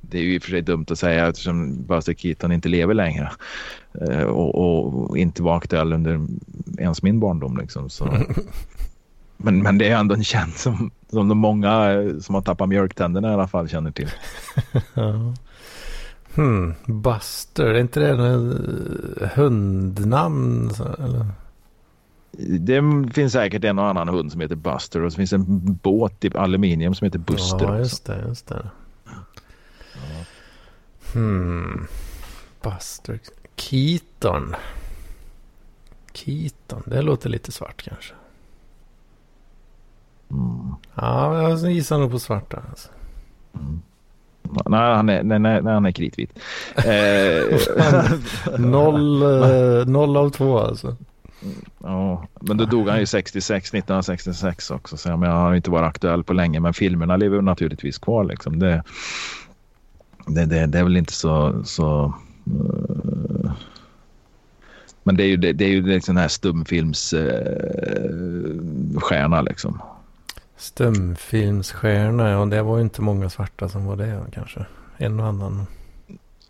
det 0.00 0.18
är 0.18 0.22
ju 0.22 0.34
i 0.34 0.38
och 0.38 0.42
för 0.42 0.50
sig 0.50 0.62
dumt 0.62 0.86
att 0.90 0.98
säga 0.98 1.28
eftersom 1.28 1.82
Buster 1.86 2.14
Keaton 2.14 2.52
inte 2.52 2.68
lever 2.68 2.94
längre. 2.94 3.30
Eh, 4.00 4.22
Och, 4.22 5.08
och 5.08 5.18
inte 5.18 5.42
var 5.42 5.56
aktuell 5.56 5.92
under 5.92 6.26
ens 6.78 7.02
min 7.02 7.20
barndom 7.20 7.56
liksom. 7.58 7.90
Så. 7.90 8.08
Men, 9.42 9.62
men 9.62 9.78
det 9.78 9.88
är 9.88 9.96
ändå 9.96 10.14
en 10.14 10.24
känd 10.24 10.52
som, 10.54 10.90
som 11.10 11.28
de 11.28 11.38
många 11.38 11.92
eh, 11.92 12.18
som 12.18 12.34
har 12.34 12.42
tappat 12.42 12.68
mjölktänderna 12.68 13.30
i 13.30 13.34
alla 13.34 13.48
fall 13.48 13.68
känner 13.68 13.90
till. 13.90 14.08
Hmm, 16.34 16.74
Buster, 16.86 17.66
är 17.66 17.78
inte 17.80 18.00
det 18.00 18.08
en 18.10 19.30
hundnamn? 19.34 20.70
Så, 20.74 20.84
eller? 20.84 21.26
Det 22.38 22.82
finns 23.12 23.32
säkert 23.32 23.64
en 23.64 23.78
och 23.78 23.86
annan 23.86 24.08
hund 24.08 24.32
som 24.32 24.40
heter 24.40 24.56
Buster 24.56 25.02
och 25.02 25.12
så 25.12 25.16
finns 25.16 25.32
en 25.32 25.44
båt 25.82 26.24
i 26.24 26.36
aluminium 26.36 26.94
som 26.94 27.04
heter 27.04 27.18
Buster. 27.18 27.64
Ja, 27.64 27.78
just 27.78 28.04
det, 28.04 28.24
just 28.28 28.46
det. 28.46 28.70
Hmm, 31.12 31.86
Buster 32.62 33.20
Keaton. 33.56 34.54
Keaton, 36.12 36.82
det 36.86 37.02
låter 37.02 37.28
lite 37.28 37.52
svart 37.52 37.82
kanske. 37.82 38.14
Mm. 40.30 40.74
Ja, 40.94 41.42
jag 41.42 41.72
gissar 41.72 41.98
nog 41.98 42.10
på 42.10 42.18
svarta. 42.18 42.62
Alltså. 42.70 42.88
Nej, 44.66 44.94
han 44.94 45.08
är, 45.08 45.22
nej, 45.22 45.38
nej, 45.38 45.62
han 45.62 45.86
är 45.86 45.92
kritvit. 45.92 46.38
Eh, 46.76 48.58
Noll, 48.58 49.22
eh, 49.22 49.86
noll 49.86 50.16
av 50.16 50.30
två 50.30 50.58
alltså. 50.58 50.96
Ja, 51.78 52.26
men 52.40 52.56
då 52.56 52.64
dog 52.64 52.88
han 52.88 52.98
ju 52.98 53.06
66, 53.06 53.74
1966 53.74 54.70
också. 54.70 54.96
Så 54.96 55.08
jag 55.08 55.18
menar, 55.18 55.34
han 55.34 55.44
har 55.44 55.54
inte 55.54 55.70
varit 55.70 55.88
aktuell 55.88 56.24
på 56.24 56.32
länge. 56.32 56.60
Men 56.60 56.74
filmerna 56.74 57.16
lever 57.16 57.42
naturligtvis 57.42 57.98
kvar. 57.98 58.24
Liksom. 58.24 58.58
Det, 58.58 58.82
det, 60.26 60.44
det, 60.44 60.66
det 60.66 60.78
är 60.78 60.84
väl 60.84 60.96
inte 60.96 61.12
så... 61.12 61.64
så 61.64 62.14
eh, 62.46 63.52
men 65.02 65.16
det 65.16 65.22
är 65.22 65.26
ju, 65.26 65.36
det, 65.36 65.52
det 65.52 65.64
är 65.64 65.68
ju 65.68 65.86
liksom 65.86 66.14
den 66.14 66.22
här 66.22 66.28
stumfilmsstjärna. 66.28 69.00
stjärna 69.00 69.42
liksom. 69.42 69.82
Stumfilmsstjärna, 70.56 72.30
ja 72.30 72.44
det 72.44 72.62
var 72.62 72.76
ju 72.76 72.82
inte 72.82 73.02
många 73.02 73.30
svarta 73.30 73.68
som 73.68 73.86
var 73.86 73.96
det 73.96 74.20
kanske. 74.32 74.64
En 74.96 75.20
och 75.20 75.26
annan. 75.26 75.66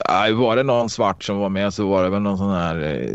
Nej, 0.09 0.33
var 0.33 0.57
det 0.57 0.63
någon 0.63 0.91
svart 0.91 1.25
som 1.25 1.37
var 1.37 1.49
med 1.49 1.75
så 1.75 1.89
var 1.89 2.05
det 2.05 2.11
väl 2.11 2.23
någon 2.23 2.39
sån 2.39 2.51
här 2.51 2.83
eh, 2.83 3.11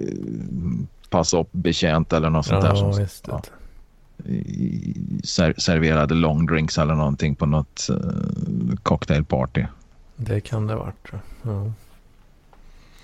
passa 1.09 1.39
upp 1.39 1.49
betjänt 1.51 2.13
eller 2.13 2.29
något 2.29 2.45
sånt 2.45 2.61
där. 2.61 2.69
Ja, 2.69 2.75
Som, 2.75 2.97
visst. 3.01 3.27
ja. 3.27 3.41
ser, 5.23 5.53
serverade 5.57 6.13
long 6.13 6.45
drinks 6.45 6.77
eller 6.77 6.95
någonting 6.95 7.35
på 7.35 7.45
något 7.45 7.87
uh, 7.89 8.75
cocktailparty. 8.83 9.65
Det 10.15 10.41
kan 10.41 10.67
det 10.67 10.75
varit. 10.75 11.07
Ja. 11.41 11.71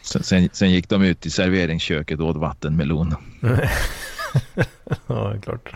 Sen, 0.02 0.24
sen, 0.24 0.49
sen 0.54 0.72
gick 0.72 0.89
de 0.89 1.04
ut 1.04 1.26
i 1.26 1.30
serveringsköket 1.30 2.20
och 2.20 2.28
åt 2.28 2.38
vattenmelon. 2.38 3.16
ja, 5.08 5.36
klart. 5.41 5.72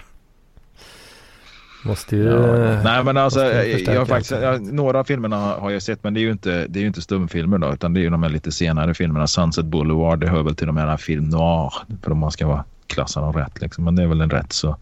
Måste 1.86 2.16
ju... 2.16 2.24
Ja. 2.24 2.82
Nej 2.84 3.04
men 3.04 3.18
alltså 3.18 3.46
jag, 3.46 3.96
jag 3.96 4.08
faktiskt, 4.08 4.32
jag, 4.32 4.74
några 4.74 5.00
av 5.00 5.04
filmerna 5.04 5.38
har 5.38 5.72
jag 5.72 5.82
sett 5.82 6.04
men 6.04 6.14
det 6.14 6.20
är 6.20 6.22
ju 6.22 6.32
inte, 6.32 6.68
det 6.68 6.80
är 6.80 6.82
ju 6.82 6.88
inte 6.88 7.02
stumfilmer 7.02 7.58
då 7.58 7.74
utan 7.74 7.94
det 7.94 8.00
är 8.00 8.02
ju 8.02 8.10
de 8.10 8.24
här 8.24 8.30
lite 8.30 8.52
senare 8.52 8.94
filmerna. 8.94 9.28
Sunset 9.28 9.66
Boulevard 9.66 10.20
det 10.20 10.28
hör 10.28 10.44
väl 10.44 10.56
till 10.56 10.68
de 10.68 10.78
här 10.78 10.98
film 10.98 11.30
noir 11.30 11.74
för 12.04 12.12
om 12.12 12.18
man 12.18 12.32
ska 12.32 12.48
vara 12.48 12.64
klassa 12.88 13.22
dem 13.22 13.34
rätt 13.34 13.62
liksom. 13.62 13.84
Men 13.84 13.96
det 13.96 14.04
är 14.04 14.08
väl 14.08 14.22
en 14.22 14.30
rätt 14.30 14.54
så, 14.54 14.78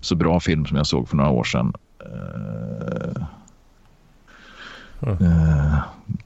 så 0.00 0.14
bra 0.14 0.40
film 0.40 0.66
som 0.66 0.76
jag 0.76 0.86
såg 0.86 1.08
för 1.08 1.16
några 1.16 1.30
år 1.30 1.44
sedan. 1.44 1.72
Eh, 2.04 3.22
Uh, 5.10 5.78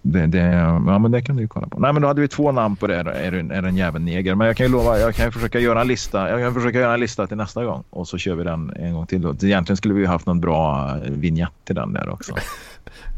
det, 0.02 0.26
det, 0.26 0.38
ja 0.86 0.98
men 0.98 1.10
det 1.10 1.22
kan 1.22 1.36
du 1.36 1.42
ju 1.42 1.48
kolla 1.48 1.68
på. 1.68 1.78
Nej 1.80 1.92
men 1.92 2.02
då 2.02 2.08
hade 2.08 2.20
vi 2.20 2.28
två 2.28 2.52
namn 2.52 2.76
på 2.76 2.86
det. 2.86 3.02
Då. 3.02 3.10
Är, 3.10 3.30
du- 3.30 3.38
är 3.38 3.62
det 3.62 3.68
en 3.68 3.76
jävel 3.76 4.02
neger? 4.02 4.34
Men 4.34 4.46
jag 4.46 4.56
kan 4.56 4.66
ju 4.66 4.72
lova, 4.72 4.98
jag 4.98 5.14
kan 5.14 5.24
ju 5.26 5.32
försöka 5.32 5.58
göra 5.60 5.80
en 5.80 5.88
lista. 5.88 6.30
Jag 6.30 6.40
kan 6.40 6.54
försöka 6.54 6.78
göra 6.80 6.94
en 6.94 7.00
lista 7.00 7.26
till 7.26 7.36
nästa 7.36 7.64
gång 7.64 7.84
och 7.90 8.08
så 8.08 8.18
kör 8.18 8.34
vi 8.34 8.44
den 8.44 8.72
en 8.76 8.94
gång 8.94 9.06
till. 9.06 9.22
Då. 9.22 9.34
Egentligen 9.42 9.76
skulle 9.76 9.94
vi 9.94 10.00
ju 10.00 10.06
haft 10.06 10.26
någon 10.26 10.40
bra 10.40 10.90
eh, 11.04 11.10
vignett 11.10 11.52
till 11.64 11.74
den 11.74 11.92
där 11.92 12.08
också. 12.08 12.34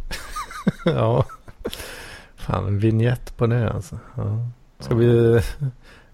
ja. 0.85 1.25
Fan, 2.37 2.67
en 2.67 2.79
vignett 2.79 3.37
på 3.37 3.47
det 3.47 3.73
alltså. 3.73 3.99
Ja. 4.17 4.49
Ska 4.79 4.95
vi 4.95 5.35
eh, 5.37 5.43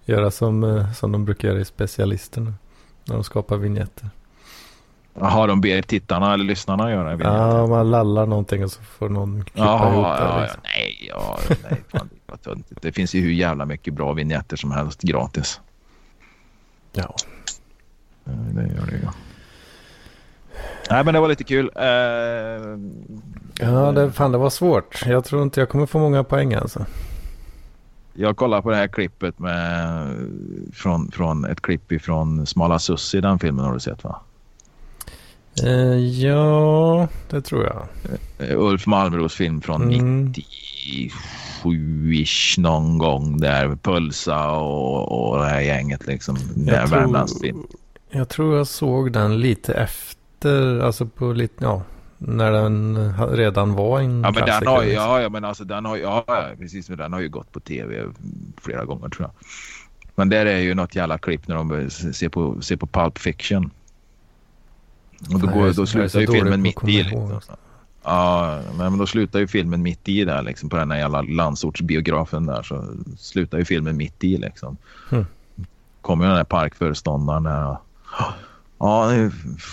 göra 0.04 0.30
som, 0.30 0.84
som 0.94 1.12
de 1.12 1.24
brukar 1.24 1.48
göra 1.48 1.60
i 1.60 1.64
specialisterna? 1.64 2.54
När 3.04 3.14
de 3.14 3.24
skapar 3.24 3.56
vignetter. 3.56 4.10
Jaha, 5.20 5.46
de 5.46 5.60
ber 5.60 5.82
tittarna 5.82 6.34
eller 6.34 6.44
lyssnarna 6.44 6.90
göra 6.90 7.10
vignett? 7.16 7.32
Ja, 7.34 7.66
man 7.66 7.90
lallar 7.90 8.26
någonting 8.26 8.64
och 8.64 8.70
så 8.70 8.82
får 8.82 9.08
någon 9.08 9.44
klippa 9.44 9.60
Jaha, 9.66 9.92
ihop 9.92 10.06
ja, 10.06 10.16
det. 10.18 10.24
ja, 10.24 10.40
Liksom. 10.42 10.60
nej, 10.64 11.08
ja, 11.08 11.38
nej 11.70 11.82
fan, 11.88 12.08
det, 12.44 12.80
det 12.82 12.92
finns 12.92 13.14
ju 13.14 13.20
hur 13.20 13.30
jävla 13.32 13.64
mycket 13.66 13.94
bra 13.94 14.12
vignetter 14.12 14.56
som 14.56 14.70
helst 14.70 15.02
gratis. 15.02 15.60
Ja. 16.92 17.14
Ja, 18.24 18.32
Det 18.32 18.62
gör 18.62 18.86
det 18.86 18.92
ju. 18.96 19.06
Nej, 20.90 21.04
men 21.04 21.14
det 21.14 21.20
var 21.20 21.28
lite 21.28 21.44
kul. 21.44 21.70
Eh, 21.76 21.86
Ja, 23.66 23.92
det, 23.92 24.12
fan 24.12 24.32
det 24.32 24.38
var 24.38 24.50
svårt. 24.50 25.02
Jag 25.06 25.24
tror 25.24 25.42
inte 25.42 25.60
jag 25.60 25.68
kommer 25.68 25.86
få 25.86 25.98
många 25.98 26.24
poäng 26.24 26.54
alltså. 26.54 26.86
Jag 28.14 28.36
kollar 28.36 28.62
på 28.62 28.70
det 28.70 28.76
här 28.76 28.88
klippet 28.88 29.38
med, 29.38 30.06
från, 30.74 31.10
från 31.10 31.44
ett 31.44 31.60
klipp 31.60 31.92
ifrån 31.92 32.46
Smala 32.46 32.78
Sussi, 32.78 33.20
den 33.20 33.38
filmen 33.38 33.64
har 33.64 33.72
du 33.74 33.80
sett 33.80 34.04
va? 34.04 34.20
Eh, 35.64 35.98
ja, 35.98 37.08
det 37.30 37.40
tror 37.42 37.64
jag. 37.64 37.86
Eh, 38.38 38.58
Ulf 38.60 38.86
Malmros 38.86 39.34
film 39.34 39.60
från 39.60 39.82
Mm. 39.92 40.32
97-ish 41.62 42.60
någon 42.60 42.98
gång 42.98 43.40
där 43.40 43.76
Pulsa 43.82 44.50
och, 44.50 45.30
och 45.30 45.38
det 45.38 45.46
här 45.46 45.60
gänget 45.60 46.06
liksom. 46.06 46.36
Jag 46.66 46.88
tror-. 46.88 47.26
Jag 48.10 48.28
tror 48.28 48.56
jag 48.56 48.66
såg 48.66 49.12
den 49.12 49.40
lite 49.40 49.74
efter, 49.74 50.80
alltså 50.80 51.06
på 51.06 51.32
lite, 51.32 51.64
ja, 51.64 51.82
när 52.18 52.52
den 52.52 53.12
redan 53.36 53.74
var 53.74 54.00
en 54.00 54.22
Ja 54.22 54.30
men 54.30 54.44
den 54.44 54.66
har 54.66 54.84
liksom. 54.84 55.02
ja, 55.02 55.20
ja 55.20 55.28
men 55.28 55.44
alltså 55.44 55.64
den 55.64 55.84
har 55.84 55.96
ja 55.96 56.24
precis 56.58 56.88
men 56.88 56.98
den 56.98 57.12
har 57.12 57.20
ju 57.20 57.28
gått 57.28 57.52
på 57.52 57.60
tv 57.60 58.04
flera 58.60 58.84
gånger 58.84 59.08
tror 59.08 59.22
jag. 59.28 59.30
Men 60.14 60.28
där 60.28 60.46
är 60.46 60.58
ju 60.58 60.74
något 60.74 60.94
jävla 60.94 61.18
klipp 61.18 61.48
när 61.48 61.54
de 61.56 61.90
ser 61.90 62.28
på, 62.28 62.62
ser 62.62 62.76
på 62.76 62.86
Pulp 62.86 63.18
Fiction. 63.18 63.70
Och 65.32 65.40
då, 65.40 65.46
går, 65.46 65.72
då 65.72 65.86
slutar 65.86 66.20
ju 66.20 66.26
filmen 66.26 66.62
mitt 66.62 66.84
i. 66.84 67.02
Liksom. 67.02 67.40
Ja, 68.02 68.60
men 68.78 68.98
då 68.98 69.06
slutar 69.06 69.38
ju 69.38 69.48
filmen 69.48 69.82
mitt 69.82 70.08
i 70.08 70.24
där 70.24 70.42
liksom 70.42 70.68
på 70.68 70.76
den 70.76 70.90
här 70.90 70.98
jävla 70.98 71.22
landsortsbiografen 71.22 72.46
där 72.46 72.62
så 72.62 72.84
slutar 73.18 73.58
ju 73.58 73.64
filmen 73.64 73.96
mitt 73.96 74.24
i 74.24 74.36
liksom. 74.36 74.76
Mm. 75.12 75.26
Kommer 76.00 76.26
den 76.26 76.36
där 76.36 76.44
parkföreståndaren 76.44 77.42
där 77.42 77.76
Ja, 78.78 79.12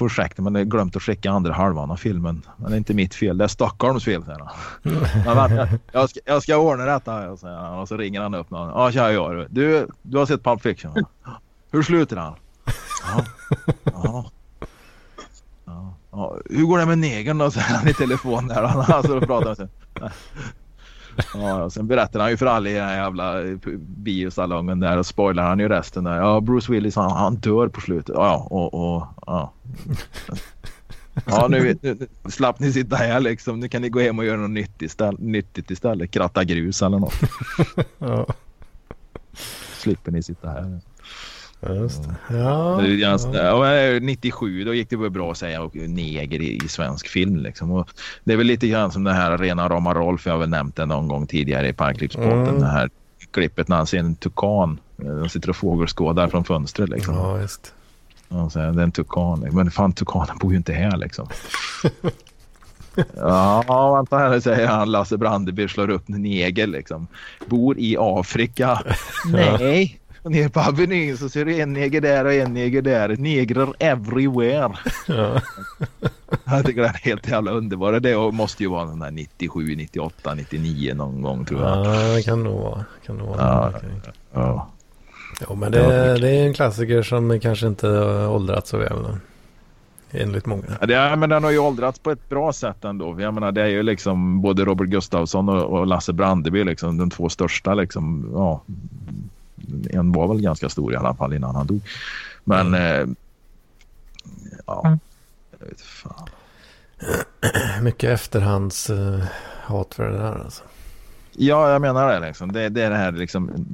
ursäkta 0.02 0.42
men 0.42 0.56
jag 0.56 0.68
glömt 0.68 0.96
att 0.96 1.02
skicka 1.02 1.32
andra 1.32 1.54
halvan 1.54 1.92
av 1.92 1.96
filmen. 1.96 2.42
Men 2.58 2.70
det 2.70 2.76
är 2.76 2.78
inte 2.78 2.94
mitt 2.94 3.16
fel, 3.16 3.38
det 3.38 3.44
är 3.44 3.48
Stockholms 3.48 4.06
fel 4.06 4.24
säger 4.24 4.40
han. 4.40 4.50
Jag, 5.56 5.70
jag, 5.92 6.10
ska, 6.10 6.20
jag 6.26 6.44
ska 6.44 6.58
ordna 6.58 6.86
detta 6.86 7.38
säger 7.38 7.56
han 7.56 7.80
och 7.80 7.88
så 7.88 7.98
ringer 7.98 8.22
han 8.22 8.36
upp 8.36 8.50
någon. 8.50 8.70
Ja 8.70 8.92
tja 8.92 9.12
jag 9.12 9.36
du. 9.36 9.48
du. 9.50 9.88
Du 10.02 10.18
har 10.18 10.26
sett 10.26 10.44
Pulp 10.44 10.62
Fiction 10.62 10.94
va? 10.94 11.02
Hur 11.72 11.84
slutar 11.84 12.18
han? 12.18 12.36
Ja. 13.06 13.26
Ja. 13.84 14.32
Ja. 16.14 16.38
Hur 16.50 16.64
går 16.66 16.78
det 16.78 16.86
med 16.86 16.98
negern 16.98 17.38
då? 17.38 17.52
säger 17.52 17.68
han 17.68 17.88
i 17.88 17.94
telefon 17.94 18.48
där. 18.48 18.64
Han 18.64 19.04
står 19.04 19.18
och 19.18 19.24
pratar 19.28 19.56
sig. 19.56 19.68
Ja, 21.34 21.64
och 21.64 21.74
sen 21.74 21.88
berättar 21.88 22.20
han 22.20 22.30
ju 22.30 22.38
för 22.38 22.46
alla 22.46 22.70
i 22.70 22.74
den 22.74 22.88
här 22.88 22.96
jävla 22.96 23.42
biosalongen 23.80 24.80
där 24.80 24.98
och 24.98 25.06
spoilar 25.06 25.44
han 25.44 25.60
ju 25.60 25.70
resten 25.70 26.04
där. 26.04 26.16
Ja, 26.18 26.42
Bruce 26.42 26.72
Willis 26.72 26.96
han, 26.96 27.12
han 27.12 27.36
dör 27.36 27.68
på 27.68 27.82
slutet. 27.82 28.16
Ja, 28.16 28.48
och, 28.50 28.74
och 28.74 29.08
ja. 29.26 29.54
Ja, 31.26 31.48
nu, 31.50 31.60
vet- 31.60 31.84
nu 31.84 31.98
nu 32.24 32.32
slapp 32.32 32.60
ni 32.60 32.72
sitta 32.74 32.96
här 32.96 33.20
liksom. 33.20 33.60
Nu 33.60 33.68
kan 33.70 33.82
ni 33.82 33.90
gå 33.90 34.00
hem 34.00 34.20
och 34.20 34.26
göra 34.26 34.38
något 34.38 34.50
nytt 34.52 34.82
istället, 34.82 35.20
nyttigt 35.20 35.72
istället. 35.72 36.12
Kratta 36.12 36.44
grus 36.44 36.82
eller 36.82 37.00
något. 37.00 37.14
Ja, 37.98 38.26
Slipper 39.78 40.12
ni 40.12 40.24
sitta 40.24 40.50
här. 40.50 40.80
Ja, 41.66 41.74
just 41.74 42.04
det. 42.04 42.38
Ja, 42.38 42.80
Det 42.82 42.88
är 42.94 42.96
ganska- 42.98 43.44
ja. 43.44 43.76
ja, 43.76 44.00
97 44.00 44.64
då 44.64 44.74
gick 44.74 44.90
det 44.90 44.98
väl 44.98 45.10
bra 45.10 45.32
att 45.32 45.38
säga 45.38 45.62
och 45.62 45.76
neger 45.76 46.42
i, 46.42 46.56
i 46.66 46.68
svensk 46.68 47.08
film. 47.08 47.36
Liksom. 47.38 47.72
Och 47.72 47.88
det 48.24 48.34
är 48.34 48.38
väl 48.38 48.48
lite 48.48 48.68
grann 48.68 48.92
som 48.92 49.04
det 49.04 49.14
här 49.14 49.38
rena 49.38 49.70
rama 49.70 49.94
Rolf. 49.94 50.26
Jag 50.26 50.34
har 50.34 50.40
väl 50.40 50.50
nämnt 50.50 50.76
det 50.76 50.86
någon 50.86 51.08
gång 51.08 51.28
tidigare 51.28 51.68
i 51.68 51.74
Parklivspodden. 51.74 52.48
Mm. 52.48 52.60
Det 52.60 52.68
här 52.68 52.90
klippet 53.32 53.68
när 53.68 53.76
han 53.78 53.88
ser 53.88 53.98
en 54.00 54.16
tukan. 54.16 54.80
Eh, 55.04 55.06
De 55.16 55.30
sitter 55.30 55.50
och 55.50 55.56
fågelskådar 55.56 56.28
från 56.28 56.44
fönstret. 56.44 56.90
Liksom. 56.90 57.16
ja, 57.16 57.40
just. 57.42 57.74
Och 58.28 58.52
så, 58.52 58.60
det 58.60 58.66
är 58.66 58.80
en 58.80 58.92
tukan. 58.92 59.40
liksom. 59.40 59.56
Men 59.58 59.72
fan 59.72 59.94
tukanen 59.94 60.38
bor 60.38 60.52
ju 60.52 60.58
inte 60.58 60.74
här 60.74 60.98
liksom. 60.98 61.28
Ja, 63.16 63.94
vänta 63.96 64.18
här 64.18 64.40
säger 64.40 64.68
han. 64.68 64.92
Lasse 64.92 65.18
Brandeby 65.18 65.68
slår 65.68 65.90
upp 65.90 66.10
en 66.10 66.22
neger 66.22 66.68
liksom. 66.68 67.08
Bor 67.46 67.80
i 67.80 67.98
Afrika. 68.00 68.82
Nej. 69.26 70.00
Och 70.24 70.32
ner 70.32 70.50
på 70.50 70.60
Avenyn 70.60 71.18
så 71.18 71.30
ser 71.30 71.46
du 71.46 71.60
en 71.60 71.74
neger 71.74 72.02
där 72.02 72.26
och 72.26 72.34
en 72.34 72.54
neger 72.54 72.82
där. 72.82 73.18
Negrer 73.18 73.74
everywhere. 73.80 74.74
Ja. 75.08 75.42
Jag 76.46 76.66
tycker 76.66 76.82
det 76.82 76.88
är 76.88 76.94
helt 76.94 77.30
jävla 77.30 77.52
underbara. 77.52 78.00
Det 78.00 78.32
måste 78.32 78.64
ju 78.64 78.70
vara 78.70 78.86
den 78.86 79.00
där 79.00 79.12
97, 79.12 79.76
98, 79.76 80.34
99 80.34 80.94
någon 80.94 81.22
gång 81.22 81.46
tror 81.46 81.62
jag. 81.62 81.86
ja, 81.86 82.16
det 82.16 82.24
kan 82.24 82.44
nog 82.44 82.62
vara. 82.62 82.86
Kan 83.06 83.18
nog 83.18 83.28
vara. 83.28 83.74
Ja. 83.74 83.90
Ja. 84.34 84.70
Ja, 85.48 85.56
men 85.56 85.72
det, 85.72 86.18
det 86.20 86.30
är 86.30 86.48
en 86.48 86.54
klassiker 86.54 87.02
som 87.04 87.40
kanske 87.40 87.68
inte 87.68 87.88
har 87.88 88.28
åldrats 88.28 88.70
så 88.70 88.78
väl. 88.78 89.04
då. 89.04 89.18
Enligt 90.12 90.46
många. 90.46 90.64
Ja, 90.80 90.86
det 90.86 90.96
är, 90.96 91.16
men 91.16 91.30
den 91.30 91.44
har 91.44 91.52
ju 91.52 91.58
åldrats 91.58 92.00
på 92.00 92.12
ett 92.12 92.30
bra 92.30 92.54
sätt 92.54 92.86
ändå. 92.86 93.22
Jag 93.22 93.34
menar, 93.34 93.52
det 93.52 93.62
är 93.62 93.68
ju 93.68 93.84
liksom 93.84 94.42
både 94.42 94.66
Robert 94.66 94.88
Gustafsson 94.88 95.50
och, 95.50 95.64
och 95.64 95.88
Lasse 95.88 96.14
Brandeby, 96.14 96.64
liksom, 96.64 96.98
de 96.98 97.10
två 97.10 97.30
största. 97.30 97.74
Liksom, 97.74 98.30
ja, 98.34 98.62
en 99.90 100.12
var 100.12 100.28
väl 100.28 100.42
ganska 100.42 100.70
stor 100.70 100.94
i 100.94 100.96
alla 100.96 101.16
fall 101.16 101.34
innan 101.34 101.56
han 101.56 101.68
dog. 101.68 101.82
Men 102.44 102.74
eh, 102.74 103.06
ja, 104.66 104.98
jag 105.60 105.68
vet 105.68 105.82
fan. 105.82 106.28
Mycket 107.82 108.10
efterhands 108.10 108.90
uh, 108.90 109.24
hat 109.62 109.94
för 109.94 110.12
det 110.12 110.18
där 110.18 110.44
alltså. 110.44 110.64
Ja, 111.32 111.72
jag 111.72 111.82
menar 111.82 112.08
det. 112.08 112.28
Liksom. 112.28 112.52
Det, 112.52 112.70
det 112.70 112.82
är 112.82 112.90
det 112.90 112.96
här 112.96 113.12
liksom. 113.12 113.66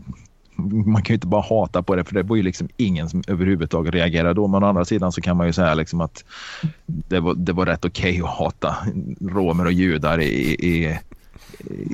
Man 0.86 1.04
kan 1.04 1.14
ju 1.14 1.16
inte 1.16 1.28
bara 1.28 1.42
hata 1.42 1.84
på 1.84 1.96
det 1.96 2.04
för 2.04 2.14
det 2.14 2.24
var 2.24 2.36
ju 2.36 2.44
liksom 2.44 2.70
ingen 2.78 3.10
som 3.10 3.24
överhuvudtaget 3.28 3.94
reagerade 3.94 4.34
då. 4.34 4.48
Men 4.48 4.64
å 4.64 4.68
andra 4.68 4.86
sidan 4.86 5.12
så 5.12 5.22
kan 5.22 5.38
man 5.38 5.48
ju 5.48 5.54
säga 5.54 5.74
liksom 5.74 6.02
att 6.02 6.24
det 6.86 7.20
var, 7.20 7.36
det 7.36 7.54
var 7.54 7.66
rätt 7.66 7.86
okej 7.86 8.22
att 8.22 8.30
hata 8.30 8.76
romer 9.22 9.66
och 9.66 9.72
judar 9.72 10.22
i, 10.22 10.54
i, 10.54 11.00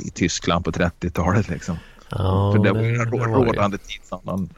i 0.06 0.10
Tyskland 0.14 0.66
på 0.66 0.72
30-talet. 0.72 1.50
Liksom. 1.50 1.78
Ja, 2.18 2.52
för 2.56 2.64
det 2.64 2.72
var 2.72 2.82
ju 2.82 2.96
den 2.98 3.12
rådande 3.12 3.78
tidsandan. 3.78 4.50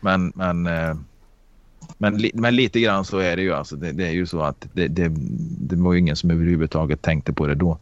Men, 0.00 0.32
men, 0.34 0.66
eh, 0.66 0.96
men, 1.98 2.30
men 2.34 2.56
lite 2.56 2.80
grann 2.80 3.04
så 3.04 3.18
är 3.18 3.36
det 3.36 3.42
ju. 3.42 3.52
Alltså, 3.54 3.76
det, 3.76 3.92
det 3.92 4.06
är 4.06 4.12
ju 4.12 4.26
så 4.26 4.42
att 4.42 4.66
det, 4.72 4.88
det, 4.88 5.12
det 5.60 5.76
var 5.76 5.92
ju 5.92 5.98
ingen 5.98 6.16
som 6.16 6.30
överhuvudtaget 6.30 7.02
tänkte 7.02 7.32
på 7.32 7.46
det 7.46 7.54
då. 7.54 7.78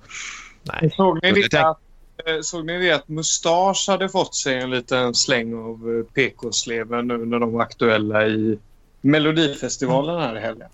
Nej. 0.63 0.91
Såg 0.97 1.23
ni, 1.23 1.29
Jag 1.29 1.37
det 1.37 1.49
tänk- 1.51 1.65
att, 1.65 1.79
eh, 2.27 2.41
såg 2.43 2.67
ni 2.67 2.79
det 2.79 2.91
att 2.91 3.09
Mustasch 3.09 3.85
hade 3.89 4.09
fått 4.09 4.35
sig 4.35 4.61
en 4.61 4.71
liten 4.71 5.15
släng 5.15 5.55
av 5.55 5.99
eh, 5.99 6.13
PK-sleven 6.15 7.09
nu 7.09 7.27
när 7.27 7.39
de 7.39 7.53
var 7.53 7.63
aktuella 7.63 8.27
i 8.27 8.59
Melodifestivalen 9.01 10.21
här 10.21 10.37
i 10.37 10.41
helgen? 10.41 10.69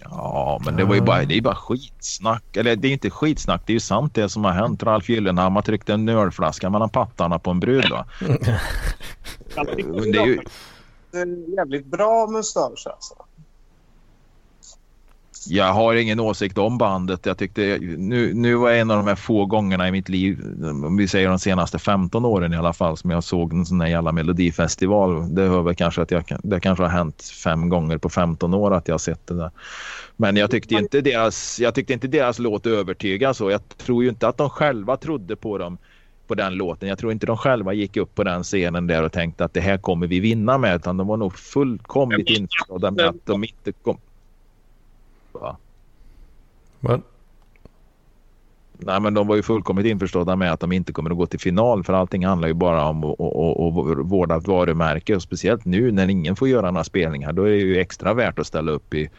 Ja, 0.00 0.60
men 0.64 0.76
det 0.76 0.84
var 0.84 0.94
ju 0.94 1.00
bara, 1.00 1.24
det 1.24 1.34
är 1.34 1.36
ju 1.36 1.42
bara 1.42 1.54
skitsnack. 1.54 2.56
Eller 2.56 2.76
det 2.76 2.88
är 2.88 2.92
inte 2.92 3.10
skitsnack, 3.10 3.62
det 3.66 3.72
är 3.72 3.74
ju 3.74 3.80
sant 3.80 4.14
det 4.14 4.28
som 4.28 4.44
har 4.44 4.52
hänt. 4.52 4.82
Ralf 4.82 5.08
Gyllenhammar 5.08 5.62
tryckte 5.62 5.94
en 5.94 6.04
nölflaska 6.04 6.70
mellan 6.70 6.90
pattarna 6.90 7.38
på 7.38 7.50
en 7.50 7.60
brud. 7.60 7.90
Va? 7.90 8.06
Tycker 9.76 10.12
Det 10.12 10.18
är 10.18 10.26
ju, 10.26 11.54
jävligt 11.56 11.86
bra 11.86 12.26
mustasch 12.26 12.86
alltså. 12.86 13.14
Jag 15.46 15.72
har 15.72 15.94
ingen 15.94 16.20
åsikt 16.20 16.58
om 16.58 16.78
bandet. 16.78 17.26
Jag 17.26 17.38
tyckte, 17.38 17.78
nu, 17.80 18.34
nu 18.34 18.54
var 18.54 18.70
en 18.70 18.90
av 18.90 18.96
de 18.96 19.06
här 19.06 19.14
få 19.14 19.46
gångerna 19.46 19.88
i 19.88 19.92
mitt 19.92 20.08
liv, 20.08 20.40
om 20.84 20.96
vi 20.96 21.08
säger 21.08 21.28
de 21.28 21.38
senaste 21.38 21.78
15 21.78 22.24
åren 22.24 22.52
i 22.52 22.56
alla 22.56 22.72
fall, 22.72 22.96
som 22.96 23.10
jag 23.10 23.24
såg 23.24 23.52
en 23.52 23.66
sån 23.66 23.80
här 23.80 23.88
jävla 23.88 24.12
melodifestival. 24.12 25.34
Det 25.34 25.42
hör 25.42 25.62
väl 25.62 25.74
kanske 25.74 26.02
att 26.02 26.10
jag, 26.10 26.24
det 26.42 26.60
kanske 26.60 26.84
har 26.84 26.90
hänt 26.90 27.22
fem 27.44 27.68
gånger 27.68 27.98
på 27.98 28.08
15 28.08 28.54
år 28.54 28.74
att 28.74 28.88
jag 28.88 28.94
har 28.94 28.98
sett 28.98 29.26
det 29.26 29.34
där. 29.34 29.50
Men 30.16 30.36
jag 30.36 30.50
tyckte 30.50 30.74
inte 30.74 31.00
deras, 31.00 31.60
jag 31.60 31.74
tyckte 31.74 31.92
inte 31.92 32.08
deras 32.08 32.38
låt 32.38 32.66
övertyga 32.66 33.34
så. 33.34 33.50
Jag 33.50 33.68
tror 33.68 34.02
ju 34.02 34.08
inte 34.08 34.28
att 34.28 34.36
de 34.36 34.50
själva 34.50 34.96
trodde 34.96 35.36
på 35.36 35.58
dem 35.58 35.78
på 36.26 36.34
den 36.34 36.54
låten. 36.54 36.88
Jag 36.88 36.98
tror 36.98 37.12
inte 37.12 37.26
de 37.26 37.36
själva 37.36 37.72
gick 37.72 37.96
upp 37.96 38.14
på 38.14 38.24
den 38.24 38.42
scenen 38.42 38.86
där 38.86 39.02
och 39.02 39.12
tänkte 39.12 39.44
att 39.44 39.54
det 39.54 39.60
här 39.60 39.78
kommer 39.78 40.06
vi 40.06 40.20
vinna 40.20 40.58
med. 40.58 40.76
Utan 40.76 40.96
de 40.96 41.06
var 41.06 41.16
nog 41.16 41.38
fullkomligt 41.38 42.30
införstådda 42.30 42.90
med 42.90 43.04
att 43.04 43.26
de 43.26 43.44
inte 43.44 43.72
kom... 43.72 43.98
Vad? 46.82 47.02
Nej, 48.78 49.00
men 49.00 49.14
de 49.14 49.26
var 49.26 49.36
ju 49.36 49.42
fullkomligt 49.42 49.86
införstådda 49.86 50.36
med 50.36 50.52
att 50.52 50.60
de 50.60 50.72
inte 50.72 50.92
kommer 50.92 51.10
att 51.10 51.16
gå 51.16 51.26
till 51.26 51.40
final 51.40 51.84
för 51.84 51.92
allting 51.92 52.26
handlar 52.26 52.48
ju 52.48 52.54
bara 52.54 52.84
om 52.88 53.04
att, 53.04 53.20
att, 53.20 53.90
att 53.90 54.10
vårda 54.10 54.36
ett 54.36 54.46
varumärke 54.46 55.16
och 55.16 55.22
speciellt 55.22 55.64
nu 55.64 55.92
när 55.92 56.08
ingen 56.08 56.36
får 56.36 56.48
göra 56.48 56.70
några 56.70 56.84
spelningar 56.84 57.32
då 57.32 57.42
är 57.42 57.50
det 57.50 57.56
ju 57.56 57.78
extra 57.78 58.14
värt 58.14 58.38
att 58.38 58.46
ställa 58.46 58.72
upp 58.72 58.94
i, 58.94 59.10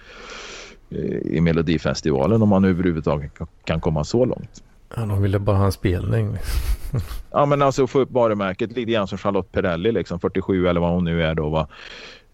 i 1.26 1.42
Melodifestivalen 1.42 2.42
om 2.42 2.50
man 2.50 2.66
överhuvudtaget 2.66 3.32
kan 3.64 3.82
komma 3.82 4.04
så 4.04 4.26
långt. 4.26 4.64
Ja, 4.96 5.06
de 5.06 5.22
ville 5.22 5.40
bara 5.40 5.58
ha 5.58 5.66
en 5.66 5.72
spelning. 5.72 6.38
ja, 7.32 7.46
men 7.46 7.62
alltså 7.62 7.88
få 7.88 8.00
upp 8.00 8.12
varumärket 8.12 8.72
lite 8.72 8.92
grann 8.92 9.08
som 9.08 9.18
Charlotte 9.18 9.52
Perrelli, 9.52 9.92
liksom 9.92 10.20
47 10.20 10.68
eller 10.68 10.82
vad 10.82 10.92
hon 10.92 11.04
nu 11.04 11.24
är 11.24 11.36
då. 11.36 11.50
Va? 11.50 11.68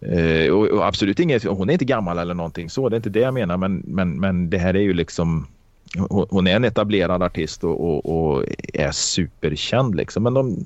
Eh, 0.02 0.54
och, 0.54 0.68
och, 0.68 0.88
absolut 0.88 1.20
inget, 1.20 1.44
hon 1.44 1.70
är 1.70 1.74
inte 1.74 1.86
gammal 1.86 2.18
eller 2.18 2.34
någonting 2.34 2.70
så, 2.70 2.90
det 2.90 2.94
är 2.94 2.98
inte 2.98 3.10
det 3.10 3.20
jag 3.20 3.34
menar, 3.34 3.58
men, 3.58 3.84
men, 3.88 4.20
men 4.20 4.50
det 4.50 4.58
här 4.58 4.74
är 4.74 4.82
ju 4.82 4.94
liksom 4.94 5.48
hon 6.10 6.48
är 6.48 6.56
en 6.56 6.64
etablerad 6.64 7.24
artist 7.24 7.64
och, 7.64 7.84
och, 7.84 8.06
och, 8.06 8.44
är 8.74 8.92
superkänd 8.92 9.96
liksom. 9.96 10.24
Men 10.24 10.34
de 10.34 10.66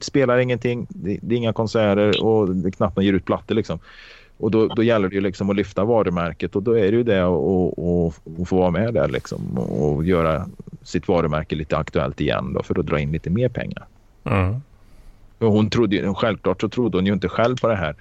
spelar 0.00 0.38
ingenting. 0.38 0.86
Det, 0.88 1.18
det 1.22 1.34
är 1.34 1.36
inga 1.36 1.52
konserter 1.52 2.24
och 2.24 2.54
det 2.54 2.68
är 2.68 2.70
knappt 2.70 2.96
man 2.96 3.04
ger 3.04 3.12
ut 3.12 3.24
plattor 3.24 3.54
liksom. 3.54 3.78
Och 4.38 4.50
då, 4.50 4.66
då 4.66 4.82
gäller 4.82 5.08
det 5.08 5.14
ju 5.14 5.20
liksom 5.20 5.50
att 5.50 5.56
lyfta 5.56 5.84
varumärket 5.84 6.56
och 6.56 6.62
då 6.62 6.78
är 6.78 6.90
det 6.90 6.96
ju 6.96 7.02
det 7.02 7.22
att 7.22 8.48
få 8.48 8.56
vara 8.56 8.70
med 8.70 8.94
där 8.94 9.08
liksom 9.08 9.58
och 9.58 10.04
göra 10.04 10.46
sitt 10.82 11.08
varumärke 11.08 11.56
lite 11.56 11.76
aktuellt 11.76 12.20
igen 12.20 12.52
då 12.52 12.62
för 12.62 12.80
att 12.80 12.86
dra 12.86 13.00
in 13.00 13.12
lite 13.12 13.30
mer 13.30 13.48
pengar. 13.48 13.86
Mm. 14.24 14.54
Och 15.38 15.52
hon 15.52 15.70
trodde 15.70 15.96
ju, 15.96 16.14
självklart 16.14 16.60
så 16.60 16.68
trodde 16.68 16.98
hon 16.98 17.06
ju 17.06 17.12
inte 17.12 17.28
själv 17.28 17.56
på 17.56 17.68
det 17.68 17.76
här 17.76 17.94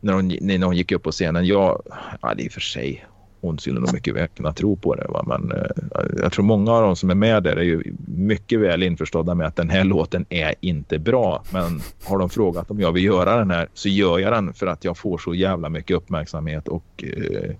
när 0.00 0.12
hon, 0.12 0.28
när 0.40 0.66
hon 0.66 0.76
gick 0.76 0.92
upp 0.92 1.02
på 1.02 1.12
scenen. 1.12 1.46
Jag, 1.46 1.82
ja, 2.22 2.34
det 2.34 2.46
är 2.46 2.50
för 2.50 2.60
sig 2.60 3.06
hon 3.40 3.58
skulle 3.58 3.80
nog 3.80 3.92
mycket 3.92 4.14
väl 4.14 4.28
kunna 4.28 4.52
tro 4.52 4.76
på 4.76 4.94
det. 4.94 5.06
Va? 5.08 5.24
Men 5.26 5.52
eh, 5.52 6.22
jag 6.22 6.32
tror 6.32 6.44
många 6.44 6.72
av 6.72 6.82
de 6.82 6.96
som 6.96 7.10
är 7.10 7.14
med 7.14 7.42
där 7.42 7.56
är 7.56 7.62
ju 7.62 7.82
mycket 8.06 8.60
väl 8.60 8.82
införstådda 8.82 9.34
med 9.34 9.46
att 9.46 9.56
den 9.56 9.70
här 9.70 9.84
låten 9.84 10.26
är 10.28 10.54
inte 10.60 10.98
bra. 10.98 11.44
Men 11.52 11.80
har 12.04 12.18
de 12.18 12.30
frågat 12.30 12.70
om 12.70 12.80
jag 12.80 12.92
vill 12.92 13.04
göra 13.04 13.36
den 13.36 13.50
här 13.50 13.68
så 13.74 13.88
gör 13.88 14.18
jag 14.18 14.32
den 14.32 14.52
för 14.54 14.66
att 14.66 14.84
jag 14.84 14.98
får 14.98 15.18
så 15.18 15.34
jävla 15.34 15.68
mycket 15.68 15.96
uppmärksamhet 15.96 16.68
och 16.68 17.04
eh, 17.04 17.54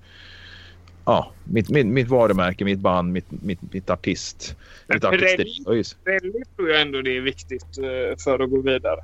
ja, 1.05 1.33
mitt, 1.45 1.71
mitt, 1.71 1.87
mitt 1.87 2.09
varumärke, 2.09 2.65
mitt 2.65 2.81
band, 2.81 3.13
mitt, 3.13 3.27
mitt, 3.43 3.73
mitt 3.73 3.91
artist. 3.91 4.57
Mitt 4.87 5.05
artisteri. 5.05 5.65
Väldigt 6.05 6.57
tror 6.57 6.71
jag 6.71 6.81
ändå 6.81 7.03
det 7.03 7.17
är 7.17 7.21
viktigt 7.21 7.79
eh, 7.79 8.19
för 8.25 8.39
att 8.39 8.51
gå 8.51 8.61
vidare. 8.61 9.01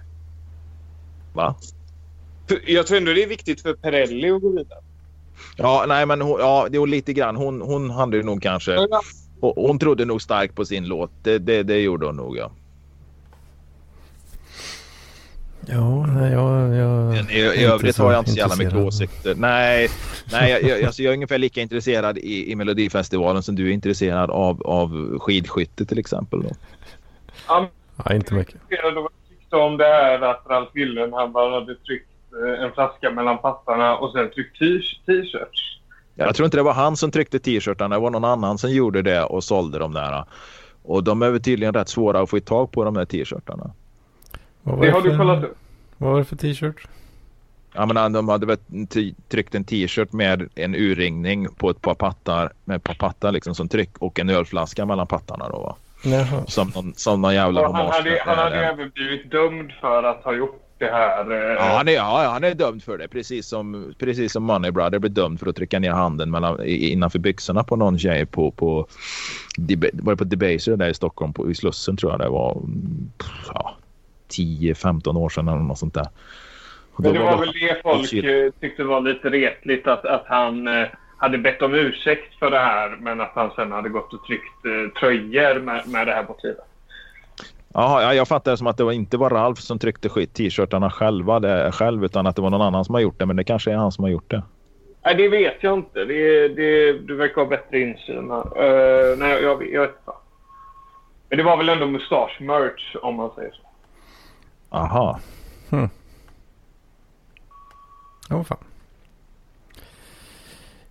Va? 1.33 1.57
Jag 2.67 2.87
tror 2.87 2.99
ändå 2.99 3.13
det 3.13 3.23
är 3.23 3.27
viktigt 3.27 3.63
för 3.63 3.75
Perelli 3.75 4.31
att 4.31 4.43
gå 4.43 4.51
vidare. 4.51 4.79
Ja, 5.57 5.85
nej 5.89 6.07
men 6.07 6.21
hon, 6.21 6.41
ja, 6.41 6.69
det 6.71 6.79
var 6.79 6.87
lite 6.87 7.13
grann. 7.13 7.37
Hon, 7.37 7.61
hon 7.61 7.91
hade 7.91 8.23
nog 8.23 8.43
kanske... 8.43 8.73
Ja. 8.73 9.03
Hon 9.41 9.79
trodde 9.79 10.05
nog 10.05 10.23
starkt 10.23 10.55
på 10.55 10.65
sin 10.65 10.87
låt. 10.87 11.11
Det, 11.23 11.39
det, 11.39 11.63
det 11.63 11.79
gjorde 11.79 12.07
hon 12.07 12.17
nog 12.17 12.37
ja. 12.37 12.51
Ja, 15.69 16.07
nej, 16.07 16.33
jag, 16.33 16.75
jag 16.75 17.31
I, 17.31 17.39
i 17.39 17.65
övrigt 17.65 17.99
har 17.99 18.13
jag 18.13 18.21
inte 18.21 18.31
så 18.31 18.37
jävla 18.37 18.57
mycket 18.57 18.75
åsikter. 18.75 19.35
Nej, 19.35 19.89
nej 20.33 20.51
jag, 20.51 20.63
jag, 20.63 20.85
alltså 20.85 21.03
jag 21.03 21.11
är 21.11 21.15
ungefär 21.15 21.39
lika 21.39 21.61
intresserad 21.61 22.19
i, 22.19 22.53
i 22.53 22.57
Melodifestivalen 22.57 23.43
som 23.43 23.55
du 23.55 23.69
är 23.69 23.73
intresserad 23.73 24.31
av, 24.31 24.63
av 24.67 25.19
skidskytte 25.19 25.87
till 25.87 25.99
exempel. 25.99 26.43
Då. 26.43 26.51
Ja, 27.49 27.71
inte 28.11 28.35
mycket. 28.35 28.55
Jag 28.69 29.09
tyckte 29.29 29.57
om 29.57 29.77
det 29.77 29.85
här 29.85 30.21
att 30.21 30.47
Ralf 30.51 30.69
Gyllenhammar 30.75 31.51
hade 31.51 31.75
tryckt 31.75 32.09
en 32.59 32.73
flaska 32.73 33.11
mellan 33.11 33.39
pattarna 33.39 33.97
och 33.97 34.13
sen 34.13 34.31
tryckt 34.31 34.59
t-shirts. 34.59 35.79
Jag 36.15 36.35
tror 36.35 36.45
inte 36.45 36.57
det 36.57 36.63
var 36.63 36.73
han 36.73 36.97
som 36.97 37.11
tryckte 37.11 37.39
t-shirtarna. 37.39 37.95
Det 37.95 38.01
var 38.01 38.11
någon 38.11 38.25
annan 38.25 38.59
som 38.59 38.71
gjorde 38.71 39.03
det 39.03 39.23
och 39.23 39.45
sålde 39.45 39.79
dem 39.79 39.93
där. 39.93 40.25
Och 40.83 41.05
de 41.05 41.23
är 41.23 41.31
väl 41.31 41.43
tydligen 41.43 41.75
rätt 41.75 41.89
svåra 41.89 42.21
att 42.21 42.31
få 42.31 42.41
tag 42.41 42.73
på 42.73 42.85
de 42.85 42.95
där 42.95 43.05
t-shirtarna. 43.05 43.71
Det 44.63 44.91
har 44.91 45.01
du 45.01 45.17
kollat 45.17 45.45
upp. 45.45 45.57
Vad 45.97 46.11
var 46.11 46.19
det 46.19 46.25
för 46.25 46.37
t-shirt? 46.37 46.89
Ja, 47.75 47.87
men 47.87 48.13
de 48.13 48.29
hade 48.29 48.47
väl 48.47 48.59
tryckt 49.29 49.55
en 49.55 49.65
t-shirt 49.65 50.13
med 50.13 50.49
en 50.55 50.75
urringning 50.75 51.49
på 51.55 51.71
ett 51.71 51.81
par 51.81 51.95
pattar 51.95 52.53
med 52.65 52.77
ett 52.77 52.85
par 52.85 52.95
pattar 52.95 53.33
liksom 53.33 53.55
som 53.55 53.69
tryck 53.69 53.99
och 53.99 54.21
en 54.21 54.31
ölflaska 54.31 54.87
mellan 54.87 55.07
pattarna 55.07 55.49
då 55.49 55.59
va? 55.59 55.77
Jaha. 56.05 56.47
Som 56.47 56.73
någon, 56.75 56.95
som 56.95 57.23
någon 57.23 57.35
jävla 57.35 57.63
Han 57.63 57.75
hade, 57.75 58.23
han 58.25 58.39
hade 58.39 58.67
även 58.67 58.91
blivit 58.91 59.31
dömd 59.31 59.73
för 59.81 60.03
att 60.03 60.25
ha 60.25 60.35
gjort 60.35 60.66
det 60.79 60.87
här. 60.87 61.31
Eh... 61.31 61.55
Ja, 61.55 61.77
han 61.77 61.89
är, 61.89 61.93
ja, 61.93 62.29
han 62.33 62.45
är 62.45 62.55
dömd 62.55 62.83
för 62.83 62.99
det. 62.99 63.09
Precis 63.09 63.47
som, 63.47 63.95
precis 63.99 64.33
som 64.33 64.45
Money 64.45 64.71
Brother 64.71 64.99
blev 64.99 65.13
dömd 65.13 65.41
för 65.41 65.47
att 65.47 65.57
trycka 65.57 65.79
ner 65.79 65.91
handen 65.91 66.31
mellan, 66.31 66.65
innanför 66.65 67.19
byxorna 67.19 67.65
på 67.65 67.77
någon 67.77 67.99
tjej 67.99 68.27
på, 68.27 68.51
på, 68.51 68.87
var 69.93 70.13
det 70.13 70.17
på 70.17 70.25
Debaser 70.25 70.77
där 70.77 70.89
i 70.89 70.95
Stockholm 70.95 71.33
på, 71.33 71.51
i 71.51 71.55
Slussen 71.55 71.97
tror 71.97 72.13
jag 72.13 72.21
det 72.21 72.29
var. 72.29 72.63
Ja, 73.55 73.77
10-15 74.29 75.19
år 75.19 75.29
sedan 75.29 75.49
eller 75.49 75.59
något 75.59 75.79
sånt 75.79 75.95
där. 75.95 76.09
Men 76.97 77.13
det 77.13 77.19
var, 77.19 77.31
var 77.33 77.39
väl 77.39 77.53
det 77.53 77.83
folk 77.83 78.09
shit. 78.09 78.61
tyckte 78.61 78.85
var 78.85 79.01
lite 79.01 79.31
retligt 79.31 79.87
att, 79.87 80.05
att 80.05 80.25
han 80.27 80.69
eh, 80.69 80.87
hade 81.17 81.39
bett 81.39 81.63
om 81.63 81.75
ursäkt 81.75 82.39
för 82.39 82.51
det 82.51 82.59
här 82.59 82.97
men 83.01 83.21
att 83.21 83.33
han 83.35 83.51
sen 83.57 83.73
hade 83.73 83.89
gått 83.89 84.15
och 84.15 84.27
tryckt 84.27 84.65
eh, 84.65 85.01
tröjor 85.01 85.61
med, 85.61 85.89
med 85.89 86.07
det 86.07 86.13
här 86.13 86.25
motivet. 86.29 86.67
Jaha, 87.79 88.15
jag 88.15 88.29
fattar 88.29 88.51
det 88.51 88.57
som 88.57 88.67
att 88.67 88.77
det 88.77 88.95
inte 88.95 89.17
var 89.17 89.31
Ralf 89.31 89.59
som 89.59 89.79
tryckte 89.79 90.27
t-shirtarna 90.27 90.91
själva 90.91 91.41
det, 91.41 91.73
själv 91.73 92.05
utan 92.05 92.27
att 92.27 92.37
det 92.37 92.43
var 92.43 92.51
någon 92.51 92.63
annan 92.63 92.85
som 92.85 92.95
har 92.95 93.03
gjort 93.03 93.19
det. 93.19 93.27
Men 93.27 93.37
det 93.37 93.45
kanske 93.45 93.73
är 93.73 93.77
han 93.77 93.93
som 93.93 94.05
har 94.05 94.11
gjort 94.11 94.31
det. 94.31 94.43
Nej, 95.05 95.15
det 95.15 95.29
vet 95.29 95.63
jag 95.63 95.79
inte. 95.79 96.05
Det, 96.05 96.49
det, 96.49 96.93
du 96.93 97.17
verkar 97.17 97.43
ha 97.43 97.49
bättre 97.49 97.81
insyn. 97.81 98.31
Uh, 98.31 99.19
nej, 99.19 99.31
jag, 99.31 99.43
jag, 99.43 99.69
jag 99.73 99.81
vet 99.81 99.91
inte. 99.91 100.13
Men 101.29 101.39
det 101.39 101.45
var 101.45 101.57
väl 101.57 101.69
ändå 101.69 101.87
mustasch-merch 101.87 102.97
om 103.03 103.15
man 103.15 103.31
säger 103.35 103.51
så. 103.51 103.63
Aha. 104.77 105.21
Hmm. 105.71 105.89
Ja, 108.29 108.45
fan. 108.45 108.59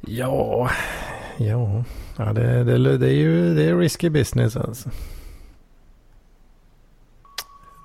Ja, 0.02 0.70
ja. 1.38 1.84
ja 2.18 2.34
det, 2.34 2.64
det, 2.64 2.98
det 2.98 3.08
är 3.08 3.14
ju 3.14 3.56
det 3.56 3.64
är 3.64 3.78
risky 3.78 4.10
business 4.10 4.58
alltså. 4.58 4.90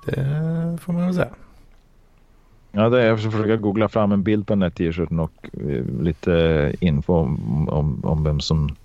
Det 0.05 0.77
får 0.81 0.93
man 0.93 1.05
väl 1.05 1.15
säga. 1.15 1.29
Ja, 2.71 2.89
det 2.89 3.01
är, 3.01 3.07
jag 3.07 3.21
försöker 3.21 3.57
googla 3.57 3.89
fram 3.89 4.11
en 4.11 4.23
bild 4.23 4.47
på 4.47 4.53
den 4.53 4.61
här 4.61 4.69
t-shirten 4.69 5.19
och 5.19 5.49
eh, 5.53 5.85
lite 6.01 6.75
info 6.79 7.13
om, 7.13 7.69
om, 7.69 8.05
om 8.05 8.23
vem 8.23 8.39
som 8.39 8.75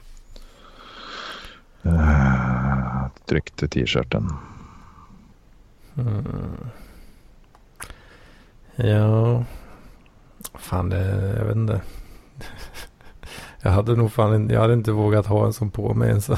uh, 1.87 3.07
tryckte 3.27 3.69
t-shirten. 3.69 4.29
Mm. 5.95 6.25
Ja, 8.77 9.45
fan 10.55 10.89
det, 10.89 11.35
jag 11.39 11.45
vet 11.45 11.57
inte. 11.57 11.81
Jag 13.61 13.71
hade 13.71 13.97
nog 13.97 14.13
fan 14.13 14.51
jag 14.51 14.61
hade 14.61 14.73
inte 14.73 14.93
vågat 14.93 15.27
ha 15.27 15.47
en 15.47 15.53
som 15.53 15.71
på 15.71 15.95
mig 15.95 16.09
ens. 16.09 16.31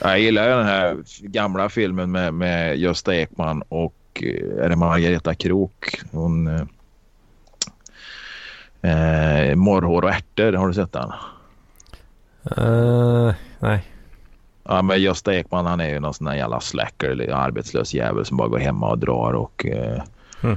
Jag 0.00 0.20
gillar 0.20 0.48
den 0.48 0.66
här 0.66 0.96
gamla 1.20 1.68
filmen 1.68 2.10
med, 2.10 2.34
med 2.34 2.78
Gösta 2.78 3.14
Ekman 3.14 3.62
och 3.68 3.94
eh, 4.22 4.64
är 4.64 4.68
det 4.68 4.76
Margareta 4.76 5.34
Krok. 5.34 6.00
Hon, 6.12 6.46
eh, 6.46 6.62
eh, 8.90 9.56
Morrhår 9.56 10.02
och 10.02 10.10
ärtor, 10.10 10.52
har 10.52 10.68
du 10.68 10.74
sett 10.74 10.92
den? 10.92 11.12
Uh, 12.58 13.32
nej. 13.58 13.84
Ja, 14.64 14.82
men 14.82 15.02
Gösta 15.02 15.34
Ekman 15.34 15.66
han 15.66 15.80
är 15.80 15.88
ju 15.88 16.00
någon 16.00 16.14
sån 16.14 16.24
där 16.24 16.34
jävla 16.34 16.60
slacker 16.60 17.08
eller 17.08 17.32
arbetslös 17.32 17.94
jävel 17.94 18.24
som 18.24 18.36
bara 18.36 18.48
går 18.48 18.58
hemma 18.58 18.90
och 18.90 18.98
drar 18.98 19.32
och 19.32 19.66
eh, 19.66 20.02
mm. 20.42 20.56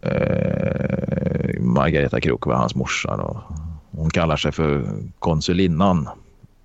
eh, 0.00 1.60
Margareta 1.60 2.20
Krok 2.20 2.46
var 2.46 2.54
hans 2.54 2.74
morsa. 2.74 3.16
Då. 3.16 3.42
Hon 3.90 4.10
kallar 4.10 4.36
sig 4.36 4.52
för 4.52 4.84
konsulinnan. 5.18 6.08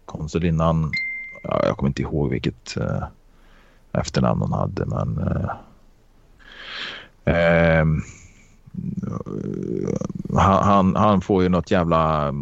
Konsulinnan 0.05 0.91
ja, 1.41 1.61
jag 1.65 1.77
kommer 1.77 1.89
inte 1.89 2.01
ihåg 2.01 2.29
vilket 2.29 2.77
eh, 2.77 3.03
efternamn 3.91 4.41
hon 4.41 4.53
hade 4.53 4.85
men 4.85 5.17
eh, 5.17 5.49
eh, 7.35 7.85
han, 10.35 10.63
han, 10.63 10.95
han, 10.95 11.21
får 11.21 11.43
ju 11.43 11.49
något 11.49 11.71
jävla 11.71 12.33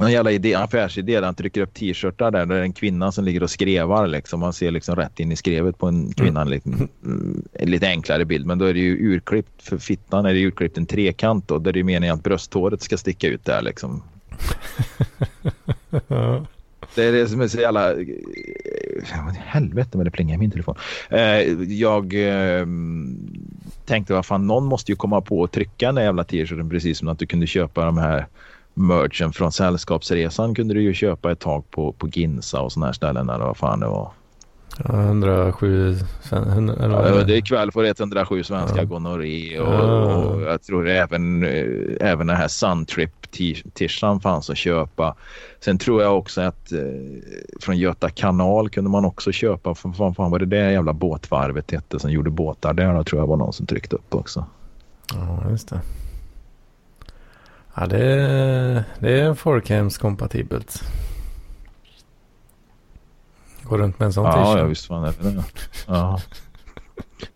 någon 0.00 0.12
jävla 0.12 0.30
idé, 0.30 0.54
affärsidé 0.54 1.14
där 1.14 1.22
han 1.22 1.34
trycker 1.34 1.60
upp 1.60 1.74
t-shirtar 1.74 2.30
där, 2.30 2.46
där 2.46 2.54
det 2.54 2.60
är 2.60 2.64
en 2.64 2.72
kvinna 2.72 3.12
som 3.12 3.24
ligger 3.24 3.42
och 3.42 3.50
skrevar. 3.50 4.06
Liksom. 4.06 4.40
Man 4.40 4.52
ser 4.52 4.70
liksom 4.70 4.96
rätt 4.96 5.20
in 5.20 5.32
i 5.32 5.36
skrevet 5.36 5.78
på 5.78 5.86
en 5.86 6.12
kvinna. 6.12 6.42
Mm. 6.42 6.88
En 7.52 7.70
lite 7.70 7.86
enklare 7.88 8.24
bild, 8.24 8.46
men 8.46 8.58
då 8.58 8.64
är 8.64 8.74
det 8.74 8.80
ju 8.80 9.12
urklippt. 9.12 9.62
För 9.62 9.78
fittan 9.78 10.26
är 10.26 10.34
det 10.34 10.40
urklippt 10.40 10.78
en 10.78 10.86
trekant 10.86 11.48
då, 11.48 11.58
där 11.58 11.72
det 11.72 11.80
är 11.80 11.84
meningen 11.84 12.14
att 12.14 12.22
brösthåret 12.22 12.82
ska 12.82 12.96
sticka 12.96 13.28
ut 13.28 13.44
där 13.44 13.62
liksom. 13.62 14.02
Det 16.94 17.04
är 17.04 17.12
det 17.12 17.28
som 17.28 17.40
är 17.40 17.48
så 17.48 17.60
jävla... 17.60 17.92
Eh, 17.92 18.06
helvete 19.36 19.96
vad 19.98 20.06
det 20.06 20.10
plingar 20.10 20.34
i 20.34 20.38
min 20.38 20.50
telefon. 20.50 20.74
Eh, 21.08 21.40
jag 21.72 22.14
ehm, 22.14 23.18
tänkte 23.86 24.12
vad 24.12 24.26
fan 24.26 24.46
någon 24.46 24.64
måste 24.64 24.92
ju 24.92 24.96
komma 24.96 25.20
på 25.20 25.44
att 25.44 25.52
trycka 25.52 25.86
den 25.86 25.94
där 25.94 26.02
jävla 26.02 26.24
t-shirten 26.24 26.70
precis 26.70 26.98
som 26.98 27.08
att 27.08 27.18
du 27.18 27.26
kunde 27.26 27.46
köpa 27.46 27.84
de 27.84 27.98
här 27.98 28.26
merchen 28.74 29.32
från 29.32 29.52
Sällskapsresan 29.52 30.54
kunde 30.54 30.74
du 30.74 30.82
ju 30.82 30.94
köpa 30.94 31.32
ett 31.32 31.38
tag 31.38 31.70
på, 31.70 31.92
på 31.92 32.08
Ginsa 32.08 32.60
och 32.60 32.72
sådana 32.72 32.86
här 32.86 32.92
ställen 32.92 33.30
eller 33.30 33.44
vad 33.44 33.56
fan 33.56 33.80
det 33.80 33.86
var. 33.86 34.12
Ja, 34.88 35.02
107 35.02 35.96
eller 36.30 37.24
Det 37.24 37.36
är 37.36 37.40
kväll 37.40 37.72
på 37.72 37.84
107 37.84 38.42
svenska 38.44 38.78
ja. 38.78 38.84
gonorré 38.84 39.60
och, 39.60 39.74
ja. 39.74 40.16
och, 40.16 40.42
jag 40.42 40.62
tror 40.62 40.88
även, 40.88 41.42
eh, 41.42 42.08
även 42.08 42.26
den 42.26 42.36
här 42.36 42.48
Suntrip 42.48 43.30
tishan 43.74 44.20
fanns 44.20 44.50
att 44.50 44.56
köpa. 44.56 45.14
Sen 45.60 45.78
tror 45.78 46.02
jag 46.02 46.18
också 46.18 46.40
att 46.40 46.72
eh, 46.72 46.78
från 47.60 47.78
Göta 47.78 48.10
kanal 48.10 48.70
kunde 48.70 48.90
man 48.90 49.04
också 49.04 49.32
köpa. 49.32 49.74
För 49.74 49.90
fan, 49.92 50.14
fan 50.14 50.30
var 50.30 50.38
det 50.38 50.46
det 50.46 50.72
jävla 50.72 50.92
båtvarvet 50.92 51.70
hette 51.70 51.98
som 51.98 52.10
gjorde 52.12 52.30
båtar 52.30 52.74
där? 52.74 52.94
Då 52.94 53.04
tror 53.04 53.22
jag 53.22 53.26
var 53.26 53.36
någon 53.36 53.52
som 53.52 53.66
tryckte 53.66 53.96
upp 53.96 54.14
också. 54.14 54.44
Ja, 55.14 55.50
just 55.50 55.68
det. 55.68 55.80
Ja, 57.74 57.86
det 57.86 58.84
det 58.98 59.20
är 59.20 59.34
folkhemskompatibelt. 59.34 60.82
Gå 63.70 63.78
runt 63.78 63.98
med 63.98 64.06
en 64.06 64.12
sån 64.12 64.24
ja, 64.24 64.32
t-shirt. 64.32 64.58
Ja, 64.58 64.64
visst 64.64 64.86
fan 64.86 65.04
är 65.04 65.14
det 65.20 65.44
ja. 65.86 66.20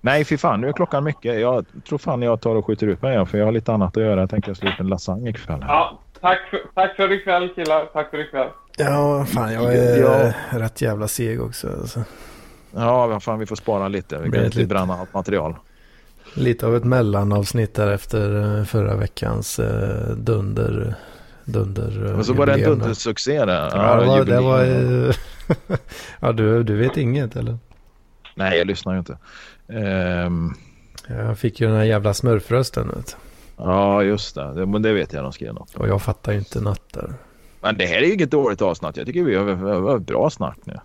Nej, 0.00 0.24
fy 0.24 0.38
fan. 0.38 0.60
Nu 0.60 0.68
är 0.68 0.72
klockan 0.72 1.04
mycket. 1.04 1.40
Jag 1.40 1.64
tror 1.88 1.98
fan 1.98 2.22
jag 2.22 2.40
tar 2.40 2.54
och 2.54 2.66
skjuter 2.66 2.86
ut 2.86 3.02
mig 3.02 3.12
igen, 3.12 3.26
för 3.26 3.38
jag 3.38 3.44
har 3.44 3.52
lite 3.52 3.72
annat 3.72 3.96
att 3.96 4.02
göra. 4.02 4.20
Jag 4.20 4.30
tänker 4.30 4.54
slå 4.54 4.68
ut 4.68 4.80
en 4.80 4.88
lasagne 4.88 5.30
ikväll. 5.30 5.64
Ja, 5.68 5.98
tack 6.20 6.38
för, 6.50 6.60
tack 6.74 6.96
för 6.96 7.12
ikväll 7.12 7.48
killar. 7.54 7.84
Tack 7.92 8.10
för 8.10 8.18
ikväll. 8.18 8.48
Ja, 8.76 9.24
fan 9.24 9.52
jag 9.52 9.74
är 9.74 10.00
ja. 10.00 10.32
rätt 10.50 10.80
jävla 10.80 11.08
seg 11.08 11.42
också. 11.42 11.68
Alltså. 11.68 12.04
Ja, 12.74 13.20
fan 13.20 13.38
vi 13.38 13.46
får 13.46 13.56
spara 13.56 13.88
lite. 13.88 14.18
Vi 14.18 14.30
kan 14.30 14.44
inte 14.44 14.66
bränna 14.66 14.94
allt 14.94 15.14
material. 15.14 15.54
Lite 16.34 16.66
av 16.66 16.76
ett 16.76 16.84
mellanavsnitt 16.84 17.74
där 17.74 17.90
efter 17.92 18.58
eh, 18.58 18.64
förra 18.64 18.96
veckans 18.96 19.58
eh, 19.58 20.16
dunder. 20.16 20.94
Dunder. 21.44 22.12
Men 22.14 22.24
så 22.24 22.32
var 22.32 22.46
det 22.46 22.52
en 22.52 22.62
dundersuccé 22.62 23.44
där. 23.44 23.70
Ja, 23.72 24.00
det 24.00 24.06
var, 24.06 24.24
det 24.24 24.40
var 24.40 24.64
ja, 26.20 26.32
du, 26.32 26.62
du 26.62 26.76
vet 26.76 26.96
inget 26.96 27.36
eller? 27.36 27.58
Nej, 28.34 28.58
jag 28.58 28.66
lyssnar 28.66 28.92
ju 28.92 28.98
inte. 28.98 29.18
Um... 30.26 30.54
Jag 31.08 31.38
fick 31.38 31.60
ju 31.60 31.66
den 31.66 31.76
här 31.76 31.84
jävla 31.84 32.14
smurfrösten. 32.14 32.88
Vet. 32.94 33.16
Ja, 33.56 34.02
just 34.02 34.34
det. 34.34 34.66
Men 34.66 34.82
det 34.82 34.92
vet 34.92 35.12
jag 35.12 35.24
de 35.24 35.32
skrev 35.32 35.54
något. 35.54 35.74
Och 35.74 35.88
jag 35.88 36.02
fattar 36.02 36.32
ju 36.32 36.38
inte 36.38 36.60
nattar. 36.60 37.14
Men 37.60 37.78
det 37.78 37.86
här 37.86 37.96
är 37.96 38.06
ju 38.06 38.14
inget 38.14 38.30
dåligt 38.30 38.62
avsnatt. 38.62 38.96
Jag 38.96 39.06
tycker 39.06 39.24
vi 39.24 39.34
har 39.34 39.98
bra 39.98 40.30
snack 40.30 40.58
nu. 40.64 40.78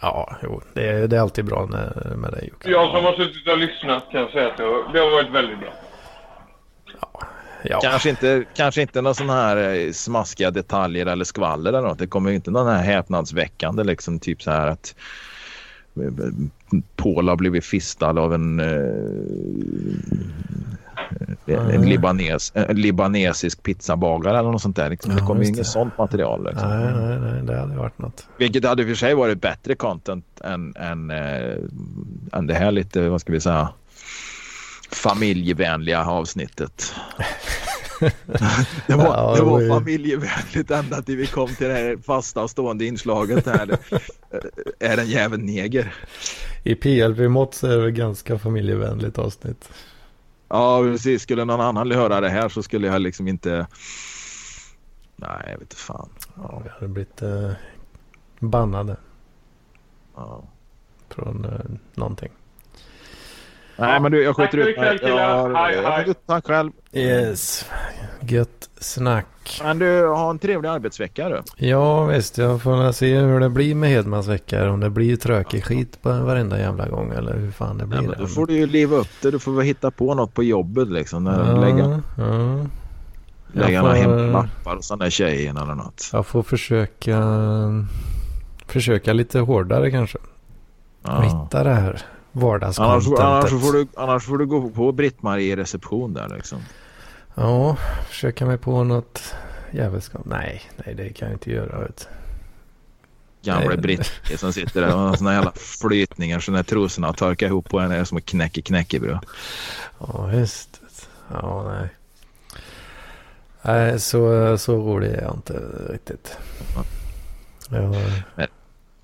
Ja, 0.00 0.36
jo, 0.42 0.60
det 0.74 0.88
är, 0.88 1.08
det 1.08 1.16
är 1.16 1.20
alltid 1.20 1.44
bra 1.44 1.66
med, 1.66 2.12
med 2.16 2.32
dig 2.32 2.48
Jocke. 2.52 2.70
Jag 2.70 2.90
som 2.90 3.04
har 3.04 3.12
suttit 3.12 3.48
och 3.48 3.58
lyssnat 3.58 4.04
kan 4.12 4.28
säga 4.28 4.46
att 4.48 4.56
det 4.56 4.64
det 4.92 4.98
har 4.98 5.10
varit 5.10 5.34
väldigt 5.34 5.58
bra. 5.58 5.68
Ja. 7.70 7.80
Kanske 7.82 8.10
inte, 8.10 8.44
kanske 8.54 8.82
inte 8.82 9.02
några 9.02 9.14
sådana 9.14 9.34
här 9.34 9.56
eh, 9.56 9.92
smaskiga 9.92 10.50
detaljer 10.50 11.06
eller 11.06 11.24
skvaller 11.24 11.72
eller 11.72 11.88
något. 11.88 11.98
Det 11.98 12.06
kommer 12.06 12.30
ju 12.30 12.36
inte 12.36 12.50
någon 12.50 12.66
här 12.66 12.82
häpnadsväckande 12.82 13.84
liksom 13.84 14.18
typ 14.18 14.42
så 14.42 14.50
här 14.50 14.66
att 14.66 14.94
Paul 16.96 17.28
har 17.28 17.36
blivit 17.36 17.64
fistad 17.64 18.20
av 18.20 18.34
en, 18.34 18.60
eh, 18.60 18.66
en, 21.46 21.82
libanes, 21.82 22.52
en 22.54 22.80
libanesisk 22.80 23.62
pizzabagare 23.62 24.38
eller 24.38 24.50
något 24.50 24.62
sånt 24.62 24.76
där. 24.76 24.90
Liksom. 24.90 25.12
Ja, 25.12 25.18
det 25.18 25.26
kommer 25.26 25.42
ju 25.42 25.48
inget 25.48 25.66
sånt 25.66 25.98
material. 25.98 26.44
Liksom. 26.44 26.68
Nej, 26.68 26.92
nej, 26.94 27.18
nej, 27.18 27.42
det 27.42 27.60
hade 27.60 27.76
varit 27.76 27.98
något. 27.98 28.28
Vilket 28.38 28.64
hade 28.64 28.86
för 28.86 28.94
sig 28.94 29.14
varit 29.14 29.40
bättre 29.40 29.74
content 29.74 30.40
än, 30.44 30.76
än, 30.76 31.10
äh, 31.10 31.56
än 32.32 32.46
det 32.46 32.54
här 32.54 32.72
lite, 32.72 33.08
vad 33.08 33.20
ska 33.20 33.32
vi 33.32 33.40
säga, 33.40 33.68
familjevänliga 34.90 36.04
avsnittet. 36.04 36.94
det 38.86 38.94
var, 38.94 39.36
det 39.36 39.42
var 39.42 39.68
familjevänligt 39.68 40.70
ända 40.70 41.02
till 41.02 41.16
vi 41.16 41.26
kom 41.26 41.48
till 41.48 41.66
det 41.66 41.74
här 41.74 41.96
fasta 41.96 42.48
stående 42.48 42.84
inslaget 42.84 43.46
här. 43.46 43.78
är 44.78 44.96
den 44.96 45.06
jäveln 45.06 45.46
neger? 45.46 45.94
I 46.64 46.74
PLV-mått 46.74 47.54
så 47.54 47.66
är 47.66 47.78
det 47.78 47.90
ganska 47.90 48.38
familjevänligt 48.38 49.18
avsnitt. 49.18 49.68
Ja, 50.48 50.82
precis. 50.82 51.22
Skulle 51.22 51.44
någon 51.44 51.60
annan 51.60 51.92
höra 51.92 52.20
det 52.20 52.28
här 52.28 52.48
så 52.48 52.62
skulle 52.62 52.86
jag 52.86 53.00
liksom 53.00 53.28
inte... 53.28 53.66
Nej, 55.16 55.40
jag 55.44 55.52
vet 55.52 55.60
inte 55.60 55.76
fan. 55.76 56.08
Ja, 56.34 56.62
vi 56.64 56.70
hade 56.70 56.88
blivit 56.88 57.22
eh, 57.22 57.52
bannade. 58.38 58.96
Ja. 60.16 60.44
Från 61.08 61.44
eh, 61.44 61.60
någonting. 61.94 62.30
Nej, 63.78 64.00
men 64.00 64.12
du, 64.12 64.22
jag 64.22 64.36
skjuter 64.36 64.58
ut 64.58 64.78
mig. 64.78 64.98
Ja, 65.02 66.04
tack 66.26 66.46
själv. 66.46 66.70
Yes. 66.92 67.66
Gött 68.20 68.70
snack. 68.80 69.60
Men 69.62 69.78
du, 69.78 70.06
har 70.06 70.30
en 70.30 70.38
trevlig 70.38 70.68
arbetsvecka 70.68 71.28
du. 71.28 71.42
Ja, 71.56 72.04
visst. 72.04 72.38
Jag 72.38 72.62
får 72.62 72.92
se 72.92 73.18
hur 73.18 73.40
det 73.40 73.48
blir 73.48 73.74
med 73.74 73.90
Hedmans 73.90 74.28
vecka. 74.28 74.70
Om 74.70 74.80
det 74.80 74.90
blir 74.90 75.16
trökig 75.16 75.64
skit 75.64 76.02
på 76.02 76.12
varenda 76.12 76.58
jävla 76.58 76.88
gång 76.88 77.12
eller 77.12 77.34
hur 77.34 77.50
fan 77.50 77.78
det 77.78 77.86
blir. 77.86 78.02
Ja, 78.02 78.14
då 78.18 78.26
får 78.26 78.46
du 78.46 78.54
ju 78.54 78.66
leva 78.66 78.96
upp 78.96 79.08
det. 79.22 79.30
Du 79.30 79.38
får 79.38 79.52
väl 79.52 79.66
hitta 79.66 79.90
på 79.90 80.14
något 80.14 80.34
på 80.34 80.42
jobbet 80.42 80.88
liksom. 80.88 81.24
När 81.24 81.50
ja, 81.50 81.60
lägga, 81.60 82.02
ja. 82.18 82.66
lägga 83.52 83.82
några 83.82 83.94
hemlappar 83.94 84.76
och 84.76 84.84
sådana 84.84 85.10
tjejer 85.10 85.50
eller 85.50 85.74
något. 85.74 86.10
Jag 86.12 86.26
får 86.26 86.42
försöka, 86.42 87.22
försöka 88.66 89.12
lite 89.12 89.38
hårdare 89.38 89.90
kanske. 89.90 90.18
Ja. 91.02 91.20
Hitta 91.20 91.64
det 91.64 91.74
här 91.74 92.02
Annars, 92.78 93.06
annars, 93.06 93.50
får 93.50 93.72
du, 93.72 93.86
annars 93.96 94.24
får 94.24 94.38
du 94.38 94.46
gå 94.46 94.70
på 94.70 94.92
Britt-Marie 94.92 95.52
i 95.52 95.56
reception 95.56 96.14
där 96.14 96.28
liksom. 96.28 96.58
Ja, 97.34 97.76
försöka 98.08 98.46
mig 98.46 98.58
på 98.58 98.84
något 98.84 99.34
jävelskap. 99.70 100.22
Nej, 100.24 100.62
nej 100.76 100.94
det 100.94 101.12
kan 101.12 101.28
jag 101.28 101.34
inte 101.34 101.50
göra. 101.50 101.80
Vet. 101.80 102.08
Gamle 103.42 103.76
britt 103.76 104.12
som 104.36 104.52
sitter 104.52 104.80
där 104.80 104.94
och 104.94 105.00
har 105.00 105.16
såna 105.16 105.34
jävla 105.34 105.52
flytningar 105.52 106.40
så 106.40 106.52
när 106.52 106.62
trosorna 106.62 107.12
torkar 107.12 107.46
ihop 107.46 107.68
på 107.68 107.78
en 107.78 107.90
är 107.90 108.04
som 108.04 108.18
att 108.18 108.26
knäcka 108.26 108.62
knäckebröd. 108.62 109.18
Ja, 109.98 110.32
just 110.32 110.80
Ja, 111.32 111.64
nej. 111.72 111.88
Nej, 113.62 114.00
så, 114.00 114.58
så 114.58 114.76
rolig 114.76 115.08
är 115.08 115.22
jag 115.22 115.34
inte 115.34 115.52
riktigt. 115.92 116.38
Ja. 116.74 116.84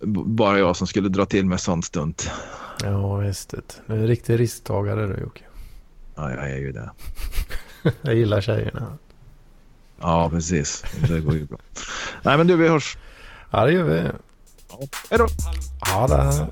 Bara 0.07 0.59
jag 0.59 0.77
som 0.77 0.87
skulle 0.87 1.09
dra 1.09 1.27
till 1.27 1.47
med 1.47 1.61
sånt 1.61 1.85
stunt. 1.85 2.31
Ja, 2.83 3.17
visst. 3.17 3.55
Du 3.87 3.95
är 3.95 3.99
en 3.99 4.07
riktig 4.07 4.41
risktagare 4.41 5.07
du 5.07 5.21
Jocke. 5.21 5.45
Ja, 6.15 6.31
jag 6.31 6.51
är 6.51 6.59
ju 6.59 6.73
det. 6.73 6.91
jag 8.03 8.15
gillar 8.15 8.41
tjejerna. 8.41 8.99
Ja, 10.01 10.31
precis. 10.31 10.85
Det 11.09 11.21
går 11.21 11.35
ju 11.35 11.47
bra. 11.47 11.59
Nej, 12.23 12.39
men 12.39 12.47
du, 12.47 12.57
vi 12.57 12.69
hörs. 12.69 12.97
Ja, 13.51 13.65
det 13.65 13.73
gör 13.73 13.85
vi. 13.85 14.11
Ja. 14.69 14.79
Hej 15.11 15.19
då. 15.19 15.27
Ja, 15.87 16.07
det. 16.07 16.49